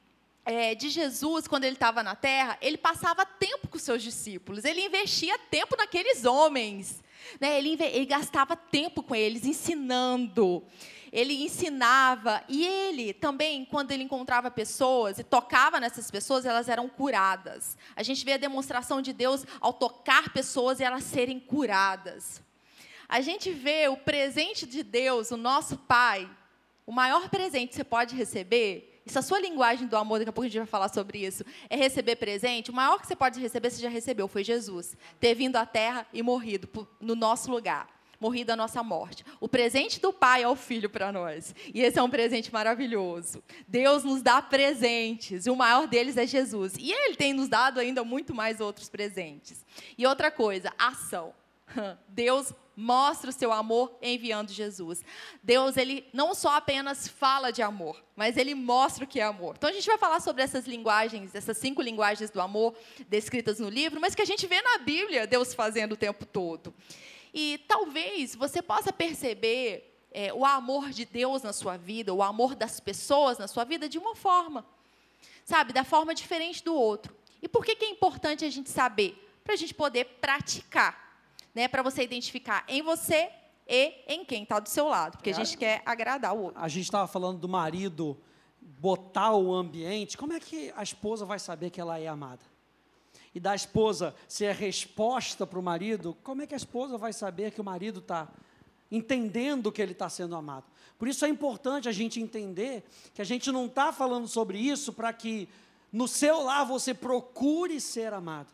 é, 0.45 0.75
de 0.75 0.89
Jesus, 0.89 1.47
quando 1.47 1.65
ele 1.65 1.77
estava 1.77 2.03
na 2.03 2.15
terra, 2.15 2.59
ele 2.61 2.77
passava 2.77 3.25
tempo 3.25 3.69
com 3.69 3.79
seus 3.79 4.03
discípulos, 4.03 4.65
ele 4.65 4.85
investia 4.85 5.39
tempo 5.39 5.77
naqueles 5.77 6.25
homens, 6.25 7.03
né? 7.41 7.59
ele, 7.59 7.77
ele 7.81 8.07
gastava 8.07 8.57
tempo 8.57 9.03
com 9.03 9.15
eles, 9.15 9.45
ensinando, 9.45 10.65
ele 11.13 11.45
ensinava, 11.45 12.43
e 12.49 12.67
ele 12.67 13.13
também, 13.13 13.65
quando 13.65 13.93
ele 13.93 14.03
encontrava 14.03 14.51
pessoas 14.51 15.19
e 15.19 15.23
tocava 15.23 15.79
nessas 15.79 16.11
pessoas, 16.11 16.45
elas 16.45 16.69
eram 16.69 16.89
curadas. 16.89 17.77
A 17.95 18.03
gente 18.03 18.25
vê 18.25 18.33
a 18.33 18.39
demonstração 18.39 19.01
de 19.01 19.13
Deus 19.13 19.45
ao 19.61 19.73
tocar 19.73 20.33
pessoas 20.33 20.81
e 20.81 20.85
elas 20.85 21.05
serem 21.05 21.39
curadas. 21.39 22.43
A 23.09 23.21
gente 23.21 23.51
vê 23.53 23.89
o 23.89 23.97
presente 23.97 24.67
de 24.67 24.83
Deus, 24.83 25.31
o 25.31 25.37
nosso 25.37 25.77
Pai, 25.77 26.29
o 26.87 26.91
maior 26.91 27.29
presente 27.29 27.69
que 27.69 27.77
você 27.77 27.85
pode 27.85 28.17
receber 28.17 28.92
isso 29.05 29.19
a 29.19 29.23
sua 29.23 29.41
linguagem 29.41 29.87
do 29.87 29.97
amor, 29.97 30.19
daqui 30.19 30.31
a 30.31 30.33
pouco 30.33 30.47
a 30.47 30.49
gente 30.49 30.59
vai 30.59 30.67
falar 30.67 30.89
sobre 30.89 31.25
isso, 31.25 31.45
é 31.69 31.77
receber 31.77 32.17
presente, 32.17 32.71
o 32.71 32.75
maior 32.75 33.01
que 33.01 33.07
você 33.07 33.17
pode 33.17 33.41
receber, 33.41 33.71
você 33.71 33.83
já 33.83 33.89
recebeu, 33.89 34.29
foi 34.29 34.45
Jesus. 34.45 34.97
Ter 35.19 35.35
vindo 35.35 35.57
à 35.57 35.67
terra 35.67 36.07
e 36.13 36.23
morrido 36.23 36.69
no 37.01 37.15
nosso 37.15 37.51
lugar. 37.51 37.89
Morrido 38.21 38.53
a 38.53 38.57
nossa 38.57 38.85
morte. 38.85 39.25
O 39.41 39.49
presente 39.49 40.01
do 40.01 40.13
Pai 40.13 40.45
é 40.45 40.49
o 40.49 40.55
Filho 40.55 40.89
para 40.89 41.11
nós. 41.11 41.53
E 41.75 41.81
esse 41.81 41.99
é 41.99 42.03
um 42.03 42.09
presente 42.09 42.53
maravilhoso. 42.53 43.43
Deus 43.67 44.05
nos 44.05 44.23
dá 44.23 44.41
presentes, 44.41 45.45
e 45.45 45.51
o 45.51 45.57
maior 45.57 45.89
deles 45.89 46.17
é 46.17 46.25
Jesus. 46.25 46.75
E 46.79 46.93
Ele 46.93 47.17
tem 47.17 47.33
nos 47.33 47.49
dado 47.49 47.81
ainda 47.81 48.05
muito 48.05 48.33
mais 48.33 48.61
outros 48.61 48.89
presentes. 48.89 49.67
E 49.99 50.07
outra 50.07 50.31
coisa, 50.31 50.73
ação. 50.79 51.35
Deus 52.09 52.53
mostra 52.77 53.31
o 53.31 53.33
seu 53.33 53.53
amor 53.53 53.97
enviando 54.01 54.51
Jesus. 54.51 55.05
Deus, 55.43 55.77
ele 55.77 56.09
não 56.13 56.35
só 56.35 56.57
apenas 56.57 57.07
fala 57.07 57.53
de 57.53 57.63
amor, 57.63 58.03
mas 58.17 58.37
ele 58.37 58.55
mostra 58.55 59.05
o 59.05 59.07
que 59.07 59.21
é 59.21 59.25
amor. 59.25 59.55
Então 59.57 59.69
a 59.69 59.73
gente 59.73 59.87
vai 59.87 59.99
falar 59.99 60.21
sobre 60.21 60.43
essas 60.43 60.67
linguagens, 60.67 61.35
essas 61.35 61.59
cinco 61.59 61.83
linguagens 61.83 62.31
do 62.31 62.41
amor 62.41 62.75
descritas 63.09 63.59
no 63.59 63.69
livro, 63.69 64.01
mas 64.01 64.15
que 64.15 64.23
a 64.23 64.27
gente 64.27 64.47
vê 64.47 64.61
na 64.63 64.79
Bíblia 64.79 65.27
Deus 65.27 65.55
fazendo 65.55 65.93
o 65.93 65.97
tempo 65.97 66.25
todo. 66.25 66.75
E 67.35 67.59
talvez 67.69 68.35
você 68.35 68.61
possa 68.61 68.93
perceber 68.93 69.99
é, 70.11 70.33
o 70.33 70.45
amor 70.45 70.91
de 70.91 71.05
Deus 71.05 71.43
na 71.43 71.53
sua 71.53 71.77
vida, 71.77 72.13
o 72.13 72.23
amor 72.23 72.55
das 72.55 72.81
pessoas 72.81 73.39
na 73.39 73.49
sua 73.49 73.65
vida 73.65 73.89
de 73.89 73.99
uma 73.99 74.15
forma, 74.15 74.65
sabe, 75.45 75.73
da 75.73 75.85
forma 75.85 76.15
diferente 76.15 76.63
do 76.63 76.75
outro. 76.75 77.15
E 77.41 77.49
por 77.49 77.65
que, 77.65 77.75
que 77.75 77.85
é 77.85 77.91
importante 77.91 78.45
a 78.45 78.51
gente 78.51 78.71
saber? 78.71 79.19
Para 79.43 79.55
a 79.55 79.57
gente 79.57 79.75
poder 79.75 80.05
praticar 80.21 81.02
né, 81.55 81.69
para 81.69 81.83
você 81.83 82.03
identificar 82.03 82.65
em 82.69 82.83
você 82.83 83.31
e 83.67 83.95
em 84.07 84.25
quem 84.25 84.43
está 84.43 84.59
do 84.59 84.69
seu 84.69 84.89
lado, 84.89 85.17
porque 85.19 85.31
a 85.31 85.35
gente 85.35 85.57
quer 85.57 85.83
agradar 85.85 86.35
o 86.35 86.43
outro. 86.45 86.61
A 86.61 86.69
gente 86.69 86.85
estava 86.85 87.07
falando 87.07 87.39
do 87.39 87.49
marido 87.49 88.19
botar 88.61 89.33
o 89.33 89.55
ambiente. 89.55 90.17
Como 90.17 90.33
é 90.33 90.41
que 90.41 90.73
a 90.77 90.83
esposa 90.83 91.25
vai 91.25 91.39
saber 91.39 91.71
que 91.71 91.81
ela 91.81 91.99
é 91.99 92.07
amada? 92.07 92.43
E 93.35 93.41
da 93.41 93.55
esposa 93.55 94.15
ser 94.29 94.49
a 94.49 94.53
resposta 94.53 95.47
para 95.47 95.59
o 95.59 95.63
marido, 95.63 96.17
como 96.23 96.43
é 96.43 96.47
que 96.47 96.55
a 96.55 96.57
esposa 96.57 96.99
vai 96.99 97.13
saber 97.13 97.53
que 97.53 97.61
o 97.61 97.65
marido 97.65 98.01
está 98.01 98.29
entendendo 98.91 99.73
que 99.73 99.81
ele 99.81 99.93
está 99.93 100.09
sendo 100.09 100.37
amado? 100.37 100.65
Por 100.99 101.09
isso 101.09 101.25
é 101.25 101.29
importante 101.29 101.89
a 101.89 101.93
gente 101.93 102.21
entender 102.21 102.85
que 103.15 103.23
a 103.23 103.25
gente 103.25 103.51
não 103.51 103.67
está 103.67 103.93
falando 103.93 104.29
sobre 104.29 104.59
isso 104.59 104.93
para 104.93 105.13
que 105.13 105.49
no 105.91 106.07
seu 106.07 106.43
lar 106.43 106.65
você 106.67 106.93
procure 106.93 107.81
ser 107.81 108.13
amado, 108.13 108.53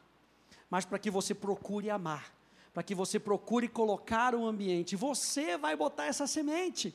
mas 0.70 0.84
para 0.84 0.98
que 0.98 1.10
você 1.10 1.34
procure 1.34 1.90
amar 1.90 2.37
para 2.78 2.84
que 2.84 2.94
você 2.94 3.18
procure 3.18 3.66
colocar 3.66 4.36
um 4.36 4.46
ambiente. 4.46 4.94
Você 4.94 5.58
vai 5.58 5.74
botar 5.74 6.06
essa 6.06 6.28
semente. 6.28 6.94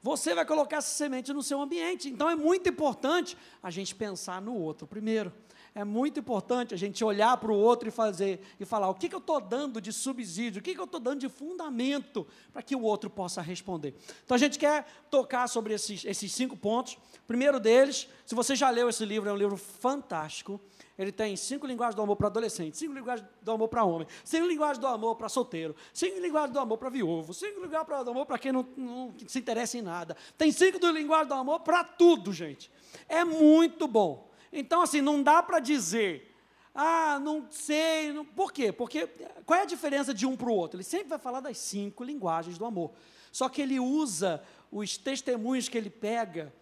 Você 0.00 0.32
vai 0.32 0.46
colocar 0.46 0.76
essa 0.76 0.94
semente 0.94 1.32
no 1.32 1.42
seu 1.42 1.60
ambiente. 1.60 2.08
Então 2.08 2.30
é 2.30 2.36
muito 2.36 2.68
importante 2.68 3.36
a 3.60 3.68
gente 3.68 3.96
pensar 3.96 4.40
no 4.40 4.54
outro 4.54 4.86
primeiro. 4.86 5.32
É 5.74 5.82
muito 5.82 6.20
importante 6.20 6.72
a 6.72 6.76
gente 6.76 7.02
olhar 7.04 7.36
para 7.36 7.50
o 7.50 7.56
outro 7.56 7.88
e 7.88 7.90
fazer 7.90 8.38
e 8.60 8.64
falar 8.64 8.88
o 8.88 8.94
que, 8.94 9.08
que 9.08 9.14
eu 9.16 9.18
estou 9.18 9.40
dando 9.40 9.80
de 9.80 9.92
subsídio, 9.92 10.60
o 10.60 10.62
que, 10.62 10.72
que 10.72 10.80
eu 10.80 10.84
estou 10.84 11.00
dando 11.00 11.18
de 11.18 11.28
fundamento 11.28 12.24
para 12.52 12.62
que 12.62 12.76
o 12.76 12.82
outro 12.82 13.10
possa 13.10 13.42
responder. 13.42 13.92
Então 14.24 14.36
a 14.36 14.38
gente 14.38 14.56
quer 14.56 14.86
tocar 15.10 15.48
sobre 15.48 15.74
esses, 15.74 16.04
esses 16.04 16.30
cinco 16.30 16.56
pontos. 16.56 16.92
O 16.92 17.26
primeiro 17.26 17.58
deles, 17.58 18.08
se 18.24 18.36
você 18.36 18.54
já 18.54 18.70
leu 18.70 18.88
esse 18.88 19.04
livro, 19.04 19.28
é 19.28 19.32
um 19.32 19.36
livro 19.36 19.56
fantástico. 19.56 20.60
Ele 20.98 21.12
tem 21.12 21.36
cinco 21.36 21.66
linguagens 21.66 21.94
do 21.94 22.02
amor 22.02 22.16
para 22.16 22.28
adolescente, 22.28 22.76
cinco 22.76 22.94
linguagens 22.94 23.28
do 23.42 23.52
amor 23.52 23.68
para 23.68 23.84
homem, 23.84 24.08
cinco 24.24 24.46
linguagens 24.46 24.78
do 24.78 24.86
amor 24.86 25.16
para 25.16 25.28
solteiro, 25.28 25.76
cinco 25.92 26.18
linguagens 26.20 26.52
do 26.52 26.58
amor 26.58 26.78
para 26.78 26.88
viúvo, 26.88 27.34
cinco 27.34 27.60
linguagens 27.60 28.04
do 28.04 28.10
amor 28.10 28.24
para 28.24 28.38
quem 28.38 28.50
não, 28.50 28.66
não, 28.76 29.14
se 29.26 29.38
interessa 29.38 29.76
em 29.76 29.82
nada. 29.82 30.16
Tem 30.38 30.50
cinco 30.50 30.78
linguagens 30.86 31.28
do 31.28 31.34
amor 31.34 31.60
para 31.60 31.84
tudo, 31.84 32.32
gente. 32.32 32.70
É 33.08 33.24
muito 33.24 33.86
bom. 33.86 34.30
Então, 34.50 34.80
assim, 34.80 35.02
não 35.02 35.22
dá 35.22 35.42
para 35.42 35.58
dizer, 35.58 36.34
ah, 36.74 37.18
não 37.18 37.46
sei. 37.50 38.12
Não... 38.12 38.24
Por 38.24 38.50
quê? 38.50 38.72
Porque 38.72 39.06
qual 39.44 39.60
é 39.60 39.62
a 39.62 39.66
diferença 39.66 40.14
de 40.14 40.26
um 40.26 40.34
para 40.34 40.48
o 40.48 40.54
outro? 40.54 40.76
Ele 40.76 40.84
sempre 40.84 41.08
vai 41.08 41.18
falar 41.18 41.40
das 41.40 41.58
cinco 41.58 42.04
linguagens 42.04 42.56
do 42.56 42.64
amor. 42.64 42.92
Só 43.30 43.50
que 43.50 43.60
ele 43.60 43.78
usa 43.78 44.42
os 44.72 44.96
testemunhos 44.96 45.68
que 45.68 45.76
ele 45.76 45.90
pega 45.90 46.54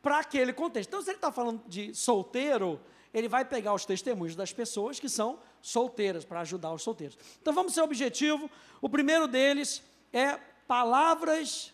para 0.00 0.20
aquele 0.20 0.52
contexto. 0.52 0.88
Então, 0.88 1.02
se 1.02 1.10
ele 1.10 1.18
está 1.18 1.32
falando 1.32 1.60
de 1.66 1.94
solteiro, 1.94 2.80
ele 3.12 3.28
vai 3.28 3.44
pegar 3.44 3.74
os 3.74 3.84
testemunhos 3.84 4.36
das 4.36 4.52
pessoas 4.52 5.00
que 5.00 5.08
são 5.08 5.38
solteiras, 5.60 6.24
para 6.24 6.40
ajudar 6.40 6.72
os 6.72 6.82
solteiros. 6.82 7.18
Então 7.40 7.52
vamos 7.52 7.74
ser 7.74 7.82
objetivo. 7.82 8.50
O 8.80 8.88
primeiro 8.88 9.26
deles 9.26 9.82
é 10.12 10.38
palavras 10.66 11.72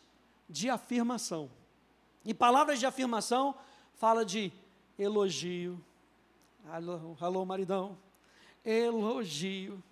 de 0.48 0.70
afirmação. 0.70 1.50
E 2.24 2.32
palavras 2.32 2.78
de 2.78 2.86
afirmação 2.86 3.54
fala 3.94 4.24
de 4.24 4.52
elogio. 4.98 5.78
Alô, 6.68 7.16
alô 7.20 7.44
maridão. 7.44 7.96
Elogio. 8.64 9.82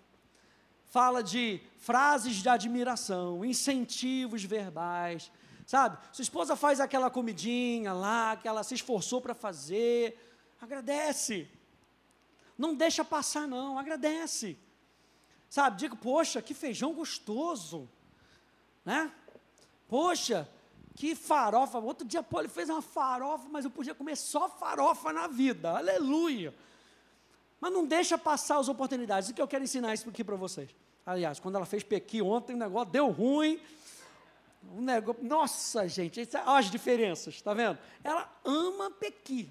fala 0.85 1.21
de 1.21 1.61
frases 1.77 2.37
de 2.37 2.49
admiração, 2.49 3.43
incentivos 3.43 4.43
verbais, 4.43 5.31
sabe? 5.65 5.97
Sua 6.11 6.23
esposa 6.23 6.55
faz 6.55 6.79
aquela 6.79 7.09
comidinha 7.09 7.93
lá, 7.93 8.35
que 8.37 8.47
ela 8.47 8.63
se 8.63 8.75
esforçou 8.75 9.21
para 9.21 9.33
fazer, 9.33 10.17
agradece. 10.65 11.47
Não 12.57 12.75
deixa 12.75 13.03
passar, 13.03 13.47
não, 13.47 13.77
agradece. 13.77 14.57
Sabe, 15.49 15.77
diga, 15.77 15.95
poxa, 15.95 16.41
que 16.41 16.53
feijão 16.53 16.93
gostoso, 16.93 17.89
né? 18.83 19.11
Poxa, 19.87 20.49
que 20.95 21.15
farofa. 21.15 21.77
Outro 21.79 22.07
dia, 22.07 22.23
Paulo 22.23 22.49
fez 22.49 22.69
uma 22.69 22.81
farofa, 22.81 23.47
mas 23.49 23.65
eu 23.65 23.71
podia 23.71 23.93
comer 23.93 24.15
só 24.15 24.49
farofa 24.49 25.13
na 25.13 25.27
vida, 25.27 25.71
aleluia. 25.71 26.53
Mas 27.59 27.71
não 27.71 27.85
deixa 27.85 28.17
passar 28.17 28.57
as 28.57 28.67
oportunidades. 28.67 29.29
O 29.29 29.33
que 29.33 29.41
eu 29.41 29.47
quero 29.47 29.63
ensinar 29.63 29.93
isso 29.93 30.09
aqui 30.09 30.23
para 30.23 30.35
vocês. 30.35 30.69
Aliás, 31.05 31.39
quando 31.39 31.55
ela 31.55 31.65
fez 31.65 31.83
pequi 31.83 32.21
ontem, 32.21 32.53
o 32.53 32.57
negócio 32.57 32.91
deu 32.91 33.09
ruim. 33.09 33.59
Um 34.73 34.81
negócio, 34.81 35.23
nossa, 35.23 35.87
gente, 35.87 36.27
olha 36.33 36.57
as 36.57 36.71
diferenças, 36.71 37.35
está 37.35 37.53
vendo? 37.53 37.77
Ela 38.03 38.27
ama 38.43 38.89
pequi. 38.89 39.49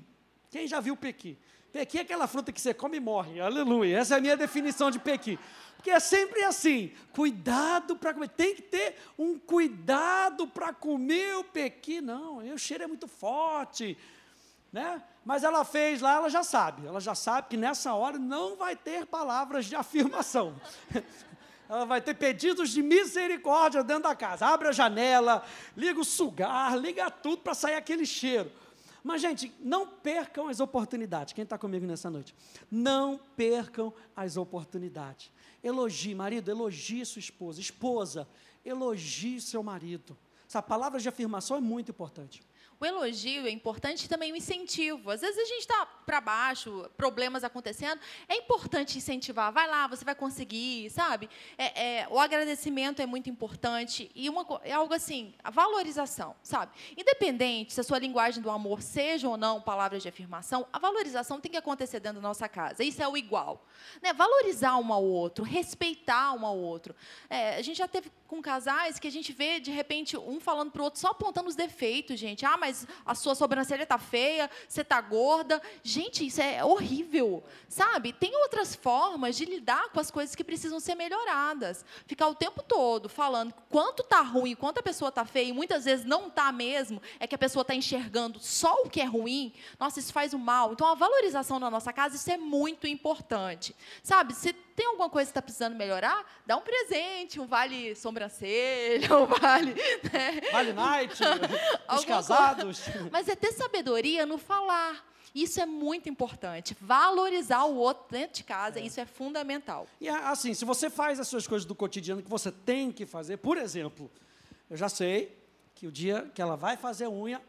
Quem 0.54 0.68
já 0.68 0.78
viu 0.78 0.96
pequi? 0.96 1.36
Pequi 1.72 1.98
é 1.98 2.02
aquela 2.02 2.28
fruta 2.28 2.52
que 2.52 2.60
você 2.60 2.72
come 2.72 2.98
e 2.98 3.00
morre. 3.00 3.40
Aleluia. 3.40 3.98
Essa 3.98 4.14
é 4.14 4.18
a 4.18 4.20
minha 4.20 4.36
definição 4.36 4.88
de 4.88 5.00
pequi. 5.00 5.36
Porque 5.74 5.90
é 5.90 5.98
sempre 5.98 6.44
assim, 6.44 6.92
cuidado 7.12 7.96
para 7.96 8.14
comer. 8.14 8.28
Tem 8.28 8.54
que 8.54 8.62
ter 8.62 8.94
um 9.18 9.36
cuidado 9.36 10.46
para 10.46 10.72
comer 10.72 11.34
o 11.38 11.42
pequi. 11.42 12.00
Não, 12.00 12.36
o 12.36 12.56
cheiro 12.56 12.84
é 12.84 12.86
muito 12.86 13.08
forte. 13.08 13.98
Né? 14.72 15.02
Mas 15.24 15.42
ela 15.42 15.64
fez 15.64 16.00
lá, 16.00 16.14
ela 16.14 16.28
já 16.28 16.44
sabe. 16.44 16.86
Ela 16.86 17.00
já 17.00 17.16
sabe 17.16 17.48
que 17.48 17.56
nessa 17.56 17.92
hora 17.92 18.16
não 18.16 18.54
vai 18.54 18.76
ter 18.76 19.06
palavras 19.06 19.66
de 19.66 19.74
afirmação. 19.74 20.54
ela 21.68 21.84
vai 21.84 22.00
ter 22.00 22.14
pedidos 22.14 22.70
de 22.70 22.80
misericórdia 22.80 23.82
dentro 23.82 24.04
da 24.04 24.14
casa. 24.14 24.46
Abre 24.46 24.68
a 24.68 24.72
janela, 24.72 25.42
liga 25.76 25.98
o 25.98 26.04
sugar, 26.04 26.78
liga 26.78 27.10
tudo 27.10 27.38
para 27.38 27.54
sair 27.54 27.74
aquele 27.74 28.06
cheiro. 28.06 28.52
Mas, 29.04 29.20
gente, 29.20 29.52
não 29.60 29.86
percam 29.86 30.48
as 30.48 30.60
oportunidades. 30.60 31.34
Quem 31.34 31.44
está 31.44 31.58
comigo 31.58 31.84
nessa 31.84 32.08
noite? 32.08 32.34
Não 32.70 33.20
percam 33.36 33.92
as 34.16 34.38
oportunidades. 34.38 35.30
Elogie, 35.62 36.14
marido, 36.14 36.50
elogie 36.50 37.04
sua 37.04 37.20
esposa. 37.20 37.60
Esposa, 37.60 38.26
elogie 38.64 39.42
seu 39.42 39.62
marido. 39.62 40.16
Essa 40.48 40.62
palavra 40.62 40.98
de 40.98 41.06
afirmação 41.06 41.58
é 41.58 41.60
muito 41.60 41.90
importante. 41.90 42.42
O 42.80 42.84
elogio 42.84 43.46
é 43.46 43.50
importante 43.50 44.08
também 44.08 44.32
o 44.32 44.36
incentivo. 44.36 45.10
Às 45.10 45.20
vezes 45.20 45.38
a 45.38 45.44
gente 45.44 45.60
está 45.60 45.86
para 45.86 46.20
baixo, 46.20 46.90
problemas 46.96 47.44
acontecendo, 47.44 48.00
é 48.28 48.36
importante 48.36 48.98
incentivar. 48.98 49.52
Vai 49.52 49.68
lá, 49.68 49.86
você 49.86 50.04
vai 50.04 50.14
conseguir, 50.14 50.90
sabe? 50.90 51.28
É, 51.56 52.00
é, 52.00 52.08
o 52.10 52.18
agradecimento 52.18 53.00
é 53.00 53.06
muito 53.06 53.30
importante 53.30 54.10
e 54.14 54.28
uma, 54.28 54.46
é 54.62 54.72
algo 54.72 54.92
assim, 54.94 55.34
a 55.42 55.50
valorização, 55.50 56.34
sabe? 56.42 56.72
Independente 56.96 57.72
se 57.72 57.80
a 57.80 57.84
sua 57.84 57.98
linguagem 57.98 58.42
do 58.42 58.50
amor 58.50 58.82
seja 58.82 59.28
ou 59.28 59.36
não 59.36 59.60
palavras 59.60 60.02
de 60.02 60.08
afirmação, 60.08 60.66
a 60.72 60.78
valorização 60.78 61.40
tem 61.40 61.50
que 61.50 61.58
acontecer 61.58 62.00
dentro 62.00 62.20
da 62.20 62.28
nossa 62.28 62.48
casa. 62.48 62.84
Isso 62.84 63.02
é 63.02 63.08
o 63.08 63.16
igual. 63.16 63.66
Né? 64.02 64.12
Valorizar 64.12 64.76
um 64.76 64.92
ao 64.92 65.04
outro, 65.04 65.44
respeitar 65.44 66.32
um 66.34 66.44
ao 66.44 66.58
outro. 66.58 66.94
É, 67.30 67.56
a 67.56 67.62
gente 67.62 67.78
já 67.78 67.88
teve 67.88 68.10
com 68.26 68.42
casais 68.42 68.98
que 68.98 69.06
a 69.06 69.10
gente 69.10 69.32
vê, 69.32 69.60
de 69.60 69.70
repente, 69.70 70.16
um 70.16 70.40
falando 70.40 70.70
para 70.70 70.80
o 70.80 70.84
outro, 70.84 71.00
só 71.00 71.08
apontando 71.08 71.48
os 71.48 71.54
defeitos, 71.54 72.18
gente. 72.18 72.44
Ah, 72.44 72.56
mas 72.64 72.86
a 73.04 73.14
sua 73.14 73.34
sobrancelha 73.34 73.82
está 73.82 73.98
feia, 73.98 74.50
você 74.66 74.80
está 74.80 74.98
gorda. 74.98 75.60
Gente, 75.82 76.26
isso 76.26 76.40
é 76.40 76.64
horrível, 76.64 77.44
sabe? 77.68 78.10
Tem 78.10 78.34
outras 78.36 78.74
formas 78.74 79.36
de 79.36 79.44
lidar 79.44 79.90
com 79.90 80.00
as 80.00 80.10
coisas 80.10 80.34
que 80.34 80.42
precisam 80.42 80.80
ser 80.80 80.94
melhoradas. 80.94 81.84
Ficar 82.06 82.26
o 82.28 82.34
tempo 82.34 82.62
todo 82.62 83.06
falando 83.06 83.52
quanto 83.68 84.02
está 84.02 84.22
ruim, 84.22 84.54
quanto 84.54 84.78
a 84.78 84.82
pessoa 84.82 85.10
está 85.10 85.26
feia, 85.26 85.50
e 85.50 85.52
muitas 85.52 85.84
vezes 85.84 86.06
não 86.06 86.28
está 86.28 86.50
mesmo, 86.50 87.02
é 87.20 87.26
que 87.26 87.34
a 87.34 87.38
pessoa 87.38 87.60
está 87.60 87.74
enxergando 87.74 88.40
só 88.40 88.74
o 88.82 88.88
que 88.88 89.02
é 89.02 89.04
ruim. 89.04 89.52
Nossa, 89.78 90.00
isso 90.00 90.12
faz 90.12 90.32
o 90.32 90.38
mal. 90.38 90.72
Então, 90.72 90.86
a 90.86 90.94
valorização 90.94 91.58
na 91.58 91.70
nossa 91.70 91.92
casa, 91.92 92.16
isso 92.16 92.30
é 92.30 92.38
muito 92.38 92.86
importante. 92.86 93.76
Sabe, 94.02 94.34
se 94.34 94.54
tem 94.74 94.86
alguma 94.86 95.08
coisa 95.08 95.28
que 95.28 95.30
está 95.30 95.42
precisando 95.42 95.76
melhorar, 95.76 96.24
dá 96.44 96.56
um 96.56 96.60
presente, 96.60 97.40
um 97.40 97.46
vale 97.46 97.94
sobrancelha, 97.94 99.08
um 99.16 99.26
vale. 99.26 99.74
Né? 99.74 100.40
Vale 100.52 100.72
night, 100.72 101.22
os 101.94 102.04
casados. 102.04 102.82
Mas 103.10 103.28
é 103.28 103.36
ter 103.36 103.52
sabedoria 103.52 104.26
no 104.26 104.38
falar. 104.38 105.04
Isso 105.34 105.60
é 105.60 105.66
muito 105.66 106.08
importante. 106.08 106.76
Valorizar 106.80 107.64
o 107.64 107.76
outro 107.76 108.04
dentro 108.10 108.36
de 108.36 108.44
casa, 108.44 108.78
é. 108.78 108.82
isso 108.82 109.00
é 109.00 109.06
fundamental. 109.06 109.88
E 110.00 110.08
assim, 110.08 110.54
se 110.54 110.64
você 110.64 110.88
faz 110.88 111.18
as 111.18 111.26
suas 111.26 111.46
coisas 111.46 111.66
do 111.66 111.74
cotidiano 111.74 112.22
que 112.22 112.30
você 112.30 112.52
tem 112.52 112.92
que 112.92 113.04
fazer, 113.04 113.38
por 113.38 113.56
exemplo, 113.56 114.08
eu 114.70 114.76
já 114.76 114.88
sei 114.88 115.36
que 115.74 115.88
o 115.88 115.92
dia 115.92 116.30
que 116.32 116.40
ela 116.40 116.56
vai 116.56 116.76
fazer 116.76 117.08
unha, 117.08 117.42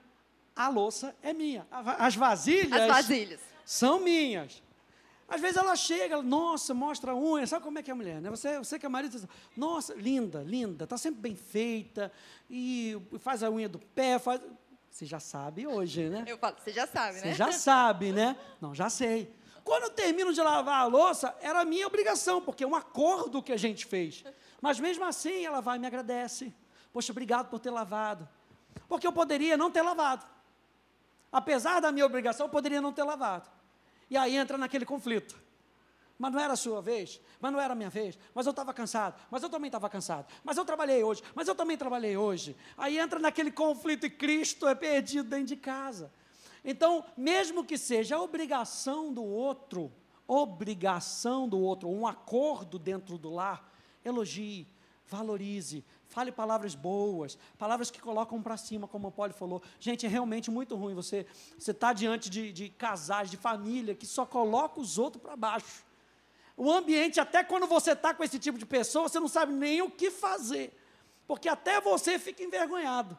a 0.56 0.68
louça 0.68 1.16
é 1.22 1.32
minha. 1.32 1.68
As 1.70 2.16
vasilhas, 2.16 2.82
as 2.82 2.88
vasilhas. 2.88 3.40
são 3.64 4.00
minhas. 4.00 4.64
Às 5.28 5.42
vezes 5.42 5.58
ela 5.58 5.76
chega, 5.76 6.22
nossa, 6.22 6.74
mostra 6.74 7.12
a 7.12 7.16
unha, 7.16 7.48
sabe 7.48 7.64
como 7.64 7.80
é 7.80 7.84
que 7.84 7.90
é 7.90 7.94
a 7.94 7.96
mulher, 7.96 8.22
né? 8.22 8.30
Você, 8.30 8.60
você 8.60 8.78
que 8.78 8.86
é 8.86 8.90
marido, 8.90 9.18
você, 9.18 9.28
nossa, 9.58 9.94
linda, 9.96 10.44
linda, 10.44 10.84
está 10.84 10.98
sempre 10.98 11.20
bem 11.20 11.36
feita, 11.36 12.12
e 12.50 12.96
faz 13.20 13.42
a 13.42 13.50
unha 13.50 13.68
do 13.68 13.80
pé, 13.80 14.20
faz. 14.20 14.40
Você 14.92 15.06
já 15.06 15.20
sabe 15.20 15.68
hoje, 15.68 16.10
né? 16.10 16.24
Eu 16.28 16.38
falo, 16.38 16.56
você 16.64 16.72
já 16.72 16.88
sabe, 16.88 17.16
né? 17.16 17.22
Você 17.22 17.34
já 17.34 17.52
sabe, 17.52 18.12
né? 18.12 18.38
Não, 18.62 18.74
já 18.74 18.90
sei. 18.90 19.34
Quando 19.64 19.84
eu 19.84 19.90
termino 19.90 20.32
de 20.32 20.40
lavar 20.42 20.82
a 20.82 20.86
louça, 20.86 21.36
era 21.42 21.62
a 21.62 21.66
minha 21.66 21.88
obrigação, 21.88 22.40
porque 22.40 22.64
é 22.64 22.68
um 22.68 22.76
acordo 22.76 23.42
que 23.42 23.52
a 23.52 23.58
gente 23.58 23.86
fez. 23.86 24.24
Mas 24.62 24.80
mesmo 24.80 25.04
assim, 25.04 25.44
ela 25.44 25.60
vai 25.60 25.78
e 25.78 25.80
me 25.80 25.88
agradece. 25.88 26.54
Poxa, 26.94 27.12
obrigado 27.12 27.50
por 27.50 27.60
ter 27.60 27.72
lavado. 27.72 28.30
Porque 28.88 29.06
eu 29.06 29.12
poderia 29.12 29.58
não 29.58 29.72
ter 29.72 29.82
lavado. 29.82 30.26
Apesar 31.32 31.82
da 31.82 31.92
minha 31.92 32.06
obrigação, 32.06 32.46
eu 32.46 32.50
poderia 32.50 32.80
não 32.80 32.94
ter 32.94 33.04
lavado. 33.04 33.50
E 34.10 34.18
aí 34.18 34.36
entra 34.36 34.58
naquele 34.58 34.86
conflito. 34.86 35.36
Mas 36.18 36.32
não 36.32 36.40
era 36.40 36.54
a 36.54 36.58
sua 36.58 36.82
vez, 36.82 37.20
mas 37.42 37.52
não 37.52 37.60
era 37.60 37.74
a 37.74 37.76
minha 37.76 37.90
vez, 37.90 38.18
mas 38.34 38.46
eu 38.46 38.52
estava 38.52 38.74
cansado, 38.74 39.20
mas 39.30 39.44
eu 39.44 39.50
também 39.50 39.68
estava 39.68 39.90
cansado, 39.90 40.32
mas 40.46 40.56
eu 40.56 40.64
trabalhei 40.64 41.04
hoje, 41.04 41.22
mas 41.34 41.46
eu 41.48 41.54
também 41.54 41.76
trabalhei 41.76 42.16
hoje. 42.16 42.56
Aí 42.78 42.98
entra 42.98 43.20
naquele 43.20 43.52
conflito 43.52 44.06
e 44.06 44.10
Cristo 44.10 44.66
é 44.66 44.74
perdido 44.74 45.30
dentro 45.30 45.48
de 45.48 45.58
casa. 45.58 46.10
Então, 46.64 47.04
mesmo 47.18 47.66
que 47.66 47.78
seja 47.78 48.16
a 48.16 48.22
obrigação 48.22 49.14
do 49.14 49.24
outro, 49.24 49.92
obrigação 50.26 51.50
do 51.50 51.60
outro, 51.60 51.90
um 51.90 52.08
acordo 52.08 52.80
dentro 52.80 53.18
do 53.18 53.30
lar, 53.30 53.70
elogie, 54.04 54.68
valorize, 55.06 55.84
Fale 56.08 56.32
palavras 56.32 56.76
boas, 56.76 57.38
palavras 57.58 57.92
que 57.92 58.00
colocam 58.00 58.42
para 58.42 58.56
cima, 58.58 58.88
como 58.88 59.08
o 59.08 59.12
Paulo 59.12 59.34
falou. 59.34 59.62
Gente, 59.80 60.06
é 60.06 60.10
realmente 60.10 60.50
muito 60.52 60.76
ruim 60.76 60.94
você 60.94 61.26
você 61.58 61.74
tá 61.74 61.94
diante 61.94 62.30
de, 62.30 62.52
de 62.52 62.70
casais, 62.70 63.30
de 63.30 63.38
família, 63.38 63.96
que 63.96 64.06
só 64.06 64.26
coloca 64.26 64.80
os 64.80 64.98
outros 64.98 65.22
para 65.22 65.36
baixo. 65.36 65.84
O 66.58 66.72
ambiente, 66.72 67.20
até 67.20 67.44
quando 67.44 67.68
você 67.68 67.92
está 67.92 68.14
com 68.14 68.24
esse 68.24 68.40
tipo 68.40 68.58
de 68.58 68.66
pessoa, 68.66 69.10
você 69.10 69.20
não 69.20 69.28
sabe 69.28 69.52
nem 69.52 69.82
o 69.82 69.90
que 69.90 70.10
fazer. 70.10 70.74
Porque 71.28 71.50
até 71.50 71.82
você 71.82 72.18
fica 72.18 72.44
envergonhado. 72.44 73.18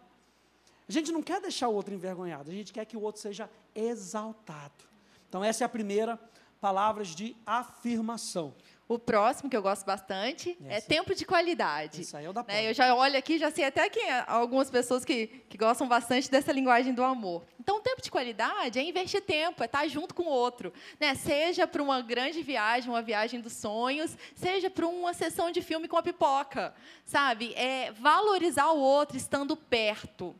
A 0.88 0.92
gente 0.92 1.10
não 1.10 1.22
quer 1.22 1.40
deixar 1.40 1.68
o 1.68 1.74
outro 1.74 1.92
envergonhado, 1.92 2.50
a 2.50 2.54
gente 2.54 2.72
quer 2.72 2.84
que 2.84 2.96
o 2.96 3.02
outro 3.02 3.20
seja 3.20 3.50
exaltado. 3.74 4.84
Então, 5.28 5.42
essa 5.44 5.64
é 5.64 5.66
a 5.66 5.68
primeira 5.68 6.18
palavras 6.60 7.08
de 7.08 7.36
afirmação. 7.44 8.54
O 8.88 9.00
próximo, 9.00 9.50
que 9.50 9.56
eu 9.56 9.62
gosto 9.62 9.84
bastante, 9.84 10.56
é 10.68 10.80
tempo 10.80 11.12
de 11.12 11.24
qualidade. 11.24 12.02
Isso 12.02 12.16
aí 12.16 12.24
é 12.24 12.30
o 12.30 12.32
da 12.32 12.44
né? 12.44 12.70
Eu 12.70 12.72
já 12.72 12.94
olho 12.94 13.18
aqui, 13.18 13.36
já 13.36 13.50
sei 13.50 13.64
até 13.64 13.90
que 13.90 14.00
algumas 14.28 14.70
pessoas 14.70 15.04
que, 15.04 15.26
que 15.48 15.58
gostam 15.58 15.88
bastante 15.88 16.30
dessa 16.30 16.52
linguagem 16.52 16.94
do 16.94 17.02
amor. 17.02 17.44
Então, 17.58 17.78
o 17.78 17.80
tempo 17.80 18.00
de 18.00 18.08
qualidade 18.08 18.78
é 18.78 18.82
investir 18.82 19.20
tempo, 19.22 19.60
é 19.60 19.66
estar 19.66 19.88
junto 19.88 20.14
com 20.14 20.22
o 20.22 20.28
outro. 20.28 20.72
Né? 21.00 21.16
Seja 21.16 21.66
para 21.66 21.82
uma 21.82 22.00
grande 22.00 22.42
viagem, 22.42 22.88
uma 22.88 23.02
viagem 23.02 23.40
dos 23.40 23.54
sonhos, 23.54 24.16
seja 24.36 24.70
para 24.70 24.86
uma 24.86 25.12
sessão 25.12 25.50
de 25.50 25.60
filme 25.60 25.88
com 25.88 25.96
a 25.96 26.02
pipoca. 26.02 26.72
Sabe? 27.04 27.54
É 27.54 27.90
valorizar 27.90 28.70
o 28.70 28.78
outro 28.78 29.16
estando 29.16 29.56
perto. 29.56 30.32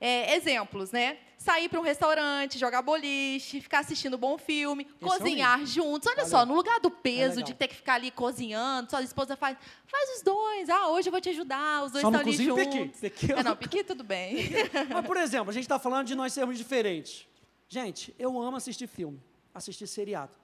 É, 0.00 0.34
exemplos, 0.34 0.90
né? 0.90 1.18
Sair 1.48 1.70
para 1.70 1.80
um 1.80 1.82
restaurante, 1.82 2.58
jogar 2.58 2.82
boliche, 2.82 3.58
ficar 3.58 3.78
assistindo 3.78 4.16
um 4.16 4.18
bom 4.18 4.36
filme, 4.36 4.86
é 5.00 5.02
cozinhar 5.02 5.62
é 5.62 5.64
juntos. 5.64 6.06
Olha 6.06 6.16
Valeu. 6.16 6.30
só, 6.30 6.44
no 6.44 6.54
lugar 6.54 6.78
do 6.78 6.90
peso 6.90 7.40
é 7.40 7.42
de 7.42 7.54
ter 7.54 7.68
que 7.68 7.74
ficar 7.74 7.94
ali 7.94 8.10
cozinhando, 8.10 8.90
sua 8.90 9.00
esposa 9.02 9.34
faz, 9.34 9.56
faz 9.86 10.16
os 10.18 10.22
dois. 10.22 10.68
Ah, 10.68 10.88
hoje 10.88 11.08
eu 11.08 11.10
vou 11.10 11.22
te 11.22 11.30
ajudar, 11.30 11.84
os 11.84 11.92
dois 11.92 12.04
estão 12.04 12.20
ali 12.20 12.32
juntos. 12.32 12.66
Pequi. 12.66 12.88
Pequi. 13.00 13.32
É, 13.32 13.42
não, 13.42 13.56
piqui 13.56 13.82
tudo 13.82 14.04
bem. 14.04 14.50
Mas, 14.92 15.06
por 15.06 15.16
exemplo, 15.16 15.48
a 15.48 15.52
gente 15.54 15.62
está 15.62 15.78
falando 15.78 16.06
de 16.06 16.14
nós 16.14 16.34
sermos 16.34 16.58
diferentes. 16.58 17.26
Gente, 17.66 18.14
eu 18.18 18.38
amo 18.38 18.58
assistir 18.58 18.86
filme, 18.86 19.18
assistir 19.54 19.86
seriado. 19.86 20.36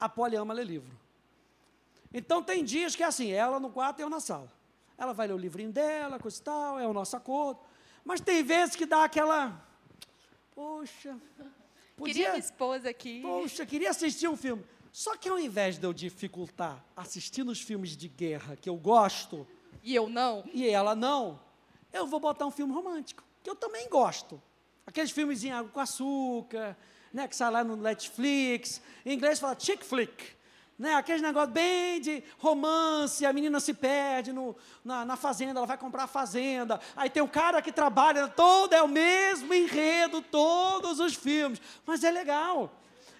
A 0.00 0.08
Polly 0.08 0.34
ama 0.34 0.52
ler 0.52 0.66
livro. 0.66 0.90
Então, 2.12 2.42
tem 2.42 2.64
dias 2.64 2.96
que 2.96 3.04
é 3.04 3.06
assim, 3.06 3.30
ela 3.30 3.60
no 3.60 3.70
quarto 3.70 4.00
e 4.00 4.02
eu 4.02 4.10
na 4.10 4.18
sala. 4.18 4.52
Ela 4.96 5.12
vai 5.12 5.28
ler 5.28 5.34
o 5.34 5.38
livrinho 5.38 5.70
dela, 5.70 6.18
coisa 6.18 6.36
e 6.36 6.42
tal, 6.42 6.80
é 6.80 6.86
o 6.88 6.92
nosso 6.92 7.16
acordo. 7.16 7.60
Mas 8.04 8.20
tem 8.20 8.42
vezes 8.42 8.74
que 8.74 8.86
dá 8.86 9.04
aquela. 9.04 9.67
Poxa. 10.58 11.16
Podia, 11.96 12.14
queria 12.14 12.28
minha 12.30 12.40
esposa 12.40 12.90
aqui. 12.90 13.22
Poxa, 13.22 13.64
queria 13.64 13.90
assistir 13.90 14.26
um 14.26 14.36
filme. 14.36 14.64
Só 14.90 15.16
que 15.16 15.28
ao 15.28 15.38
invés 15.38 15.78
de 15.78 15.86
eu 15.86 15.92
dificultar 15.92 16.84
assistindo 16.96 17.50
os 17.50 17.60
filmes 17.60 17.96
de 17.96 18.08
guerra 18.08 18.56
que 18.56 18.68
eu 18.68 18.74
gosto. 18.74 19.46
E 19.84 19.94
eu 19.94 20.08
não. 20.08 20.42
E 20.52 20.68
ela 20.68 20.96
não. 20.96 21.38
Eu 21.92 22.08
vou 22.08 22.18
botar 22.18 22.44
um 22.44 22.50
filme 22.50 22.72
romântico, 22.72 23.22
que 23.40 23.48
eu 23.48 23.54
também 23.54 23.88
gosto. 23.88 24.42
Aqueles 24.84 25.12
filmes 25.12 25.44
em 25.44 25.52
água 25.52 25.70
com 25.70 25.78
açúcar, 25.78 26.76
né, 27.12 27.28
que 27.28 27.36
sai 27.36 27.52
lá 27.52 27.62
no 27.62 27.76
Netflix. 27.76 28.82
Em 29.06 29.14
inglês 29.14 29.38
fala 29.38 29.56
chick 29.56 29.84
flick. 29.84 30.37
Né, 30.78 30.94
aquele 30.94 31.20
negócio 31.20 31.50
bem 31.50 32.00
de 32.00 32.22
romance, 32.38 33.26
a 33.26 33.32
menina 33.32 33.58
se 33.58 33.74
perde 33.74 34.32
no, 34.32 34.54
na, 34.84 35.04
na, 35.04 35.16
fazenda, 35.16 35.58
ela 35.58 35.66
vai 35.66 35.76
comprar 35.76 36.04
a 36.04 36.06
fazenda. 36.06 36.78
Aí 36.94 37.10
tem 37.10 37.20
um 37.20 37.26
cara 37.26 37.60
que 37.60 37.72
trabalha, 37.72 38.28
todo 38.28 38.72
é 38.72 38.80
o 38.80 38.86
mesmo 38.86 39.52
enredo, 39.52 40.22
todos 40.22 41.00
os 41.00 41.14
filmes. 41.14 41.60
Mas 41.84 42.04
é 42.04 42.12
legal. 42.12 42.72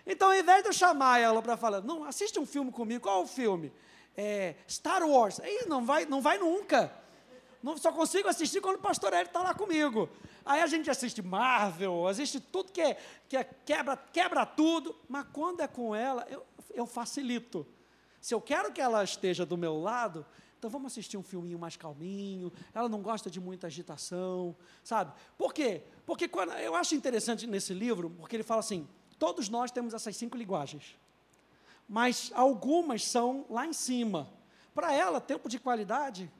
Então, 0.07 0.29
ao 0.29 0.37
invés 0.37 0.63
de 0.63 0.69
eu 0.69 0.73
chamar 0.73 1.19
ela 1.19 1.43
para 1.43 1.57
falar, 1.57 1.81
não, 1.81 2.05
assiste 2.05 2.39
um 2.39 2.47
filme 2.47 2.71
comigo, 2.71 3.03
qual 3.03 3.23
é 3.23 3.25
o 3.25 3.27
filme? 3.27 3.73
É, 4.17 4.55
Star 4.69 5.03
Wars. 5.03 5.41
Aí 5.41 5.67
não 5.67 5.85
vai, 5.85 6.05
não 6.05 6.21
vai 6.21 6.39
nunca. 6.39 6.93
Não, 7.61 7.77
só 7.77 7.91
consigo 7.91 8.29
assistir 8.29 8.61
quando 8.61 8.77
o 8.77 8.81
pastor 8.81 9.13
Hélio 9.13 9.27
está 9.27 9.43
lá 9.43 9.53
comigo. 9.53 10.09
Aí 10.45 10.61
a 10.61 10.67
gente 10.67 10.91
assiste 10.91 11.23
Marvel, 11.23 12.07
assiste 12.07 12.41
tudo 12.41 12.73
que, 12.73 12.81
é, 12.81 12.97
que 13.29 13.37
é, 13.37 13.45
quebra, 13.45 13.97
quebra 13.97 14.47
tudo, 14.47 14.97
mas 15.09 15.27
quando 15.33 15.61
é 15.61 15.69
com 15.69 15.95
ela, 15.95 16.27
eu, 16.31 16.45
eu 16.75 16.87
facilito. 16.87 17.67
Se 18.21 18.35
eu 18.35 18.41
quero 18.41 18.73
que 18.73 18.81
ela 18.81 19.03
esteja 19.05 19.47
do 19.47 19.57
meu 19.57 19.81
lado, 19.81 20.27
então 20.59 20.69
vamos 20.69 20.93
assistir 20.93 21.17
um 21.17 21.23
filminho 21.23 21.59
mais 21.59 21.77
calminho. 21.77 22.53
Ela 22.75 22.89
não 22.89 23.01
gosta 23.01 23.31
de 23.31 23.41
muita 23.41 23.69
agitação, 23.69 24.57
sabe? 24.83 25.13
Por 25.37 25.55
quê? 25.55 25.83
Porque 26.05 26.27
quando, 26.27 26.53
eu 26.55 26.75
acho 26.75 26.95
interessante 26.95 27.47
nesse 27.47 27.73
livro, 27.73 28.11
porque 28.11 28.35
ele 28.35 28.43
fala 28.43 28.61
assim: 28.61 28.89
todos 29.19 29.49
nós 29.49 29.71
temos 29.71 29.95
essas 29.95 30.17
cinco 30.17 30.37
linguagens, 30.37 30.97
mas 31.89 32.33
algumas 32.35 33.05
são 33.07 33.47
lá 33.49 33.67
em 33.67 33.73
cima. 33.73 34.29
Para 34.75 34.93
ela, 34.93 35.21
tempo 35.21 35.49
de 35.49 35.59
qualidade 35.59 36.31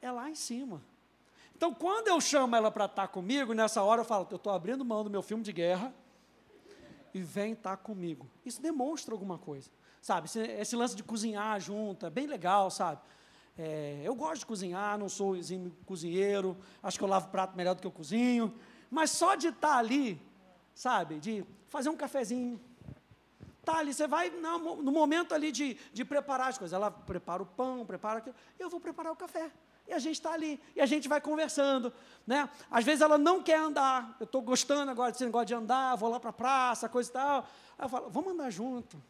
é 0.00 0.10
lá 0.10 0.28
em 0.28 0.34
cima. 0.34 0.82
Então, 1.60 1.74
quando 1.74 2.08
eu 2.08 2.18
chamo 2.22 2.56
ela 2.56 2.70
para 2.70 2.86
estar 2.86 3.02
tá 3.02 3.06
comigo, 3.06 3.52
nessa 3.52 3.82
hora 3.82 4.00
eu 4.00 4.04
falo: 4.06 4.26
eu 4.30 4.36
estou 4.36 4.50
abrindo 4.50 4.82
mão 4.82 5.04
do 5.04 5.10
meu 5.10 5.20
filme 5.20 5.44
de 5.44 5.52
guerra 5.52 5.92
e 7.12 7.20
vem 7.20 7.52
estar 7.52 7.72
tá 7.72 7.76
comigo. 7.76 8.26
Isso 8.46 8.62
demonstra 8.62 9.12
alguma 9.12 9.36
coisa, 9.36 9.70
sabe? 10.00 10.24
Esse, 10.24 10.40
esse, 10.40 10.74
lance 10.74 10.96
de 10.96 11.02
cozinhar 11.02 11.60
junto 11.60 12.06
é 12.06 12.08
bem 12.08 12.26
legal, 12.26 12.70
sabe? 12.70 13.02
É, 13.58 14.00
eu 14.02 14.14
gosto 14.14 14.38
de 14.38 14.46
cozinhar, 14.46 14.96
não 14.96 15.10
sou 15.10 15.36
exímio 15.36 15.70
cozinheiro, 15.84 16.56
acho 16.82 16.96
que 16.96 17.04
eu 17.04 17.08
lavo 17.08 17.28
prato 17.28 17.54
melhor 17.54 17.74
do 17.74 17.82
que 17.82 17.86
eu 17.86 17.92
cozinho, 17.92 18.54
mas 18.90 19.10
só 19.10 19.34
de 19.34 19.48
estar 19.48 19.68
tá 19.68 19.76
ali, 19.76 20.18
sabe? 20.74 21.20
De 21.20 21.44
fazer 21.68 21.90
um 21.90 21.96
cafezinho. 21.96 22.58
Tá 23.66 23.76
ali, 23.76 23.92
você 23.92 24.08
vai 24.08 24.30
no, 24.30 24.90
momento 24.90 25.34
ali 25.34 25.52
de, 25.52 25.76
de 25.92 26.06
preparar 26.06 26.48
as 26.48 26.56
coisas. 26.56 26.74
Ela 26.74 26.90
prepara 26.90 27.42
o 27.42 27.46
pão, 27.46 27.84
prepara 27.84 28.20
aquilo. 28.20 28.34
Eu 28.58 28.70
vou 28.70 28.80
preparar 28.80 29.12
o 29.12 29.16
café. 29.16 29.50
E 29.90 29.92
a 29.92 29.98
gente 29.98 30.14
está 30.14 30.32
ali, 30.32 30.62
e 30.76 30.80
a 30.80 30.86
gente 30.86 31.08
vai 31.08 31.20
conversando. 31.20 31.92
Né? 32.24 32.48
Às 32.70 32.84
vezes 32.84 33.00
ela 33.00 33.18
não 33.18 33.42
quer 33.42 33.58
andar, 33.58 34.16
eu 34.20 34.24
estou 34.24 34.40
gostando 34.40 34.88
agora 34.88 35.10
desse 35.10 35.24
negócio 35.24 35.48
de 35.48 35.54
andar, 35.54 35.96
vou 35.96 36.08
lá 36.08 36.20
para 36.20 36.30
a 36.30 36.32
praça, 36.32 36.88
coisa 36.88 37.10
e 37.10 37.12
tal. 37.12 37.40
Aí 37.76 37.84
eu 37.84 37.88
falo, 37.88 38.08
vamos 38.08 38.32
andar 38.32 38.50
junto, 38.50 39.02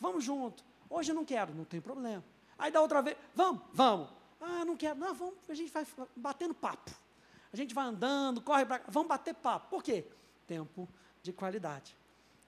vamos 0.00 0.24
junto. 0.24 0.64
Hoje 0.90 1.12
eu 1.12 1.14
não 1.14 1.24
quero, 1.24 1.54
não 1.54 1.64
tem 1.64 1.80
problema. 1.80 2.24
Aí 2.58 2.72
da 2.72 2.80
outra 2.80 3.00
vez, 3.00 3.16
vamos, 3.32 3.62
vamos. 3.72 4.08
Ah, 4.40 4.64
não 4.64 4.76
quero, 4.76 4.98
não, 4.98 5.14
vamos, 5.14 5.34
a 5.48 5.54
gente 5.54 5.72
vai 5.72 5.86
batendo 6.16 6.52
papo. 6.52 6.90
A 7.52 7.56
gente 7.56 7.72
vai 7.72 7.84
andando, 7.86 8.40
corre 8.40 8.66
para 8.66 8.82
vamos 8.88 9.08
bater 9.08 9.34
papo. 9.34 9.68
Por 9.70 9.84
quê? 9.84 10.04
Tempo 10.48 10.88
de 11.22 11.32
qualidade, 11.32 11.96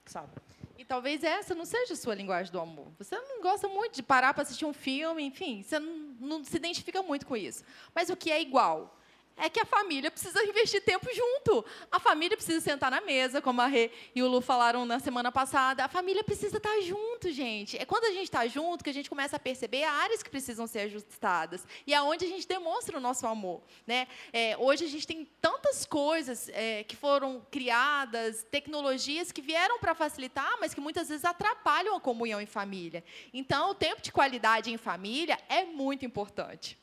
sabe? 0.05 0.33
E 0.77 0.83
talvez 0.83 1.23
essa 1.23 1.55
não 1.55 1.65
seja 1.65 1.93
a 1.93 1.95
sua 1.95 2.15
linguagem 2.15 2.51
do 2.51 2.59
amor. 2.59 2.91
Você 2.97 3.17
não 3.17 3.41
gosta 3.41 3.67
muito 3.67 3.95
de 3.95 4.03
parar 4.03 4.33
para 4.33 4.43
assistir 4.43 4.65
um 4.65 4.73
filme, 4.73 5.23
enfim, 5.23 5.63
você 5.63 5.79
não, 5.79 5.93
não 6.19 6.43
se 6.43 6.55
identifica 6.55 7.01
muito 7.01 7.25
com 7.25 7.35
isso. 7.35 7.63
Mas 7.93 8.09
o 8.09 8.15
que 8.15 8.31
é 8.31 8.41
igual? 8.41 8.99
É 9.37 9.49
que 9.49 9.59
a 9.59 9.65
família 9.65 10.09
precisa 10.09 10.43
investir 10.43 10.81
tempo 10.81 11.07
junto. 11.13 11.65
A 11.91 11.99
família 11.99 12.37
precisa 12.37 12.61
sentar 12.61 12.89
na 12.89 13.01
mesa, 13.01 13.41
como 13.41 13.61
a 13.61 13.67
Rê 13.67 13.91
e 14.13 14.23
o 14.23 14.27
Lu 14.27 14.41
falaram 14.41 14.85
na 14.85 14.99
semana 14.99 15.31
passada. 15.31 15.83
A 15.83 15.89
família 15.89 16.23
precisa 16.23 16.57
estar 16.57 16.79
junto, 16.81 17.31
gente. 17.31 17.77
É 17.77 17.85
quando 17.85 18.05
a 18.05 18.11
gente 18.11 18.23
está 18.23 18.47
junto 18.47 18.83
que 18.83 18.89
a 18.89 18.93
gente 18.93 19.09
começa 19.09 19.35
a 19.35 19.39
perceber 19.39 19.83
áreas 19.83 20.23
que 20.23 20.29
precisam 20.29 20.65
ser 20.65 20.79
ajustadas. 20.79 21.65
E 21.85 21.93
é 21.93 22.01
onde 22.01 22.25
a 22.25 22.27
gente 22.27 22.47
demonstra 22.47 22.97
o 22.97 23.01
nosso 23.01 23.27
amor. 23.27 23.61
Né? 23.85 24.07
É, 24.31 24.55
hoje 24.57 24.85
a 24.85 24.87
gente 24.87 25.05
tem 25.05 25.25
tantas 25.41 25.85
coisas 25.85 26.49
é, 26.49 26.83
que 26.83 26.95
foram 26.95 27.45
criadas, 27.51 28.45
tecnologias 28.49 29.31
que 29.31 29.41
vieram 29.41 29.79
para 29.79 29.93
facilitar, 29.93 30.57
mas 30.59 30.73
que 30.73 30.79
muitas 30.79 31.09
vezes 31.09 31.25
atrapalham 31.25 31.95
a 31.95 31.99
comunhão 31.99 32.39
em 32.39 32.45
família. 32.45 33.03
Então, 33.33 33.71
o 33.71 33.75
tempo 33.75 34.01
de 34.01 34.11
qualidade 34.11 34.71
em 34.71 34.77
família 34.77 35.37
é 35.49 35.65
muito 35.65 36.05
importante. 36.05 36.77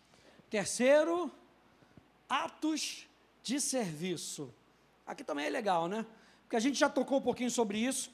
Terceiro, 0.51 1.33
atos 2.33 3.07
de 3.43 3.61
serviço. 3.61 4.53
Aqui 5.07 5.23
também 5.23 5.45
é 5.45 5.51
legal, 5.51 5.87
né? 5.87 6.07
Porque 6.45 6.57
a 6.57 6.61
gente 6.61 6.79
já 6.79 6.89
tocou 6.89 7.19
um 7.19 7.23
pouquinho 7.23 7.51
sobre 7.51 7.77
isso. 7.77 8.11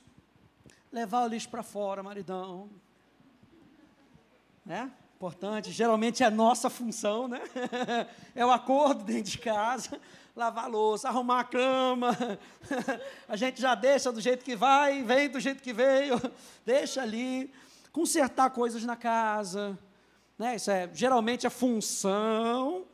Levar 0.90 1.22
o 1.22 1.28
lixo 1.28 1.48
para 1.48 1.62
fora, 1.62 2.02
maridão. 2.02 2.68
Né? 4.66 4.90
Importante, 5.14 5.70
geralmente 5.70 6.24
é 6.24 6.30
nossa 6.30 6.68
função, 6.68 7.28
né? 7.28 7.40
é 8.34 8.44
o 8.44 8.50
acordo 8.50 9.04
dentro 9.04 9.30
de 9.30 9.38
casa, 9.38 10.00
lavar 10.34 10.68
louça, 10.68 11.08
arrumar 11.08 11.40
a 11.40 11.44
cama. 11.44 12.16
a 13.28 13.36
gente 13.36 13.60
já 13.60 13.76
deixa 13.76 14.10
do 14.10 14.20
jeito 14.20 14.44
que 14.44 14.56
vai, 14.56 15.02
vem 15.04 15.28
do 15.28 15.38
jeito 15.38 15.62
que 15.62 15.72
veio, 15.72 16.20
deixa 16.66 17.02
ali, 17.02 17.52
consertar 17.92 18.50
coisas 18.50 18.82
na 18.84 18.96
casa, 18.96 19.78
né? 20.36 20.56
Isso 20.56 20.72
é 20.72 20.90
geralmente 20.92 21.46
a 21.46 21.50
função 21.50 22.84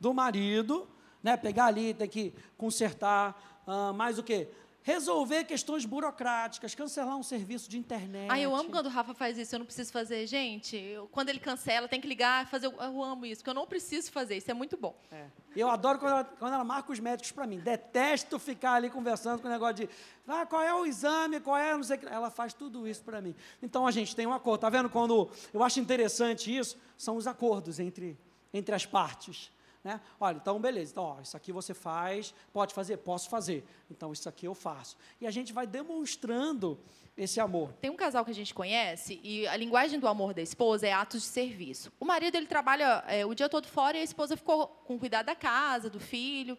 do 0.00 0.14
marido, 0.14 0.88
né? 1.22 1.36
Pegar 1.36 1.66
ali, 1.66 1.94
tem 1.94 2.08
que 2.08 2.34
consertar, 2.56 3.62
uh, 3.66 3.92
mais 3.92 4.18
o 4.18 4.22
quê? 4.22 4.48
Resolver 4.80 5.44
questões 5.44 5.84
burocráticas, 5.84 6.74
cancelar 6.74 7.14
um 7.14 7.22
serviço 7.22 7.68
de 7.68 7.76
internet. 7.76 8.30
Ah, 8.30 8.40
eu 8.40 8.56
amo 8.56 8.70
quando 8.70 8.86
o 8.86 8.88
Rafa 8.88 9.12
faz 9.12 9.36
isso, 9.36 9.54
eu 9.54 9.58
não 9.58 9.66
preciso 9.66 9.92
fazer. 9.92 10.26
Gente, 10.26 10.76
eu, 10.76 11.06
quando 11.08 11.28
ele 11.28 11.40
cancela, 11.40 11.86
tem 11.86 12.00
que 12.00 12.08
ligar, 12.08 12.46
fazer. 12.46 12.68
Eu 12.68 13.02
amo 13.02 13.26
isso, 13.26 13.40
porque 13.40 13.50
eu 13.50 13.54
não 13.54 13.66
preciso 13.66 14.10
fazer, 14.10 14.36
isso 14.36 14.50
é 14.50 14.54
muito 14.54 14.78
bom. 14.78 14.98
É. 15.12 15.26
Eu 15.54 15.68
adoro 15.68 15.98
quando 15.98 16.12
ela, 16.12 16.24
quando 16.24 16.54
ela 16.54 16.64
marca 16.64 16.90
os 16.90 17.00
médicos 17.00 17.32
para 17.32 17.46
mim. 17.46 17.58
Detesto 17.58 18.38
ficar 18.38 18.74
ali 18.74 18.88
conversando 18.88 19.42
com 19.42 19.48
o 19.48 19.50
negócio 19.50 19.74
de 19.74 19.90
ah, 20.26 20.46
qual 20.46 20.62
é 20.62 20.72
o 20.72 20.86
exame, 20.86 21.40
qual 21.40 21.56
é, 21.58 21.74
não 21.74 21.82
sei 21.82 21.96
o 21.96 22.00
que. 22.00 22.06
Ela 22.06 22.30
faz 22.30 22.54
tudo 22.54 22.88
isso 22.88 23.02
para 23.02 23.20
mim. 23.20 23.34
Então 23.62 23.86
a 23.86 23.90
gente 23.90 24.16
tem 24.16 24.26
um 24.26 24.32
acordo. 24.32 24.56
Está 24.58 24.70
vendo 24.70 24.88
quando 24.88 25.28
eu 25.52 25.62
acho 25.62 25.80
interessante 25.80 26.56
isso? 26.56 26.78
São 26.96 27.16
os 27.16 27.26
acordos 27.26 27.78
entre, 27.78 28.16
entre 28.54 28.74
as 28.74 28.86
partes. 28.86 29.50
Né? 29.82 30.00
Olha, 30.18 30.36
então 30.36 30.60
beleza, 30.60 30.92
então, 30.92 31.04
ó, 31.04 31.20
isso 31.20 31.36
aqui 31.36 31.52
você 31.52 31.72
faz, 31.72 32.34
pode 32.52 32.74
fazer? 32.74 32.96
Posso 32.98 33.28
fazer. 33.28 33.64
Então 33.90 34.12
isso 34.12 34.28
aqui 34.28 34.46
eu 34.46 34.54
faço. 34.54 34.96
E 35.20 35.26
a 35.26 35.30
gente 35.30 35.52
vai 35.52 35.66
demonstrando 35.66 36.78
esse 37.16 37.40
amor. 37.40 37.72
Tem 37.80 37.90
um 37.90 37.96
casal 37.96 38.24
que 38.24 38.30
a 38.30 38.34
gente 38.34 38.54
conhece 38.54 39.20
e 39.22 39.46
a 39.46 39.56
linguagem 39.56 39.98
do 39.98 40.06
amor 40.06 40.34
da 40.34 40.42
esposa 40.42 40.86
é 40.86 40.92
atos 40.92 41.22
de 41.22 41.28
serviço. 41.28 41.92
O 41.98 42.04
marido 42.04 42.36
ele 42.36 42.46
trabalha 42.46 43.04
é, 43.08 43.24
o 43.24 43.34
dia 43.34 43.48
todo 43.48 43.66
fora 43.66 43.96
e 43.96 44.00
a 44.00 44.04
esposa 44.04 44.36
ficou 44.36 44.68
com 44.84 44.98
cuidado 44.98 45.26
da 45.26 45.34
casa, 45.34 45.90
do 45.90 45.98
filho. 45.98 46.56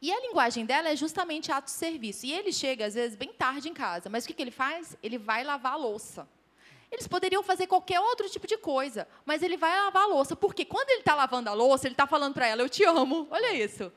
E 0.00 0.12
a 0.12 0.20
linguagem 0.20 0.64
dela 0.64 0.88
é 0.88 0.94
justamente 0.96 1.50
atos 1.50 1.72
de 1.72 1.78
serviço. 1.80 2.24
E 2.24 2.32
ele 2.32 2.52
chega, 2.52 2.86
às 2.86 2.94
vezes, 2.94 3.16
bem 3.16 3.32
tarde 3.32 3.68
em 3.68 3.74
casa. 3.74 4.08
Mas 4.08 4.24
o 4.24 4.28
que, 4.28 4.34
que 4.34 4.42
ele 4.42 4.52
faz? 4.52 4.96
Ele 5.02 5.18
vai 5.18 5.42
lavar 5.42 5.72
a 5.72 5.76
louça. 5.76 6.28
Eles 6.90 7.06
poderiam 7.06 7.42
fazer 7.42 7.66
qualquer 7.66 8.00
outro 8.00 8.28
tipo 8.30 8.46
de 8.46 8.56
coisa, 8.56 9.06
mas 9.24 9.42
ele 9.42 9.56
vai 9.56 9.70
lavar 9.76 10.04
a 10.04 10.06
louça, 10.06 10.34
porque 10.34 10.64
quando 10.64 10.88
ele 10.90 11.00
está 11.00 11.14
lavando 11.14 11.50
a 11.50 11.52
louça, 11.52 11.86
ele 11.86 11.94
está 11.94 12.06
falando 12.06 12.34
para 12.34 12.46
ela: 12.46 12.62
Eu 12.62 12.68
te 12.68 12.84
amo. 12.84 13.26
Olha 13.30 13.52
isso. 13.52 13.92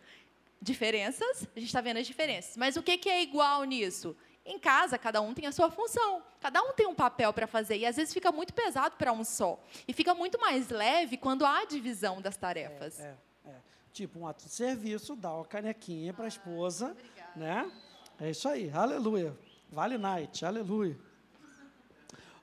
Diferenças, 0.61 1.47
a 1.55 1.59
gente 1.59 1.69
está 1.69 1.81
vendo 1.81 1.97
as 1.97 2.05
diferenças. 2.05 2.55
Mas 2.55 2.75
o 2.75 2.83
que, 2.83 2.97
que 2.97 3.09
é 3.09 3.23
igual 3.23 3.63
nisso? 3.63 4.15
Em 4.45 4.59
casa, 4.59 4.97
cada 4.97 5.21
um 5.21 5.33
tem 5.33 5.47
a 5.47 5.51
sua 5.51 5.71
função, 5.71 6.21
cada 6.39 6.61
um 6.61 6.73
tem 6.73 6.87
um 6.87 6.93
papel 6.93 7.31
para 7.31 7.47
fazer, 7.47 7.77
e 7.77 7.85
às 7.85 7.95
vezes 7.95 8.13
fica 8.13 8.31
muito 8.31 8.53
pesado 8.53 8.95
para 8.95 9.11
um 9.11 9.23
só. 9.23 9.59
E 9.87 9.93
fica 9.93 10.13
muito 10.13 10.39
mais 10.39 10.69
leve 10.69 11.17
quando 11.17 11.45
há 11.45 11.63
divisão 11.65 12.21
das 12.21 12.37
tarefas. 12.37 12.99
É, 12.99 13.15
é, 13.45 13.49
é. 13.49 13.55
Tipo 13.93 14.19
um 14.19 14.27
ato 14.27 14.45
de 14.45 14.51
serviço, 14.51 15.15
dá 15.15 15.33
uma 15.33 15.45
canequinha 15.45 16.13
para 16.13 16.25
a 16.25 16.27
esposa. 16.27 16.91
Obrigada. 16.91 17.31
Né? 17.35 17.71
É 18.19 18.29
isso 18.29 18.47
aí, 18.47 18.69
aleluia. 18.71 19.35
Vale 19.71 19.97
night, 19.97 20.43
aleluia. 20.45 20.97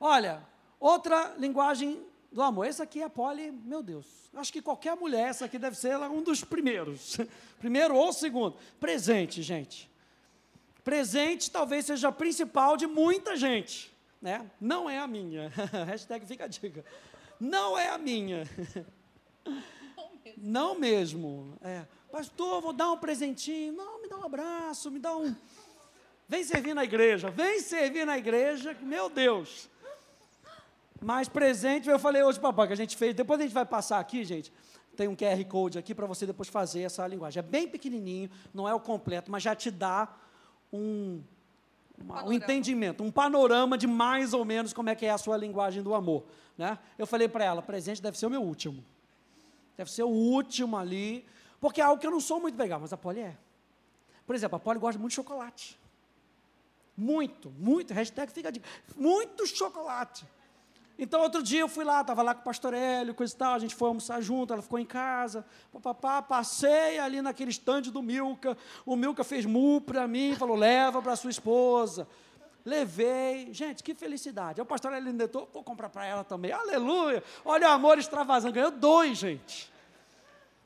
Olha, 0.00 0.42
outra 0.78 1.34
linguagem 1.38 2.02
do 2.30 2.42
amor. 2.42 2.66
Esse 2.66 2.82
aqui 2.82 3.02
é 3.02 3.08
poli, 3.08 3.50
meu 3.50 3.82
Deus. 3.82 4.06
Acho 4.34 4.52
que 4.52 4.62
qualquer 4.62 4.94
mulher, 4.96 5.28
essa 5.28 5.46
aqui 5.46 5.58
deve 5.58 5.76
ser 5.76 5.96
um 5.96 6.22
dos 6.22 6.44
primeiros. 6.44 7.16
Primeiro 7.58 7.96
ou 7.96 8.12
segundo. 8.12 8.56
Presente, 8.78 9.42
gente. 9.42 9.90
Presente 10.84 11.50
talvez 11.50 11.86
seja 11.86 12.08
a 12.08 12.12
principal 12.12 12.76
de 12.76 12.86
muita 12.86 13.36
gente. 13.36 13.92
Né? 14.22 14.48
Não 14.60 14.88
é 14.88 14.98
a 14.98 15.06
minha. 15.06 15.52
Hashtag 15.86 16.24
fica 16.26 16.44
a 16.44 16.48
dica. 16.48 16.84
Não 17.40 17.76
é 17.76 17.88
a 17.88 17.98
minha. 17.98 18.48
Não 20.36 20.78
mesmo. 20.78 21.56
É. 21.62 21.84
Pastor, 22.10 22.60
vou 22.60 22.72
dar 22.72 22.92
um 22.92 22.96
presentinho. 22.96 23.72
Não, 23.72 24.00
me 24.00 24.08
dá 24.08 24.18
um 24.18 24.24
abraço, 24.24 24.90
me 24.90 24.98
dá 24.98 25.16
um. 25.16 25.34
Vem 26.28 26.44
servir 26.44 26.74
na 26.74 26.84
igreja, 26.84 27.30
vem 27.30 27.60
servir 27.60 28.04
na 28.04 28.18
igreja, 28.18 28.76
meu 28.82 29.08
Deus. 29.08 29.68
Mas 31.00 31.28
presente, 31.28 31.88
eu 31.88 31.98
falei 31.98 32.22
hoje, 32.22 32.40
papai, 32.40 32.66
que 32.66 32.72
a 32.72 32.76
gente 32.76 32.96
fez. 32.96 33.14
Depois 33.14 33.38
a 33.40 33.44
gente 33.44 33.52
vai 33.52 33.64
passar 33.64 33.98
aqui, 33.98 34.24
gente. 34.24 34.52
Tem 34.96 35.06
um 35.06 35.14
QR 35.14 35.44
Code 35.44 35.78
aqui 35.78 35.94
para 35.94 36.06
você 36.06 36.26
depois 36.26 36.48
fazer 36.48 36.82
essa 36.82 37.06
linguagem. 37.06 37.38
É 37.38 37.42
bem 37.42 37.68
pequenininho, 37.68 38.28
não 38.52 38.68
é 38.68 38.74
o 38.74 38.80
completo, 38.80 39.30
mas 39.30 39.42
já 39.42 39.54
te 39.54 39.70
dá 39.70 40.08
um, 40.72 41.22
uma, 41.96 42.24
um 42.24 42.32
entendimento, 42.32 43.04
um 43.04 43.10
panorama 43.10 43.78
de 43.78 43.86
mais 43.86 44.34
ou 44.34 44.44
menos 44.44 44.72
como 44.72 44.90
é 44.90 44.96
que 44.96 45.06
é 45.06 45.10
a 45.10 45.18
sua 45.18 45.36
linguagem 45.36 45.84
do 45.84 45.94
amor. 45.94 46.24
Né? 46.56 46.76
Eu 46.98 47.06
falei 47.06 47.28
para 47.28 47.44
ela, 47.44 47.62
presente 47.62 48.02
deve 48.02 48.18
ser 48.18 48.26
o 48.26 48.30
meu 48.30 48.42
último. 48.42 48.84
Deve 49.76 49.90
ser 49.92 50.02
o 50.02 50.08
último 50.08 50.76
ali, 50.76 51.24
porque 51.60 51.80
é 51.80 51.84
algo 51.84 52.00
que 52.00 52.06
eu 52.06 52.10
não 52.10 52.20
sou 52.20 52.40
muito 52.40 52.58
legal, 52.58 52.80
mas 52.80 52.92
a 52.92 52.96
Polly 52.96 53.20
é. 53.20 53.36
Por 54.26 54.34
exemplo, 54.34 54.56
a 54.56 54.58
Polly 54.58 54.80
gosta 54.80 54.98
muito 54.98 55.12
de 55.12 55.16
chocolate. 55.16 55.78
Muito, 56.96 57.50
muito, 57.50 57.94
hashtag 57.94 58.32
fica 58.32 58.50
de 58.50 58.60
muito 58.96 59.46
chocolate. 59.46 60.26
Então, 60.98 61.20
outro 61.20 61.44
dia 61.44 61.60
eu 61.60 61.68
fui 61.68 61.84
lá, 61.84 62.00
estava 62.00 62.22
lá 62.22 62.34
com 62.34 62.40
o 62.40 62.44
pastor 62.44 62.74
Hélio, 62.74 63.14
coisa 63.14 63.32
e 63.32 63.36
tal, 63.36 63.54
a 63.54 63.58
gente 63.60 63.72
foi 63.72 63.86
almoçar 63.86 64.20
junto, 64.20 64.52
ela 64.52 64.60
ficou 64.60 64.80
em 64.80 64.84
casa, 64.84 65.46
papapá, 65.72 66.20
passei 66.20 66.98
ali 66.98 67.22
naquele 67.22 67.50
estande 67.50 67.92
do 67.92 68.02
Milka, 68.02 68.58
o 68.84 68.96
Milka 68.96 69.22
fez 69.22 69.46
mu 69.46 69.80
para 69.80 70.08
mim, 70.08 70.34
falou, 70.34 70.56
leva 70.56 71.00
para 71.00 71.14
sua 71.14 71.30
esposa. 71.30 72.08
Levei, 72.64 73.54
gente, 73.54 73.82
que 73.82 73.94
felicidade. 73.94 74.60
O 74.60 74.66
pastor 74.66 74.92
Hélio 74.92 75.14
vou 75.52 75.62
comprar 75.62 75.88
para 75.88 76.04
ela 76.04 76.24
também, 76.24 76.50
aleluia. 76.50 77.22
Olha 77.44 77.68
o 77.68 77.72
amor 77.72 77.96
extravasando, 77.98 78.52
ganhou 78.52 78.72
dois, 78.72 79.16
gente. 79.16 79.72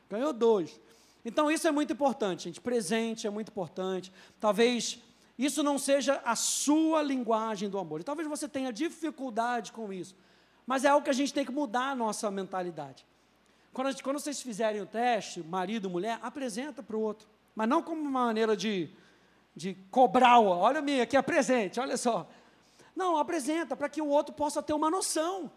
Ganhou 0.09 0.33
dois. 0.33 0.81
Então, 1.25 1.51
isso 1.51 1.69
é 1.69 1.71
muito 1.71 1.93
importante, 1.93 2.45
gente, 2.45 2.61
presente 2.61 3.27
é 3.27 3.31
muito 3.31 3.51
importante. 3.51 4.11
Talvez 4.41 4.99
isso 5.39 5.63
não 5.63 5.79
seja 5.79 6.21
a 6.25 6.37
sua 6.37 7.03
linguagem 7.03 7.69
do 7.69 7.79
amor. 7.79 8.01
E 8.01 8.05
talvez 8.05 8.29
você 8.29 8.49
tenha 8.49 8.73
dificuldade 8.73 9.73
com 9.73 9.93
isso. 9.93 10.15
Mas 10.67 10.85
é 10.85 10.89
algo 10.89 11.05
que 11.05 11.11
a 11.11 11.15
gente 11.15 11.33
tem 11.33 11.45
que 11.45 11.53
mudar 11.53 11.91
a 11.91 11.95
nossa 11.95 12.31
mentalidade. 12.31 13.07
Quando, 13.73 13.91
gente, 13.91 14.03
quando 14.03 14.19
vocês 14.19 14.41
fizerem 14.43 14.81
o 14.81 14.87
teste, 14.87 15.43
marido, 15.43 15.89
mulher, 15.89 16.19
apresenta 16.23 16.83
para 16.83 16.97
o 16.97 17.01
outro. 17.01 17.27
Mas 17.55 17.69
não 17.69 17.83
como 17.83 18.01
uma 18.01 18.27
maneira 18.27 18.57
de, 18.57 18.91
de 19.57 19.75
cobrar, 19.91 20.41
olha 20.41 20.83
minha, 20.83 21.03
aqui 21.05 21.17
é 21.17 21.23
presente, 21.23 21.81
olha 21.81 21.97
só. 21.97 22.29
Não, 22.95 23.17
apresenta 23.17 23.75
para 23.75 23.89
que 23.89 24.03
o 24.03 24.09
outro 24.09 24.35
possa 24.35 24.63
ter 24.63 24.75
uma 24.75 24.91
noção. 24.91 25.51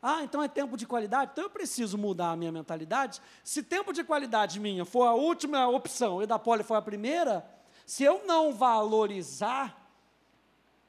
Ah, 0.00 0.22
então 0.24 0.42
é 0.42 0.48
tempo 0.48 0.76
de 0.76 0.86
qualidade? 0.86 1.30
Então 1.32 1.44
eu 1.44 1.50
preciso 1.50 1.96
mudar 1.96 2.30
a 2.30 2.36
minha 2.36 2.50
mentalidade. 2.50 3.20
Se 3.44 3.62
tempo 3.62 3.92
de 3.92 4.02
qualidade 4.02 4.58
minha 4.58 4.84
for 4.84 5.04
a 5.04 5.14
última 5.14 5.68
opção 5.68 6.22
e 6.22 6.26
da 6.26 6.38
poli 6.38 6.64
foi 6.64 6.76
a 6.76 6.82
primeira, 6.82 7.44
se 7.86 8.04
eu 8.04 8.24
não 8.26 8.52
valorizar 8.52 9.78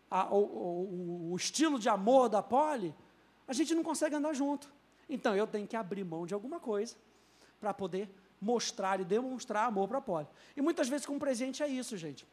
a, 0.09 0.25
o, 0.33 0.37
o, 0.37 1.31
o 1.31 1.35
estilo 1.35 1.79
de 1.79 1.89
amor 1.89 2.29
da 2.29 2.41
Poli, 2.41 2.93
a 3.47 3.53
gente 3.53 3.73
não 3.73 3.83
consegue 3.83 4.15
andar 4.15 4.33
junto. 4.33 4.71
Então 5.09 5.35
eu 5.35 5.47
tenho 5.47 5.67
que 5.67 5.75
abrir 5.75 6.03
mão 6.03 6.25
de 6.25 6.33
alguma 6.33 6.59
coisa 6.59 6.95
para 7.59 7.73
poder 7.73 8.09
mostrar 8.39 8.99
e 8.99 9.05
demonstrar 9.05 9.67
amor 9.67 9.87
para 9.87 9.97
a 9.97 10.01
Poli. 10.01 10.27
E 10.55 10.61
muitas 10.61 10.87
vezes 10.87 11.05
com 11.05 11.17
presente 11.17 11.63
é 11.63 11.67
isso, 11.67 11.97
gente. 11.97 12.27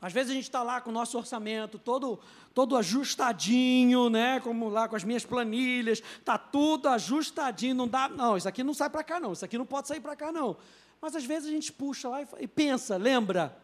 Às 0.00 0.12
vezes 0.12 0.30
a 0.30 0.34
gente 0.34 0.44
está 0.44 0.62
lá 0.62 0.80
com 0.80 0.90
o 0.90 0.92
nosso 0.92 1.16
orçamento 1.16 1.78
todo, 1.78 2.18
todo 2.54 2.76
ajustadinho, 2.76 4.08
né? 4.08 4.40
Como 4.40 4.68
lá 4.68 4.88
com 4.88 4.96
as 4.96 5.04
minhas 5.04 5.24
planilhas, 5.24 6.02
está 6.18 6.36
tudo 6.36 6.88
ajustadinho, 6.88 7.74
não 7.74 7.88
dá. 7.88 8.08
Não, 8.08 8.36
isso 8.36 8.48
aqui 8.48 8.62
não 8.62 8.74
sai 8.74 8.90
para 8.90 9.02
cá, 9.02 9.18
não, 9.18 9.32
isso 9.32 9.44
aqui 9.44 9.56
não 9.56 9.66
pode 9.66 9.88
sair 9.88 10.00
para 10.00 10.16
cá, 10.16 10.30
não. 10.30 10.56
Mas 11.00 11.14
às 11.14 11.24
vezes 11.24 11.48
a 11.48 11.52
gente 11.52 11.72
puxa 11.72 12.08
lá 12.08 12.22
e, 12.22 12.28
e 12.40 12.46
pensa, 12.46 12.96
lembra? 12.96 13.56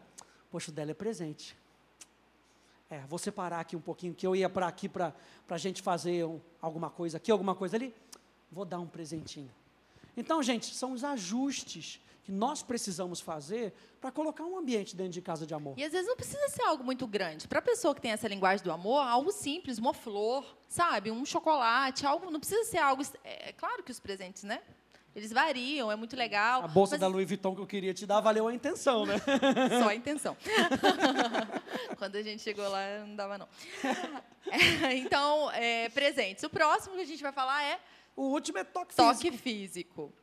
Poxa, 0.53 0.69
o 0.69 0.71
dela 0.71 0.91
é 0.91 0.93
presente. 0.93 1.57
É, 2.87 2.99
vou 3.07 3.17
separar 3.17 3.59
aqui 3.59 3.75
um 3.75 3.81
pouquinho, 3.81 4.13
que 4.13 4.25
eu 4.25 4.35
ia 4.35 4.47
para 4.47 4.67
aqui 4.67 4.87
para 4.87 5.11
a 5.49 5.57
gente 5.57 5.81
fazer 5.81 6.25
um, 6.25 6.39
alguma 6.61 6.91
coisa 6.91 7.17
aqui, 7.17 7.31
alguma 7.31 7.55
coisa 7.55 7.75
ali. 7.75 7.91
Vou 8.51 8.63
dar 8.63 8.79
um 8.79 8.85
presentinho. 8.85 9.49
Então, 10.15 10.43
gente, 10.43 10.75
são 10.75 10.91
os 10.91 11.03
ajustes 11.03 11.99
que 12.23 12.31
nós 12.31 12.61
precisamos 12.61 13.19
fazer 13.19 13.73
para 13.99 14.11
colocar 14.11 14.43
um 14.43 14.55
ambiente 14.55 14.95
dentro 14.95 15.13
de 15.13 15.23
casa 15.23 15.43
de 15.47 15.55
amor. 15.55 15.73
E 15.75 15.83
às 15.83 15.91
vezes 15.91 16.07
não 16.07 16.15
precisa 16.15 16.47
ser 16.49 16.61
algo 16.61 16.83
muito 16.83 17.07
grande. 17.07 17.47
Para 17.47 17.57
a 17.57 17.63
pessoa 17.63 17.95
que 17.95 18.01
tem 18.01 18.11
essa 18.11 18.27
linguagem 18.27 18.63
do 18.63 18.71
amor, 18.71 18.99
algo 18.99 19.31
simples, 19.31 19.79
uma 19.79 19.91
flor, 19.91 20.45
sabe? 20.69 21.09
Um 21.09 21.25
chocolate, 21.25 22.05
algo. 22.05 22.29
Não 22.29 22.39
precisa 22.39 22.63
ser 22.65 22.77
algo. 22.77 23.01
É, 23.23 23.49
é 23.49 23.53
claro 23.53 23.81
que 23.81 23.89
os 23.89 23.99
presentes, 23.99 24.43
né? 24.43 24.61
Eles 25.15 25.31
variam, 25.31 25.91
é 25.91 25.95
muito 25.95 26.15
legal. 26.15 26.63
A 26.63 26.67
bolsa 26.67 26.95
mas... 26.95 27.01
da 27.01 27.07
Louis 27.07 27.27
Vuitton 27.27 27.55
que 27.55 27.61
eu 27.61 27.67
queria 27.67 27.93
te 27.93 28.05
dar 28.05 28.19
valeu 28.19 28.47
a 28.47 28.53
intenção, 28.53 29.05
né? 29.05 29.15
Só 29.79 29.89
a 29.89 29.95
intenção. 29.95 30.35
Quando 31.97 32.15
a 32.15 32.21
gente 32.23 32.41
chegou 32.41 32.67
lá, 32.67 32.99
não 33.05 33.15
dava 33.15 33.37
não. 33.37 33.47
É, 34.81 34.95
então, 34.97 35.51
é, 35.51 35.89
presentes. 35.89 36.43
O 36.43 36.49
próximo 36.49 36.95
que 36.95 37.01
a 37.01 37.05
gente 37.05 37.21
vai 37.21 37.31
falar 37.31 37.63
é... 37.63 37.79
O 38.15 38.23
último 38.23 38.57
é 38.57 38.63
toque, 38.63 38.95
toque 38.95 39.31
físico. 39.31 39.43
físico. 39.43 40.13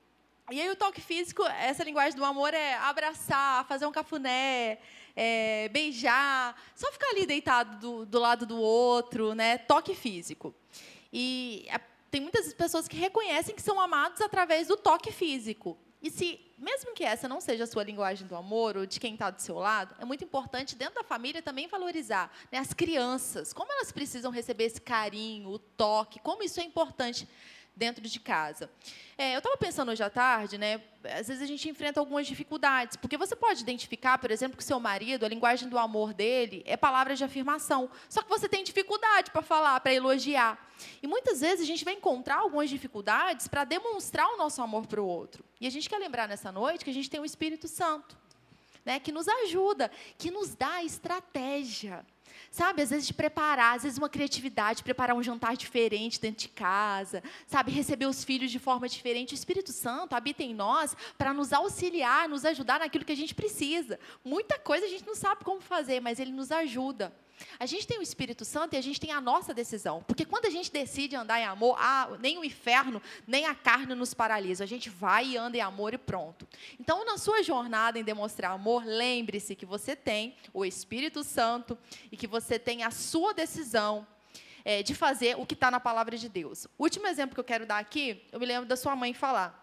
E 0.50 0.60
aí 0.60 0.68
o 0.68 0.76
toque 0.76 1.00
físico, 1.00 1.44
essa 1.44 1.84
linguagem 1.84 2.16
do 2.16 2.24
amor 2.24 2.52
é 2.52 2.74
abraçar, 2.74 3.64
fazer 3.66 3.86
um 3.86 3.92
cafuné, 3.92 4.78
é, 5.14 5.68
beijar, 5.68 6.60
só 6.74 6.90
ficar 6.90 7.08
ali 7.10 7.24
deitado 7.24 7.78
do, 7.78 8.06
do 8.06 8.18
lado 8.18 8.46
do 8.46 8.60
outro, 8.60 9.34
né? 9.34 9.58
Toque 9.58 9.94
físico. 9.94 10.52
E 11.12 11.68
tem 12.10 12.20
muitas 12.20 12.52
pessoas 12.52 12.88
que 12.88 12.96
reconhecem 12.96 13.54
que 13.54 13.62
são 13.62 13.80
amados 13.80 14.20
através 14.20 14.68
do 14.68 14.76
toque 14.76 15.12
físico. 15.12 15.78
E 16.02 16.10
se, 16.10 16.40
mesmo 16.56 16.94
que 16.94 17.04
essa 17.04 17.28
não 17.28 17.40
seja 17.40 17.64
a 17.64 17.66
sua 17.66 17.84
linguagem 17.84 18.26
do 18.26 18.34
amor 18.34 18.76
ou 18.76 18.86
de 18.86 18.98
quem 18.98 19.12
está 19.12 19.30
do 19.30 19.40
seu 19.40 19.56
lado, 19.56 19.94
é 20.00 20.04
muito 20.04 20.24
importante 20.24 20.74
dentro 20.74 20.94
da 20.94 21.04
família 21.04 21.42
também 21.42 21.68
valorizar 21.68 22.32
né, 22.50 22.58
as 22.58 22.72
crianças, 22.72 23.52
como 23.52 23.70
elas 23.70 23.92
precisam 23.92 24.30
receber 24.30 24.64
esse 24.64 24.80
carinho, 24.80 25.50
o 25.50 25.58
toque, 25.58 26.18
como 26.20 26.42
isso 26.42 26.58
é 26.58 26.64
importante 26.64 27.28
dentro 27.74 28.06
de 28.06 28.20
casa. 28.20 28.70
É, 29.16 29.34
eu 29.34 29.38
estava 29.38 29.56
pensando 29.56 29.90
hoje 29.90 30.02
à 30.02 30.08
tarde, 30.08 30.56
né? 30.56 30.80
Às 31.04 31.28
vezes 31.28 31.42
a 31.42 31.46
gente 31.46 31.68
enfrenta 31.68 32.00
algumas 32.00 32.26
dificuldades, 32.26 32.96
porque 32.96 33.16
você 33.16 33.36
pode 33.36 33.62
identificar, 33.62 34.18
por 34.18 34.30
exemplo, 34.30 34.56
que 34.56 34.64
seu 34.64 34.80
marido, 34.80 35.24
a 35.24 35.28
linguagem 35.28 35.68
do 35.68 35.78
amor 35.78 36.14
dele 36.14 36.62
é 36.66 36.76
palavras 36.76 37.18
de 37.18 37.24
afirmação. 37.24 37.90
Só 38.08 38.22
que 38.22 38.28
você 38.28 38.48
tem 38.48 38.64
dificuldade 38.64 39.30
para 39.30 39.42
falar, 39.42 39.80
para 39.80 39.92
elogiar. 39.92 40.58
E 41.02 41.06
muitas 41.06 41.40
vezes 41.40 41.62
a 41.62 41.66
gente 41.66 41.84
vai 41.84 41.94
encontrar 41.94 42.36
algumas 42.36 42.70
dificuldades 42.70 43.46
para 43.48 43.64
demonstrar 43.64 44.26
o 44.28 44.36
nosso 44.36 44.62
amor 44.62 44.86
para 44.86 45.00
o 45.00 45.06
outro. 45.06 45.44
E 45.60 45.66
a 45.66 45.70
gente 45.70 45.88
quer 45.88 45.98
lembrar 45.98 46.28
nessa 46.28 46.50
noite 46.50 46.84
que 46.84 46.90
a 46.90 46.94
gente 46.94 47.10
tem 47.10 47.20
o 47.20 47.24
Espírito 47.24 47.68
Santo, 47.68 48.16
né? 48.84 48.98
Que 48.98 49.12
nos 49.12 49.28
ajuda, 49.28 49.90
que 50.16 50.30
nos 50.30 50.54
dá 50.54 50.82
estratégia 50.82 52.04
Sabe, 52.50 52.82
às 52.82 52.90
vezes 52.90 53.06
de 53.06 53.14
preparar, 53.14 53.76
às 53.76 53.84
vezes 53.84 53.96
uma 53.96 54.08
criatividade, 54.08 54.82
preparar 54.82 55.14
um 55.14 55.22
jantar 55.22 55.56
diferente 55.56 56.20
dentro 56.20 56.40
de 56.40 56.48
casa, 56.48 57.22
sabe, 57.46 57.70
receber 57.70 58.06
os 58.06 58.24
filhos 58.24 58.50
de 58.50 58.58
forma 58.58 58.88
diferente. 58.88 59.32
O 59.32 59.34
Espírito 59.34 59.70
Santo 59.72 60.14
habita 60.14 60.42
em 60.42 60.52
nós 60.52 60.96
para 61.16 61.32
nos 61.32 61.52
auxiliar, 61.52 62.28
nos 62.28 62.44
ajudar 62.44 62.80
naquilo 62.80 63.04
que 63.04 63.12
a 63.12 63.16
gente 63.16 63.36
precisa. 63.36 64.00
Muita 64.24 64.58
coisa 64.58 64.86
a 64.86 64.88
gente 64.88 65.06
não 65.06 65.14
sabe 65.14 65.44
como 65.44 65.60
fazer, 65.60 66.00
mas 66.00 66.18
ele 66.18 66.32
nos 66.32 66.50
ajuda. 66.50 67.14
A 67.58 67.66
gente 67.66 67.86
tem 67.86 67.98
o 67.98 68.02
Espírito 68.02 68.44
Santo 68.44 68.74
e 68.74 68.76
a 68.76 68.82
gente 68.82 69.00
tem 69.00 69.12
a 69.12 69.20
nossa 69.20 69.52
decisão. 69.52 70.02
Porque 70.06 70.24
quando 70.24 70.46
a 70.46 70.50
gente 70.50 70.70
decide 70.70 71.16
andar 71.16 71.40
em 71.40 71.44
amor, 71.44 71.76
ah, 71.78 72.16
nem 72.20 72.38
o 72.38 72.44
inferno, 72.44 73.02
nem 73.26 73.46
a 73.46 73.54
carne 73.54 73.94
nos 73.94 74.14
paralisa. 74.14 74.64
A 74.64 74.66
gente 74.66 74.88
vai 74.88 75.30
e 75.30 75.36
anda 75.36 75.56
em 75.56 75.60
amor 75.60 75.94
e 75.94 75.98
pronto. 75.98 76.46
Então, 76.78 77.04
na 77.04 77.18
sua 77.18 77.42
jornada 77.42 77.98
em 77.98 78.04
demonstrar 78.04 78.52
amor, 78.52 78.84
lembre-se 78.84 79.54
que 79.54 79.66
você 79.66 79.94
tem 79.94 80.36
o 80.52 80.64
Espírito 80.64 81.22
Santo 81.22 81.78
e 82.10 82.16
que 82.16 82.26
você 82.26 82.58
tem 82.58 82.82
a 82.82 82.90
sua 82.90 83.32
decisão 83.32 84.06
é, 84.64 84.82
de 84.82 84.94
fazer 84.94 85.36
o 85.38 85.46
que 85.46 85.54
está 85.54 85.70
na 85.70 85.80
palavra 85.80 86.16
de 86.16 86.28
Deus. 86.28 86.66
O 86.78 86.84
último 86.84 87.06
exemplo 87.06 87.34
que 87.34 87.40
eu 87.40 87.44
quero 87.44 87.66
dar 87.66 87.78
aqui, 87.78 88.22
eu 88.32 88.40
me 88.40 88.46
lembro 88.46 88.68
da 88.68 88.76
sua 88.76 88.94
mãe 88.94 89.12
falar 89.12 89.58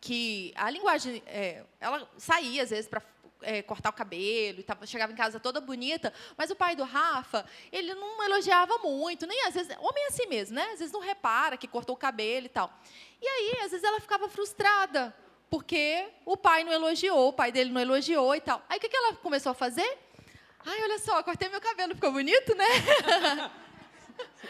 que 0.00 0.52
a 0.56 0.68
linguagem, 0.68 1.22
é, 1.26 1.64
ela 1.78 2.08
saía 2.18 2.64
às 2.64 2.70
vezes 2.70 2.88
para 2.88 3.00
é, 3.42 3.62
cortar 3.62 3.90
o 3.90 3.92
cabelo, 3.92 4.60
e 4.60 4.62
tava, 4.62 4.86
chegava 4.86 5.12
em 5.12 5.16
casa 5.16 5.40
toda 5.40 5.60
bonita, 5.60 6.12
mas 6.36 6.50
o 6.50 6.56
pai 6.56 6.74
do 6.76 6.84
Rafa, 6.84 7.44
ele 7.70 7.94
não 7.94 8.22
elogiava 8.24 8.78
muito, 8.78 9.26
nem 9.26 9.46
às 9.46 9.54
vezes, 9.54 9.76
homem 9.78 10.04
é 10.04 10.08
assim 10.08 10.26
mesmo, 10.26 10.56
né? 10.56 10.64
Às 10.72 10.78
vezes 10.78 10.92
não 10.92 11.00
repara 11.00 11.56
que 11.56 11.68
cortou 11.68 11.94
o 11.94 11.98
cabelo 11.98 12.46
e 12.46 12.48
tal. 12.48 12.72
E 13.20 13.26
aí, 13.26 13.64
às 13.64 13.70
vezes 13.70 13.84
ela 13.84 14.00
ficava 14.00 14.28
frustrada, 14.28 15.14
porque 15.50 16.08
o 16.24 16.36
pai 16.36 16.64
não 16.64 16.72
elogiou, 16.72 17.28
o 17.28 17.32
pai 17.32 17.52
dele 17.52 17.70
não 17.70 17.80
elogiou 17.80 18.34
e 18.34 18.40
tal. 18.40 18.64
Aí 18.68 18.78
o 18.78 18.80
que, 18.80 18.88
que 18.88 18.96
ela 18.96 19.14
começou 19.16 19.52
a 19.52 19.54
fazer? 19.54 19.98
Ai, 20.64 20.82
olha 20.82 20.98
só, 20.98 21.22
cortei 21.22 21.48
meu 21.48 21.60
cabelo, 21.60 21.94
ficou 21.94 22.12
bonito, 22.12 22.54
né? 22.54 22.66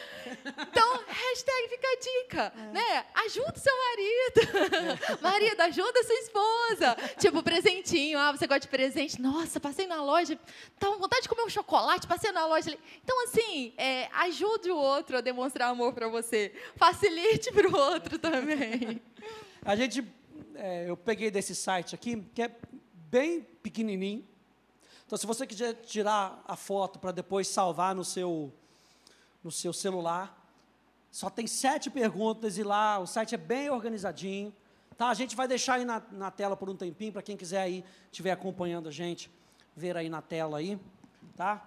Então, 0.45 1.05
hashtag 1.07 1.69
fica 1.69 1.87
a 1.87 1.97
dica, 2.01 2.53
é. 2.57 2.73
né? 2.73 3.07
Ajuda 3.27 3.53
o 3.55 3.59
seu 3.59 3.73
marido. 3.77 5.21
Marido, 5.21 5.61
ajuda 5.61 6.05
sua 6.05 6.15
esposa. 6.15 6.97
Tipo, 7.19 7.43
presentinho. 7.43 8.19
Ah, 8.19 8.33
você 8.33 8.47
gosta 8.47 8.61
de 8.61 8.69
presente? 8.69 9.21
Nossa, 9.21 9.61
passei 9.61 9.87
na 9.87 10.03
loja, 10.03 10.39
tava 10.79 10.95
com 10.95 11.01
vontade 11.01 11.23
de 11.23 11.29
comer 11.29 11.43
um 11.43 11.49
chocolate, 11.49 12.07
passei 12.07 12.33
na 12.33 12.47
loja. 12.47 12.77
Então, 13.03 13.25
assim, 13.25 13.75
é, 13.77 14.09
ajude 14.13 14.71
o 14.71 14.77
outro 14.77 15.19
a 15.19 15.21
demonstrar 15.21 15.71
amor 15.71 15.93
para 15.93 16.09
você. 16.09 16.53
Facilite 16.77 17.53
para 17.53 17.69
o 17.69 17.77
outro 17.77 18.19
também. 18.19 19.01
A 19.65 19.77
gente, 19.77 20.05
é, 20.57 20.91
eu 20.91 20.97
peguei 20.97 21.31
desse 21.31 21.55
site 21.55 21.95
aqui, 21.95 22.21
que 22.35 22.43
é 22.43 22.51
bem 23.09 23.47
pequenininho. 23.63 24.27
Então, 25.07 25.17
se 25.17 25.25
você 25.25 25.47
quiser 25.47 25.75
tirar 25.75 26.43
a 26.49 26.57
foto 26.57 26.99
para 26.99 27.13
depois 27.13 27.47
salvar 27.47 27.95
no 27.95 28.05
seu 28.05 28.53
no 29.43 29.51
seu 29.51 29.73
celular. 29.73 30.39
Só 31.11 31.29
tem 31.29 31.47
sete 31.47 31.91
perguntas 31.91 32.57
e 32.57 32.63
lá 32.63 32.99
o 32.99 33.07
site 33.07 33.35
é 33.35 33.39
bem 33.39 33.71
organizadinho. 33.71 34.55
Tá? 34.97 35.09
A 35.09 35.15
gente 35.15 35.37
vai 35.37 35.47
deixar 35.49 35.75
aí 35.75 35.85
na, 35.85 36.03
na 36.13 36.31
tela 36.31 36.57
por 36.57 36.71
um 36.71 36.77
tempinho, 36.77 37.13
para 37.13 37.23
quem 37.23 37.37
quiser 37.37 37.61
aí, 37.61 37.85
estiver 38.11 38.31
acompanhando 38.31 38.89
a 38.89 38.93
gente, 38.93 39.31
ver 39.77 39.97
aí 39.97 40.09
na 40.09 40.23
tela 40.23 40.59
aí. 40.59 40.79
Tá? 41.37 41.67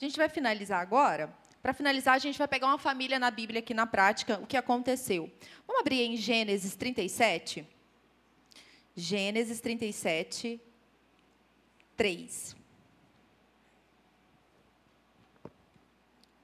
A 0.00 0.04
gente 0.04 0.16
vai 0.16 0.28
finalizar 0.28 0.80
agora. 0.80 1.32
Para 1.62 1.72
finalizar, 1.72 2.14
a 2.14 2.18
gente 2.18 2.36
vai 2.36 2.46
pegar 2.46 2.66
uma 2.66 2.78
família 2.78 3.18
na 3.18 3.30
Bíblia 3.30 3.60
aqui 3.60 3.72
na 3.72 3.86
prática, 3.86 4.38
o 4.38 4.46
que 4.46 4.56
aconteceu. 4.56 5.32
Vamos 5.66 5.80
abrir 5.80 6.02
em 6.02 6.16
Gênesis 6.16 6.76
37? 6.76 7.66
Gênesis 8.96 9.60
37, 9.60 10.60
3. 11.96 12.63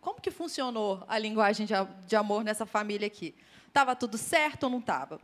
Como 0.00 0.20
que 0.20 0.30
funcionou 0.30 1.04
a 1.06 1.18
linguagem 1.18 1.66
de 2.06 2.16
amor 2.16 2.42
nessa 2.42 2.64
família 2.64 3.06
aqui? 3.06 3.34
Estava 3.68 3.94
tudo 3.94 4.16
certo 4.16 4.64
ou 4.64 4.70
não 4.70 4.78
estava? 4.78 5.20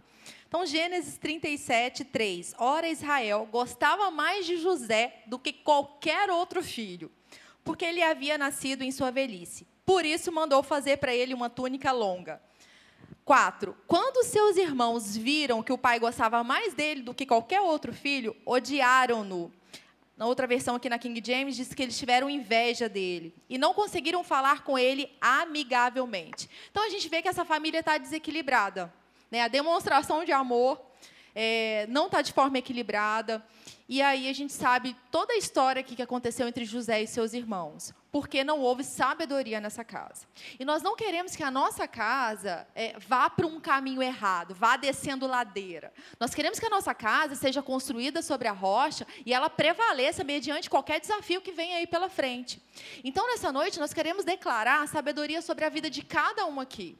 Então, 0.47 0.66
Gênesis 0.66 1.16
37, 1.18 2.05
3. 2.05 2.55
Ora, 2.59 2.89
Israel 2.89 3.49
gostava 3.51 4.11
mais 4.11 4.45
de 4.47 4.59
José 4.59 5.22
do 5.27 5.39
que 5.39 5.53
qualquer 5.53 6.31
outro 6.31 6.62
filho, 6.62 7.11
porque 7.64 7.85
ele 7.85 8.03
havia 8.03 8.37
nascido 8.37 8.83
em 8.83 8.93
sua 8.93 9.11
velhice. 9.11 9.66
Por 9.85 10.05
isso, 10.05 10.31
mandou 10.31 10.62
fazer 10.62 10.99
para 10.99 11.14
ele 11.14 11.35
uma 11.35 11.49
túnica 11.49 11.91
longa. 11.91 12.41
4. 13.24 13.77
Quando 13.89 14.24
seus 14.24 14.57
irmãos 14.57 15.16
viram 15.16 15.62
que 15.62 15.72
o 15.72 15.79
pai 15.79 15.99
gostava 15.99 16.45
mais 16.45 16.74
dele 16.74 17.03
do 17.03 17.14
que 17.14 17.27
qualquer 17.27 17.61
outro 17.61 17.93
filho, 17.93 18.37
odiaram-no. 18.45 19.53
Na 20.16 20.24
outra 20.24 20.46
versão 20.46 20.76
aqui 20.76 20.88
na 20.88 20.98
King 20.98 21.22
James 21.22 21.56
diz 21.56 21.74
que 21.74 21.82
eles 21.82 21.98
tiveram 21.98 22.30
inveja 22.30 22.88
dele 22.88 23.34
e 23.50 23.58
não 23.58 23.74
conseguiram 23.74 24.24
falar 24.24 24.64
com 24.64 24.78
ele 24.78 25.14
amigavelmente. 25.20 26.48
Então 26.70 26.84
a 26.84 26.88
gente 26.88 27.06
vê 27.08 27.20
que 27.20 27.28
essa 27.28 27.44
família 27.44 27.80
está 27.80 27.98
desequilibrada. 27.98 28.92
Né? 29.30 29.42
A 29.42 29.48
demonstração 29.48 30.24
de 30.24 30.32
amor 30.32 30.80
é, 31.39 31.87
não 31.91 32.07
está 32.07 32.22
de 32.22 32.32
forma 32.32 32.57
equilibrada. 32.57 33.45
E 33.89 34.03
aí 34.03 34.28
a 34.28 34.32
gente 34.32 34.53
sabe 34.53 34.97
toda 35.12 35.34
a 35.34 35.37
história 35.37 35.82
que 35.82 36.03
aconteceu 36.03 36.49
entre 36.49 36.64
José 36.64 37.03
e 37.03 37.07
seus 37.07 37.34
irmãos, 37.34 37.95
porque 38.11 38.43
não 38.43 38.61
houve 38.61 38.82
sabedoria 38.82 39.61
nessa 39.61 39.84
casa. 39.84 40.26
E 40.59 40.64
nós 40.64 40.82
não 40.82 40.97
queremos 40.97 41.37
que 41.37 41.43
a 41.43 41.51
nossa 41.51 41.87
casa 41.87 42.66
é, 42.74 42.99
vá 42.99 43.30
para 43.30 43.47
um 43.47 43.61
caminho 43.61 44.03
errado, 44.03 44.55
vá 44.55 44.76
descendo 44.76 45.26
ladeira. 45.26 45.93
Nós 46.18 46.34
queremos 46.34 46.59
que 46.59 46.66
a 46.66 46.70
nossa 46.70 46.93
casa 46.95 47.37
seja 47.37 47.62
construída 47.62 48.22
sobre 48.22 48.49
a 48.49 48.53
rocha 48.53 49.07
e 49.24 49.32
ela 49.32 49.49
prevaleça 49.49 50.24
mediante 50.24 50.70
qualquer 50.70 50.99
desafio 50.99 51.41
que 51.41 51.53
venha 51.53 51.76
aí 51.76 51.87
pela 51.87 52.09
frente. 52.09 52.61
Então, 53.05 53.28
nessa 53.28 53.53
noite, 53.53 53.78
nós 53.78 53.93
queremos 53.93 54.24
declarar 54.24 54.82
a 54.82 54.87
sabedoria 54.89 55.41
sobre 55.43 55.64
a 55.64 55.68
vida 55.68 55.89
de 55.89 56.03
cada 56.03 56.45
um 56.47 56.59
aqui. 56.59 56.99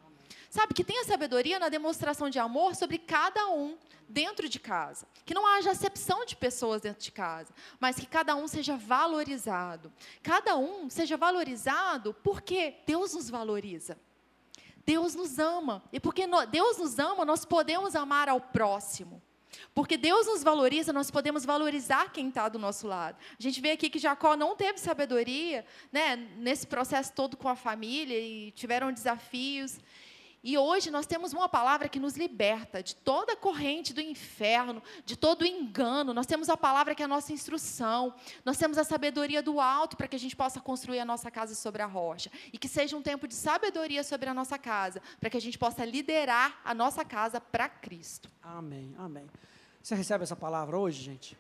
Sabe, 0.57 0.73
que 0.73 0.83
tenha 0.83 1.05
sabedoria 1.05 1.59
na 1.59 1.69
demonstração 1.69 2.31
de 2.31 2.39
amor 2.39 2.75
sobre 2.75 2.97
cada 2.97 3.47
um 3.51 3.77
dentro 4.09 4.49
de 4.49 4.59
casa. 4.59 5.07
Que 5.27 5.35
não 5.35 5.47
haja 5.47 5.71
acepção 5.71 6.25
de 6.25 6.35
pessoas 6.35 6.81
dentro 6.81 7.03
de 7.03 7.13
casa, 7.13 7.53
mas 7.79 7.97
que 7.97 8.07
cada 8.07 8.35
um 8.35 8.49
seja 8.49 8.75
valorizado. 8.75 9.93
Cada 10.23 10.57
um 10.57 10.89
seja 10.89 11.15
valorizado 11.15 12.15
porque 12.25 12.77
Deus 12.87 13.13
nos 13.13 13.29
valoriza. 13.29 13.99
Deus 14.87 15.15
nos 15.15 15.39
ama. 15.39 15.85
E 15.93 16.01
porque 16.01 16.27
Deus 16.51 16.79
nos 16.79 16.99
ama, 16.99 17.23
nós 17.27 17.45
podemos 17.45 17.95
amar 17.95 18.27
ao 18.27 18.41
próximo. 18.41 19.21
Porque 19.75 19.99
Deus 19.99 20.27
nos 20.27 20.43
valoriza, 20.43 20.91
nós 20.91 21.11
podemos 21.11 21.45
valorizar 21.45 22.11
quem 22.13 22.31
está 22.31 22.49
do 22.49 22.59
nosso 22.59 22.87
lado. 22.87 23.19
A 23.39 23.43
gente 23.43 23.61
vê 23.61 23.73
aqui 23.73 23.91
que 23.91 23.99
Jacó 23.99 24.35
não 24.35 24.57
teve 24.57 24.79
sabedoria 24.79 25.67
né, 25.93 26.17
nesse 26.17 26.67
processo 26.67 27.13
todo 27.13 27.37
com 27.37 27.47
a 27.47 27.57
família 27.57 28.19
e 28.19 28.53
tiveram 28.53 28.91
desafios. 28.91 29.79
E 30.47 30.57
hoje 30.57 30.93
nós 30.93 31.09
temos 31.09 31.33
uma 31.33 31.49
palavra 31.49 31.89
que 31.89 31.99
nos 31.99 32.17
liberta 32.17 32.81
de 32.81 32.95
toda 32.95 33.33
a 33.33 33.37
corrente 33.37 33.93
do 33.93 34.01
inferno, 34.01 34.81
de 35.05 35.17
todo 35.17 35.43
o 35.43 35.45
engano. 35.45 36.15
Nós 36.15 36.25
temos 36.25 36.49
a 36.49 36.57
palavra 36.57 36.95
que 36.95 37.03
é 37.03 37.05
a 37.05 37.09
nossa 37.09 37.33
instrução. 37.33 38.15
Nós 38.45 38.57
temos 38.57 38.79
a 38.79 38.85
sabedoria 38.85 39.43
do 39.43 39.59
alto 39.59 39.97
para 39.97 40.07
que 40.07 40.15
a 40.15 40.19
gente 40.21 40.37
possa 40.37 40.61
construir 40.61 41.01
a 41.01 41.05
nossa 41.05 41.33
casa 41.33 41.57
sobre 41.57 41.83
a 41.83 41.87
rocha. 41.87 42.31
E 42.53 42.59
que 42.59 42.69
seja 42.69 42.97
um 42.97 43.03
tempo 43.03 43.27
de 43.27 43.35
sabedoria 43.35 44.05
sobre 44.05 44.29
a 44.29 44.35
nossa 44.35 44.57
casa, 44.57 45.03
para 45.19 45.29
que 45.29 45.37
a 45.37 45.41
gente 45.41 45.59
possa 45.59 45.85
liderar 45.85 46.61
a 46.65 46.73
nossa 46.73 47.05
casa 47.05 47.41
para 47.41 47.69
Cristo. 47.69 48.31
Amém, 48.41 48.95
amém. 48.99 49.27
Você 49.83 49.97
recebe 49.97 50.23
essa 50.23 50.37
palavra 50.37 50.79
hoje, 50.79 51.03
gente? 51.03 51.37